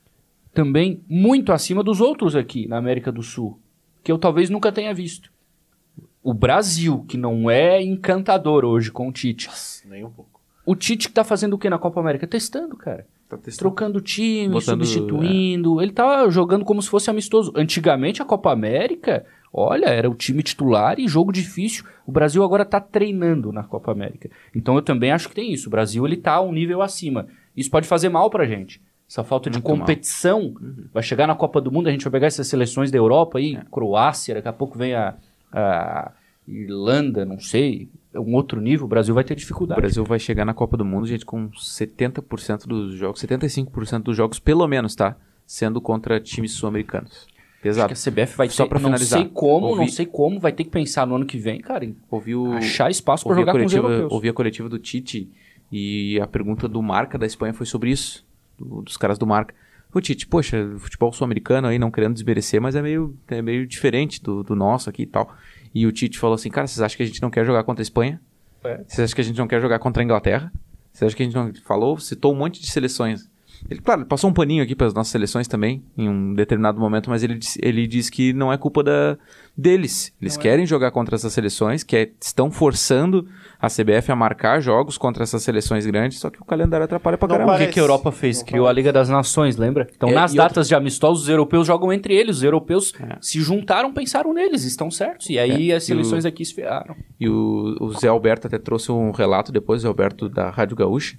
também 0.54 1.02
muito 1.08 1.52
acima 1.52 1.82
dos 1.84 2.00
outros 2.00 2.34
aqui 2.34 2.66
na 2.66 2.78
América 2.78 3.12
do 3.12 3.22
Sul, 3.22 3.60
que 4.02 4.10
eu 4.10 4.18
talvez 4.18 4.48
nunca 4.50 4.72
tenha 4.72 4.94
visto. 4.94 5.30
O 6.22 6.34
Brasil, 6.34 7.04
que 7.06 7.16
não 7.16 7.50
é 7.50 7.82
encantador 7.82 8.64
hoje 8.64 8.90
com 8.90 9.08
o 9.08 9.12
Tite. 9.12 9.48
Nem 9.86 10.04
um 10.04 10.10
pouco. 10.10 10.39
O 10.70 10.76
Tite 10.76 11.08
que 11.08 11.14
tá 11.14 11.24
fazendo 11.24 11.54
o 11.54 11.58
que 11.58 11.68
na 11.70 11.78
Copa 11.78 12.00
América? 12.00 12.26
Testando, 12.26 12.76
cara. 12.76 13.06
Tá 13.28 13.36
testando. 13.36 13.58
Trocando 13.70 14.00
time, 14.00 14.48
Botando- 14.52 14.84
substituindo. 14.84 15.80
Ele 15.80 15.92
tá 15.92 16.28
jogando 16.30 16.64
como 16.64 16.80
se 16.82 16.88
fosse 16.88 17.10
amistoso. 17.10 17.52
Antigamente, 17.56 18.20
a 18.22 18.24
Copa 18.24 18.52
América, 18.52 19.24
olha, 19.52 19.86
era 19.86 20.08
o 20.10 20.14
time 20.14 20.42
titular 20.42 20.98
e 20.98 21.08
jogo 21.08 21.32
difícil. 21.32 21.84
O 22.06 22.12
Brasil 22.12 22.42
agora 22.44 22.64
tá 22.64 22.80
treinando 22.80 23.52
na 23.52 23.62
Copa 23.64 23.90
América. 23.92 24.30
Então 24.54 24.74
eu 24.76 24.82
também 24.82 25.10
acho 25.12 25.28
que 25.28 25.34
tem 25.34 25.52
isso. 25.52 25.68
O 25.68 25.70
Brasil, 25.70 26.06
ele 26.06 26.16
tá 26.16 26.40
um 26.40 26.52
nível 26.52 26.82
acima. 26.82 27.26
Isso 27.56 27.70
pode 27.70 27.86
fazer 27.88 28.08
mal 28.08 28.28
pra 28.30 28.46
gente. 28.46 28.80
Essa 29.08 29.24
falta 29.24 29.50
de 29.50 29.56
Muito 29.56 29.64
mal. 29.66 29.72
Uhum. 29.74 29.80
competição 29.80 30.54
vai 30.94 31.02
chegar 31.02 31.26
na 31.26 31.34
Copa 31.34 31.60
do 31.60 31.72
Mundo, 31.72 31.88
a 31.88 31.90
gente 31.90 32.04
vai 32.04 32.12
pegar 32.12 32.28
essas 32.28 32.46
seleções 32.46 32.92
da 32.92 32.98
Europa 32.98 33.38
aí, 33.38 33.56
É. 33.56 33.62
Croácia, 33.70 34.34
daqui 34.36 34.46
a 34.46 34.52
pouco 34.52 34.78
vem 34.78 34.94
a, 34.94 35.14
a 35.52 36.12
Irlanda, 36.46 37.24
não 37.24 37.40
sei, 37.40 37.88
é 37.94 37.99
um 38.14 38.34
outro 38.34 38.60
nível, 38.60 38.86
o 38.86 38.88
Brasil 38.88 39.14
vai 39.14 39.22
ter 39.24 39.34
O 39.34 39.36
dificuldade. 39.36 39.80
Brasil 39.80 40.04
vai 40.04 40.18
chegar 40.18 40.44
na 40.44 40.52
Copa 40.54 40.76
do 40.76 40.84
Mundo, 40.84 41.06
gente, 41.06 41.24
com 41.24 41.48
70% 41.50 42.66
dos 42.66 42.94
jogos, 42.94 43.20
75% 43.22 44.02
dos 44.02 44.16
jogos, 44.16 44.38
pelo 44.38 44.66
menos, 44.66 44.94
tá? 44.94 45.16
Sendo 45.46 45.80
contra 45.80 46.20
times 46.20 46.52
sul-americanos. 46.52 47.26
Pesado. 47.62 47.92
Acho 47.92 48.02
que 48.02 48.08
a 48.08 48.12
CBF 48.12 48.36
vai 48.36 48.48
Só 48.48 48.62
ter, 48.62 48.68
pra 48.70 48.78
não 48.78 48.88
finalizar, 48.88 49.20
sei 49.20 49.28
como, 49.28 49.60
não 49.66 49.78
ouvi- 49.80 49.90
sei 49.90 50.06
como, 50.06 50.40
vai 50.40 50.50
ter 50.52 50.64
que 50.64 50.70
pensar 50.70 51.06
no 51.06 51.14
ano 51.16 51.26
que 51.26 51.36
vem, 51.36 51.60
cara, 51.60 51.86
Ouvi 52.10 52.34
o, 52.34 52.52
achar 52.54 52.90
espaço 52.90 53.24
pra 53.24 53.32
ouvi 53.32 53.42
a 53.42 53.42
jogar 53.42 53.52
com 53.52 53.58
os 53.58 53.72
coletiva, 53.72 53.88
europeus. 53.92 54.12
ouvi 54.12 54.28
a 54.28 54.32
coletiva 54.32 54.68
do 54.68 54.78
Tite 54.78 55.28
e 55.70 56.18
a 56.20 56.26
pergunta 56.26 56.66
do 56.66 56.80
Marca 56.82 57.18
da 57.18 57.26
Espanha 57.26 57.52
foi 57.52 57.66
sobre 57.66 57.90
isso, 57.90 58.24
do- 58.58 58.80
dos 58.82 58.96
caras 58.96 59.18
do 59.18 59.26
Marca. 59.26 59.54
O 59.92 60.00
Tite, 60.00 60.26
poxa, 60.26 60.70
futebol 60.78 61.12
sul-americano 61.12 61.66
aí, 61.68 61.78
não 61.78 61.90
querendo 61.90 62.14
desmerecer, 62.14 62.62
mas 62.62 62.74
é 62.76 62.80
meio, 62.80 63.14
é 63.28 63.42
meio 63.42 63.66
diferente 63.66 64.22
do, 64.22 64.42
do 64.42 64.54
nosso 64.56 64.88
aqui 64.88 65.02
e 65.02 65.06
tal. 65.06 65.34
E 65.74 65.86
o 65.86 65.92
Tite 65.92 66.18
falou 66.18 66.34
assim, 66.34 66.50
cara, 66.50 66.66
vocês 66.66 66.80
acham 66.82 66.96
que 66.96 67.02
a 67.02 67.06
gente 67.06 67.22
não 67.22 67.30
quer 67.30 67.44
jogar 67.44 67.62
contra 67.62 67.80
a 67.80 67.84
Espanha? 67.84 68.20
É. 68.64 68.78
Vocês 68.78 69.00
acham 69.00 69.14
que 69.14 69.20
a 69.20 69.24
gente 69.24 69.38
não 69.38 69.46
quer 69.46 69.60
jogar 69.60 69.78
contra 69.78 70.02
a 70.02 70.04
Inglaterra? 70.04 70.52
Vocês 70.92 71.08
acham 71.08 71.16
que 71.16 71.22
a 71.22 71.26
gente 71.26 71.34
não... 71.34 71.52
Falou, 71.64 71.98
citou 71.98 72.32
um 72.32 72.36
monte 72.36 72.60
de 72.60 72.70
seleções. 72.70 73.29
Ele, 73.68 73.80
claro, 73.80 74.04
passou 74.06 74.30
um 74.30 74.32
paninho 74.32 74.62
aqui 74.62 74.74
para 74.74 74.86
as 74.86 74.94
nossas 74.94 75.10
seleções 75.12 75.46
também, 75.46 75.82
em 75.96 76.08
um 76.08 76.34
determinado 76.34 76.78
momento, 76.80 77.10
mas 77.10 77.22
ele, 77.22 77.34
disse- 77.36 77.58
ele 77.62 77.86
diz 77.86 78.08
que 78.08 78.32
não 78.32 78.52
é 78.52 78.56
culpa 78.56 78.82
da, 78.82 79.18
deles. 79.56 80.12
Eles 80.20 80.36
é. 80.36 80.40
querem 80.40 80.64
jogar 80.66 80.90
contra 80.90 81.14
essas 81.16 81.32
seleções, 81.32 81.82
que 81.82 81.96
é- 81.96 82.10
estão 82.20 82.50
forçando 82.50 83.26
a 83.60 83.68
CBF 83.68 84.10
a 84.10 84.16
marcar 84.16 84.60
jogos 84.60 84.96
contra 84.96 85.22
essas 85.22 85.42
seleções 85.42 85.84
grandes, 85.86 86.18
só 86.18 86.30
que 86.30 86.40
o 86.40 86.44
calendário 86.44 86.84
atrapalha 86.84 87.18
pra 87.18 87.28
Não 87.28 87.34
caramba. 87.34 87.52
O 87.52 87.54
que, 87.54 87.58
parece. 87.60 87.74
que 87.74 87.80
a 87.80 87.82
Europa 87.82 88.10
fez? 88.10 88.38
Não 88.38 88.46
Criou 88.46 88.66
a 88.66 88.72
Liga 88.72 88.92
das 88.92 89.08
Nações, 89.08 89.56
lembra? 89.56 89.86
Então, 89.94 90.08
É, 90.08 90.14
nas 90.14 90.32
datas 90.32 90.66
de 90.66 90.74
amistosos, 90.74 91.24
os 91.24 91.28
europeus 91.28 91.66
jogam 91.66 91.92
entre 91.92 92.14
eles. 92.14 92.38
Os 92.38 92.42
europeus 92.42 92.92
É. 92.98 93.18
se 93.20 93.40
juntaram, 93.40 93.92
pensaram 93.92 94.32
neles, 94.32 94.64
estão 94.64 94.90
certos. 94.90 95.28
E 95.28 95.38
aí 95.38 95.70
É, 95.70 95.76
as 95.76 95.84
seleções 95.84 96.24
o- 96.24 96.28
aqui 96.28 96.44
se 96.44 96.54
ferraram. 96.54 96.96
E 97.20 97.28
o, 97.28 97.76
o 97.80 97.92
Zé 97.92 98.08
Alberto 98.08 98.46
até 98.46 98.58
trouxe 98.58 98.90
um 98.90 99.10
relato 99.10 99.52
depois, 99.52 99.80
o 99.80 99.82
Zé 99.82 99.88
Alberto 99.88 100.28
da 100.28 100.48
Rádio 100.50 100.76
Gaúcha. 100.76 101.18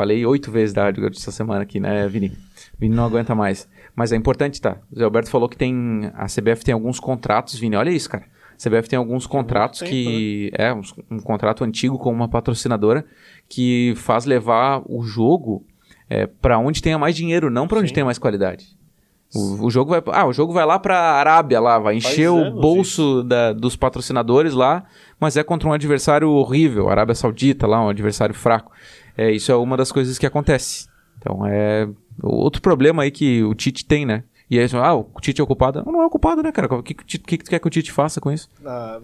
Falei 0.00 0.24
oito 0.24 0.50
vezes 0.50 0.72
da 0.72 0.84
Rádio 0.84 1.06
essa 1.08 1.30
semana 1.30 1.60
aqui, 1.60 1.78
né, 1.78 2.08
Vini? 2.08 2.32
Vini 2.78 2.96
não 2.96 3.04
aguenta 3.04 3.34
mais. 3.34 3.68
Mas 3.94 4.12
é 4.12 4.16
importante, 4.16 4.58
tá? 4.58 4.78
O 4.90 4.98
Zé 4.98 5.04
Alberto 5.04 5.28
falou 5.28 5.46
que 5.46 5.58
tem. 5.58 6.10
A 6.14 6.24
CBF 6.24 6.64
tem 6.64 6.72
alguns 6.72 6.98
contratos, 6.98 7.58
Vini. 7.58 7.76
Olha 7.76 7.90
isso, 7.90 8.08
cara. 8.08 8.24
A 8.24 8.56
CBF 8.56 8.88
tem 8.88 8.96
alguns 8.98 9.26
contratos 9.26 9.80
tempo, 9.80 9.90
que. 9.90 10.50
É, 10.54 10.72
uns- 10.72 10.94
um, 11.10 11.18
contrato 11.18 11.64
antigo 11.64 11.98
com 11.98 12.10
uma 12.10 12.30
patrocinadora 12.30 13.04
que 13.46 13.92
faz 13.96 14.24
levar 14.24 14.80
o 14.86 15.02
jogo 15.02 15.66
é, 16.08 16.26
para 16.26 16.58
onde 16.58 16.80
tenha 16.80 16.96
mais 16.98 17.14
dinheiro, 17.14 17.50
não 17.50 17.68
para 17.68 17.80
onde 17.80 17.88
Sim. 17.88 17.94
tenha 17.96 18.06
mais 18.06 18.16
qualidade. 18.18 18.68
O, 19.34 19.66
o 19.66 19.70
jogo 19.70 19.90
vai, 19.90 20.02
ah, 20.14 20.26
o 20.26 20.32
jogo 20.32 20.52
vai 20.54 20.64
lá 20.64 20.78
pra 20.78 20.96
Arábia 20.98 21.60
lá, 21.60 21.78
vai 21.78 22.00
Faz 22.00 22.12
encher 22.14 22.30
o 22.30 22.38
anos 22.38 22.60
bolso 22.60 23.22
da- 23.22 23.52
dos 23.52 23.76
patrocinadores 23.76 24.54
lá, 24.54 24.84
mas 25.20 25.36
é 25.36 25.44
contra 25.44 25.68
um 25.68 25.72
adversário 25.72 26.30
horrível, 26.30 26.88
Arábia 26.88 27.14
Saudita 27.14 27.66
lá, 27.66 27.84
um 27.84 27.90
adversário 27.90 28.34
fraco. 28.34 28.72
É, 29.20 29.30
isso 29.30 29.52
é 29.52 29.56
uma 29.56 29.76
das 29.76 29.92
coisas 29.92 30.18
que 30.18 30.26
acontece. 30.26 30.88
Então 31.18 31.44
é 31.46 31.86
outro 32.22 32.62
problema 32.62 33.02
aí 33.02 33.10
que 33.10 33.42
o 33.44 33.54
Tite 33.54 33.84
tem, 33.84 34.06
né? 34.06 34.24
E 34.50 34.58
aí, 34.58 34.66
ah, 34.74 34.94
o 34.94 35.04
Tite 35.20 35.40
é 35.40 35.44
o 35.44 35.46
culpado? 35.46 35.82
Não, 35.84 35.92
não 35.92 36.02
é 36.02 36.06
o 36.06 36.10
culpado, 36.10 36.42
né, 36.42 36.50
cara? 36.50 36.66
O 36.74 36.82
que, 36.82 36.94
que, 36.94 37.18
que 37.18 37.38
tu 37.44 37.50
quer 37.50 37.58
que 37.58 37.66
o 37.66 37.70
Tite 37.70 37.92
faça 37.92 38.20
com 38.20 38.32
isso? 38.32 38.48
Ah, 38.64 38.98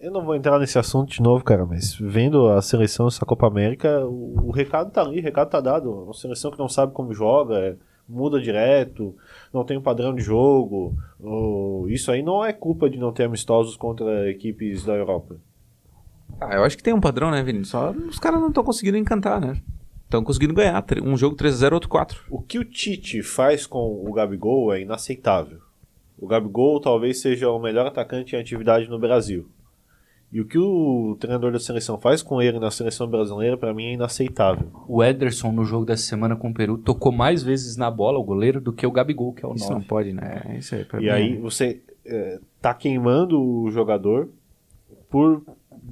eu 0.00 0.10
não 0.10 0.24
vou 0.24 0.34
entrar 0.34 0.58
nesse 0.58 0.78
assunto 0.78 1.10
de 1.12 1.20
novo, 1.22 1.44
cara, 1.44 1.66
mas 1.66 1.94
vendo 2.00 2.48
a 2.48 2.62
seleção 2.62 3.06
dessa 3.06 3.26
Copa 3.26 3.46
América, 3.46 4.06
o, 4.06 4.48
o 4.48 4.50
recado 4.50 4.90
tá 4.90 5.02
ali, 5.02 5.20
o 5.20 5.22
recado 5.22 5.50
tá 5.50 5.60
dado. 5.60 5.92
Uma 6.04 6.14
seleção 6.14 6.50
que 6.50 6.58
não 6.58 6.68
sabe 6.68 6.92
como 6.94 7.12
joga, 7.12 7.58
é, 7.58 7.76
muda 8.08 8.40
direto, 8.40 9.14
não 9.52 9.62
tem 9.64 9.76
um 9.76 9.82
padrão 9.82 10.14
de 10.14 10.22
jogo. 10.22 10.94
o- 11.20 11.86
isso 11.90 12.10
aí 12.10 12.22
não 12.22 12.42
é 12.44 12.52
culpa 12.52 12.88
de 12.88 12.98
não 12.98 13.12
ter 13.12 13.24
amistosos 13.24 13.76
contra 13.76 14.28
equipes 14.30 14.82
da 14.84 14.94
Europa. 14.94 15.36
Ah, 16.40 16.54
eu 16.56 16.64
acho 16.64 16.76
que 16.76 16.82
tem 16.82 16.94
um 16.94 17.00
padrão, 17.00 17.30
né, 17.30 17.42
Vini? 17.42 17.64
Só 17.64 17.90
os 17.90 18.18
caras 18.18 18.40
não 18.40 18.48
estão 18.48 18.64
conseguindo 18.64 18.96
encantar, 18.96 19.40
né? 19.40 19.60
Estão 20.04 20.24
conseguindo 20.24 20.54
ganhar. 20.54 20.84
Um 21.04 21.16
jogo 21.16 21.36
3x0, 21.36 21.72
outro 21.72 21.88
4. 21.88 22.22
O 22.30 22.40
que 22.40 22.58
o 22.58 22.64
Tite 22.64 23.22
faz 23.22 23.66
com 23.66 23.78
o 24.06 24.12
Gabigol 24.12 24.72
é 24.72 24.80
inaceitável. 24.80 25.58
O 26.18 26.26
Gabigol 26.26 26.80
talvez 26.80 27.20
seja 27.20 27.48
o 27.50 27.58
melhor 27.60 27.86
atacante 27.86 28.34
em 28.34 28.38
atividade 28.40 28.88
no 28.88 28.98
Brasil. 28.98 29.48
E 30.32 30.40
o 30.40 30.44
que 30.46 30.58
o 30.58 31.16
treinador 31.18 31.50
da 31.52 31.58
seleção 31.58 31.98
faz 31.98 32.22
com 32.22 32.40
ele 32.40 32.58
na 32.60 32.70
seleção 32.70 33.08
brasileira, 33.08 33.56
pra 33.56 33.74
mim, 33.74 33.86
é 33.86 33.92
inaceitável. 33.94 34.70
O 34.86 35.02
Ederson, 35.02 35.50
no 35.50 35.64
jogo 35.64 35.84
dessa 35.84 36.04
semana 36.04 36.36
com 36.36 36.50
o 36.50 36.54
Peru, 36.54 36.78
tocou 36.78 37.10
mais 37.10 37.42
vezes 37.42 37.76
na 37.76 37.90
bola, 37.90 38.18
o 38.18 38.22
goleiro, 38.22 38.60
do 38.60 38.72
que 38.72 38.86
o 38.86 38.92
Gabigol, 38.92 39.32
que 39.32 39.44
é 39.44 39.48
o 39.48 39.54
Isso 39.54 39.66
não 39.68 39.76
9. 39.76 39.86
pode, 39.86 40.12
né? 40.12 40.42
É 40.48 40.58
isso 40.58 40.74
aí. 40.74 40.84
pra 40.84 41.00
E 41.00 41.04
mim 41.04 41.08
aí 41.08 41.36
é- 41.36 41.40
você 41.40 41.80
é, 42.06 42.38
tá 42.60 42.72
queimando 42.74 43.40
o 43.42 43.70
jogador 43.72 44.28
por 45.10 45.42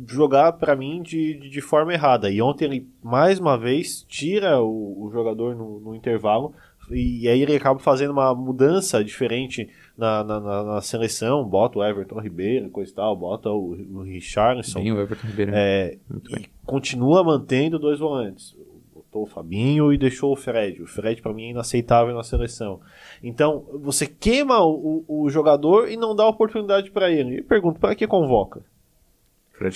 jogar 0.06 0.52
pra 0.52 0.76
mim 0.76 1.02
de, 1.02 1.34
de, 1.50 1.60
forma 1.60 1.92
errada. 1.92 2.30
E 2.30 2.40
ontem 2.42 2.64
ele 2.66 2.88
mais 3.02 3.38
uma 3.38 3.56
vez 3.58 4.04
tira 4.08 4.60
o, 4.60 5.04
o 5.06 5.10
jogador 5.12 5.54
no, 5.56 5.80
no 5.80 5.94
intervalo 5.94 6.52
e, 6.90 7.28
aí 7.28 7.42
ele 7.42 7.54
acaba 7.56 7.78
fazendo 7.78 8.10
uma 8.12 8.34
mudança 8.34 9.04
diferente 9.04 9.68
na, 9.96 10.24
na, 10.24 10.40
na- 10.40 10.64
na 10.64 10.80
seleção, 10.80 11.44
bota 11.44 11.78
o 11.78 11.84
Everton 11.84 12.18
Ribeiro, 12.20 12.70
coisa 12.70 12.90
e 12.90 12.94
tal, 12.94 13.14
bota 13.14 13.50
o, 13.50 13.76
o 13.94 14.02
Richarlison. 14.02 14.80
Bem 14.80 14.92
o 14.92 15.00
Everton 15.00 15.26
Ribeiro. 15.26 15.52
É, 15.54 15.98
e 16.28 16.32
bem. 16.34 16.46
continua 16.64 17.22
mantendo 17.22 17.78
dois 17.78 17.98
volantes. 17.98 18.56
Botou 18.94 19.22
o 19.22 19.26
Fabinho 19.26 19.92
e 19.92 19.98
deixou 19.98 20.32
o 20.32 20.36
Fred. 20.36 20.82
O 20.82 20.86
Fred, 20.86 21.20
pra 21.20 21.32
mim, 21.34 21.48
é 21.48 21.50
inaceitável 21.50 22.14
na 22.14 22.22
seleção. 22.22 22.80
Então, 23.22 23.64
você 23.82 24.06
queima 24.06 24.58
o, 24.64 25.04
o- 25.06 25.22
o 25.24 25.30
jogador 25.30 25.90
e 25.90 25.96
não 25.96 26.14
dá 26.16 26.26
oportunidade 26.26 26.90
pra 26.90 27.10
ele. 27.10 27.38
E 27.38 27.42
pergunto, 27.42 27.78
para 27.80 27.94
que 27.94 28.06
convoca? 28.06 28.62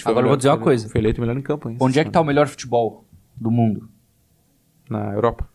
Agora 0.04 0.24
eu 0.24 0.28
vou 0.28 0.36
dizer 0.36 0.48
uma 0.48 0.58
coisa. 0.58 0.88
Foi 0.88 1.00
eleito 1.00 1.20
melhor 1.20 1.36
em 1.36 1.42
campo, 1.42 1.68
hein? 1.68 1.76
Onde 1.80 1.98
é 1.98 2.04
que 2.04 2.10
tá 2.10 2.20
o 2.20 2.24
melhor 2.24 2.46
futebol 2.46 3.04
do 3.36 3.50
mundo? 3.50 3.88
Na 4.88 5.12
Europa. 5.12 5.48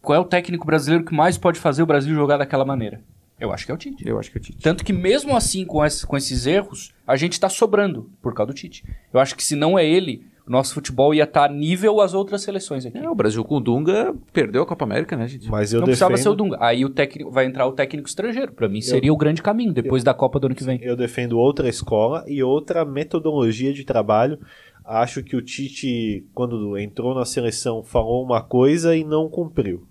Qual 0.00 0.16
é 0.16 0.20
o 0.20 0.24
técnico 0.24 0.66
brasileiro 0.66 1.04
que 1.04 1.14
mais 1.14 1.36
pode 1.36 1.58
fazer 1.58 1.82
o 1.82 1.86
Brasil 1.86 2.14
jogar 2.14 2.36
daquela 2.36 2.64
maneira? 2.64 3.02
Eu 3.38 3.52
acho 3.52 3.66
que 3.66 3.72
é 3.72 3.74
o 3.74 3.78
Tite. 3.78 4.06
Eu 4.06 4.18
acho 4.18 4.30
que 4.30 4.38
é 4.38 4.40
o 4.40 4.42
Tite. 4.42 4.62
Tanto 4.62 4.84
que 4.84 4.92
mesmo 4.92 5.36
assim, 5.36 5.64
com, 5.64 5.80
com 6.06 6.16
esses 6.16 6.46
erros, 6.46 6.94
a 7.06 7.16
gente 7.16 7.38
tá 7.38 7.48
sobrando 7.48 8.10
por 8.22 8.32
causa 8.32 8.52
do 8.52 8.56
Tite. 8.56 8.84
Eu 9.12 9.20
acho 9.20 9.34
que 9.34 9.44
se 9.44 9.54
não 9.54 9.78
é 9.78 9.84
ele, 9.84 10.24
nosso 10.46 10.74
futebol 10.74 11.12
ia 11.12 11.24
estar 11.24 11.50
nível 11.50 12.00
às 12.00 12.14
outras 12.14 12.42
seleções 12.42 12.86
aqui. 12.86 12.96
É, 12.96 13.10
o 13.10 13.14
Brasil 13.14 13.44
com 13.44 13.56
o 13.56 13.60
Dunga 13.60 14.14
perdeu 14.32 14.62
a 14.62 14.66
Copa 14.66 14.84
América, 14.84 15.16
né, 15.16 15.26
gente? 15.26 15.50
Mas 15.50 15.72
eu 15.72 15.80
não 15.80 15.86
precisava 15.86 16.12
defendo, 16.12 16.22
ser 16.22 16.28
o 16.28 16.34
Dunga. 16.36 16.56
Aí 16.60 16.84
o 16.84 16.90
técnico 16.90 17.30
vai 17.30 17.46
entrar 17.46 17.66
o 17.66 17.72
técnico 17.72 18.08
estrangeiro. 18.08 18.52
Pra 18.52 18.68
mim 18.68 18.80
seria 18.80 19.12
o 19.12 19.16
grande 19.16 19.42
caminho 19.42 19.72
depois 19.72 20.04
da 20.04 20.14
Copa 20.14 20.38
do 20.38 20.46
ano 20.46 20.54
que 20.54 20.62
vem. 20.64 20.78
eu 20.82 20.96
defendo 20.96 21.38
outra 21.38 21.68
escola 21.68 22.24
e 22.28 22.42
outra 22.42 22.84
metodologia 22.84 23.72
de 23.72 23.84
trabalho. 23.84 24.38
Acho 24.84 25.20
que 25.20 25.34
o 25.34 25.42
Tite, 25.42 26.24
quando 26.32 26.78
entrou 26.78 27.12
na 27.12 27.24
seleção, 27.24 27.82
falou 27.82 28.22
uma 28.22 28.40
coisa 28.40 28.94
e 28.96 29.02
não 29.02 29.28
cumpriu. 29.28 29.84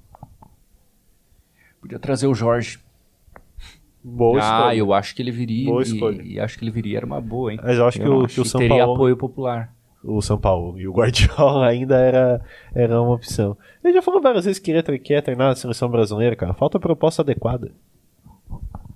Podia 1.82 2.00
trazer 2.00 2.28
o 2.28 2.34
Jorge. 2.34 2.80
Boa 4.02 4.40
ah, 4.40 4.58
escolha. 4.58 4.78
eu 4.78 4.94
acho 4.94 5.16
que 5.16 5.22
ele 5.22 5.32
viria. 5.32 5.66
Boa 5.66 5.82
e- 5.82 5.86
escolha. 5.86 6.22
E, 6.24 6.40
acho 6.40 6.58
que 6.58 6.64
ele 6.64 6.72
viria 6.72 6.98
era 6.98 7.06
uma 7.06 7.20
boa, 7.20 7.52
hein? 7.52 7.60
Mas 7.62 7.78
eu 7.78 7.86
acho 7.86 8.00
que, 8.00 8.06
Eu 8.06 8.20
o, 8.20 8.26
acho 8.26 8.36
que 8.36 8.42
o 8.42 8.46
São 8.46 8.60
teria 8.60 8.78
Paulo, 8.78 8.94
apoio 8.94 9.18
popular. 9.18 9.75
O 10.06 10.22
São 10.22 10.38
Paulo 10.38 10.80
e 10.80 10.88
o 10.88 10.94
Guardiola 10.94 11.66
ainda 11.68 11.98
era, 11.98 12.42
era 12.74 13.02
uma 13.02 13.14
opção. 13.14 13.58
Ele 13.84 13.94
já 13.94 14.02
falou 14.02 14.22
várias 14.22 14.46
vezes 14.46 14.60
que 14.60 14.66
queria 14.66 14.84
tre- 14.84 15.00
quer 15.00 15.22
treinar 15.22 15.52
a 15.52 15.56
seleção 15.56 15.90
brasileira, 15.90 16.36
cara. 16.36 16.54
Falta 16.54 16.80
proposta 16.80 17.22
adequada. 17.22 17.72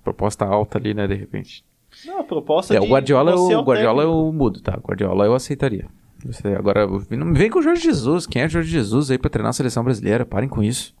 Proposta 0.02 0.44
alta 0.44 0.78
ali, 0.78 0.94
né, 0.94 1.06
de 1.06 1.14
repente. 1.14 1.64
Não, 2.06 2.20
a 2.20 2.24
proposta 2.24 2.74
É, 2.74 2.78
de 2.80 2.86
o 2.86 2.88
Guardiola, 2.88 3.32
você 3.32 3.52
é 3.52 3.58
o 3.58 3.62
Guardiola 3.62 4.02
técnico. 4.02 4.26
eu 4.28 4.32
mudo, 4.32 4.60
tá? 4.60 4.78
O 4.82 4.86
Guardiola 4.86 5.24
eu 5.26 5.34
aceitaria. 5.34 5.86
Você- 6.24 6.48
agora, 6.48 6.86
não 7.10 7.32
vem 7.34 7.50
com 7.50 7.58
o 7.58 7.62
Jorge 7.62 7.82
Jesus. 7.82 8.26
Quem 8.26 8.42
é 8.42 8.48
Jorge 8.48 8.70
Jesus 8.70 9.10
aí 9.10 9.18
pra 9.18 9.28
treinar 9.30 9.50
a 9.50 9.52
seleção 9.54 9.82
brasileira? 9.84 10.24
Parem 10.24 10.48
com 10.48 10.62
isso. 10.62 10.94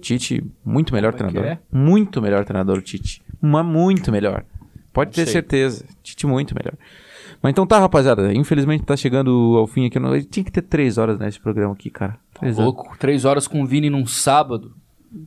Tite, 0.00 0.42
muito 0.64 0.92
melhor 0.94 1.12
Como 1.12 1.24
é 1.28 1.30
treinador. 1.30 1.52
é? 1.52 1.76
Muito 1.76 2.20
melhor 2.22 2.44
treinador, 2.44 2.78
o 2.78 2.82
Tite. 2.82 3.22
Uma 3.40 3.62
muito 3.62 4.10
melhor. 4.10 4.44
Pode 4.92 5.08
Não 5.10 5.14
ter 5.14 5.24
sei. 5.24 5.32
certeza. 5.34 5.84
Tite 6.02 6.26
muito 6.26 6.54
melhor. 6.54 6.74
Mas 7.42 7.50
então 7.50 7.66
tá, 7.66 7.78
rapaziada. 7.78 8.32
Infelizmente 8.32 8.84
tá 8.84 8.96
chegando 8.96 9.56
ao 9.58 9.66
fim 9.66 9.86
aqui. 9.86 9.98
Não... 9.98 10.18
Tinha 10.22 10.44
que 10.44 10.52
ter 10.52 10.62
três 10.62 10.96
horas 10.96 11.18
nesse 11.18 11.40
programa 11.40 11.74
aqui, 11.74 11.90
cara. 11.90 12.16
Três 12.34 12.58
horas. 12.58 12.72
Louco, 12.72 12.96
três 12.98 13.24
horas 13.24 13.48
com 13.48 13.62
o 13.62 13.66
Vini 13.66 13.90
num 13.90 14.06
sábado. 14.06 14.72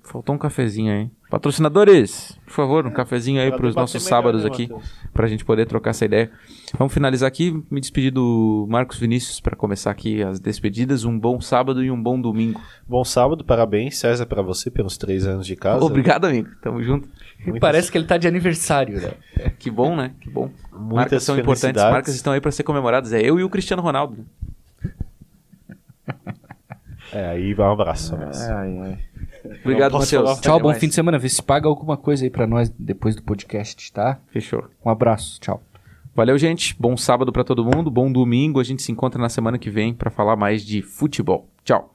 Faltou 0.04 0.34
um 0.34 0.38
cafezinho 0.38 0.92
aí. 0.92 1.10
Patrocinadores, 1.30 2.40
por 2.46 2.54
favor, 2.54 2.88
um 2.88 2.92
cafezinho 2.92 3.42
aí 3.42 3.50
pros 3.50 3.74
debater 3.74 3.82
nossos 3.82 4.04
melhor, 4.04 4.10
sábados 4.10 4.44
né, 4.44 4.48
aqui, 4.48 4.64
Matheus? 4.64 4.92
pra 5.14 5.28
gente 5.28 5.44
poder 5.44 5.66
trocar 5.66 5.90
essa 5.90 6.06
ideia. 6.06 6.32
Vamos 6.78 6.94
finalizar 6.94 7.28
aqui, 7.28 7.52
me 7.70 7.82
despedir 7.82 8.12
do 8.12 8.66
Marcos 8.70 8.98
Vinícius 8.98 9.40
pra 9.40 9.56
começar 9.56 9.92
aqui 9.92 10.24
as 10.24 10.40
despedidas. 10.40 11.04
Um 11.04 11.20
bom 11.20 11.42
sábado 11.42 11.84
e 11.84 11.92
um 11.92 12.02
bom 12.02 12.20
domingo. 12.20 12.62
Bom 12.88 13.04
sábado, 13.04 13.44
parabéns, 13.44 13.98
César, 13.98 14.26
pra 14.26 14.42
você 14.42 14.72
pelos 14.72 14.98
três 14.98 15.28
anos 15.28 15.46
de 15.46 15.56
casa. 15.56 15.84
Obrigado, 15.84 16.26
amigo. 16.26 16.50
Tamo 16.62 16.82
junto. 16.82 17.08
Muitas- 17.52 17.60
Parece 17.60 17.92
que 17.92 17.98
ele 17.98 18.06
tá 18.06 18.18
de 18.18 18.28
aniversário, 18.28 19.00
né? 19.02 19.12
Que 19.60 19.70
bom, 19.72 19.96
né? 19.96 20.12
Que 20.20 20.30
bom. 20.30 20.50
Muitas 20.72 20.94
marcas 20.96 21.24
são 21.24 21.38
importantes, 21.40 21.82
marcas 21.84 22.16
estão 22.16 22.34
aí 22.34 22.42
pra 22.42 22.52
ser 22.52 22.64
comemoradas. 22.64 23.14
É 23.14 23.22
eu 23.22 23.40
e 23.40 23.44
o 23.44 23.50
Cristiano 23.50 23.82
Ronaldo. 23.82 24.18
né? 24.18 24.24
É, 27.14 27.28
aí 27.30 27.54
vai 27.54 27.68
um 27.68 27.72
abraço. 27.72 28.14
abraço. 28.14 28.44
Ai, 28.52 28.78
ai. 28.80 29.00
Obrigado. 29.64 29.94
Matheus. 29.98 30.40
Tchau, 30.42 30.60
bom 30.60 30.70
mais. 30.70 30.80
fim 30.80 30.88
de 30.88 30.96
semana. 30.96 31.18
Vê 31.20 31.30
se 31.30 31.42
paga 31.42 31.68
alguma 31.68 31.96
coisa 31.96 32.24
aí 32.26 32.30
pra 32.30 32.46
nós 32.48 32.70
depois 32.78 33.16
do 33.16 33.22
podcast, 33.24 33.92
tá? 33.94 34.20
Fechou. 34.28 34.66
Um 34.84 34.90
abraço, 34.90 35.40
tchau. 35.40 35.62
Valeu, 36.16 36.38
gente. 36.38 36.76
Bom 36.80 36.98
sábado 36.98 37.32
pra 37.32 37.44
todo 37.44 37.64
mundo. 37.64 37.92
Bom 37.92 38.12
domingo. 38.12 38.60
A 38.60 38.64
gente 38.64 38.82
se 38.82 38.92
encontra 38.92 39.22
na 39.22 39.30
semana 39.30 39.58
que 39.58 39.70
vem 39.70 39.94
pra 39.94 40.10
falar 40.10 40.36
mais 40.36 40.64
de 40.66 40.82
futebol. 40.82 41.48
Tchau. 41.64 41.95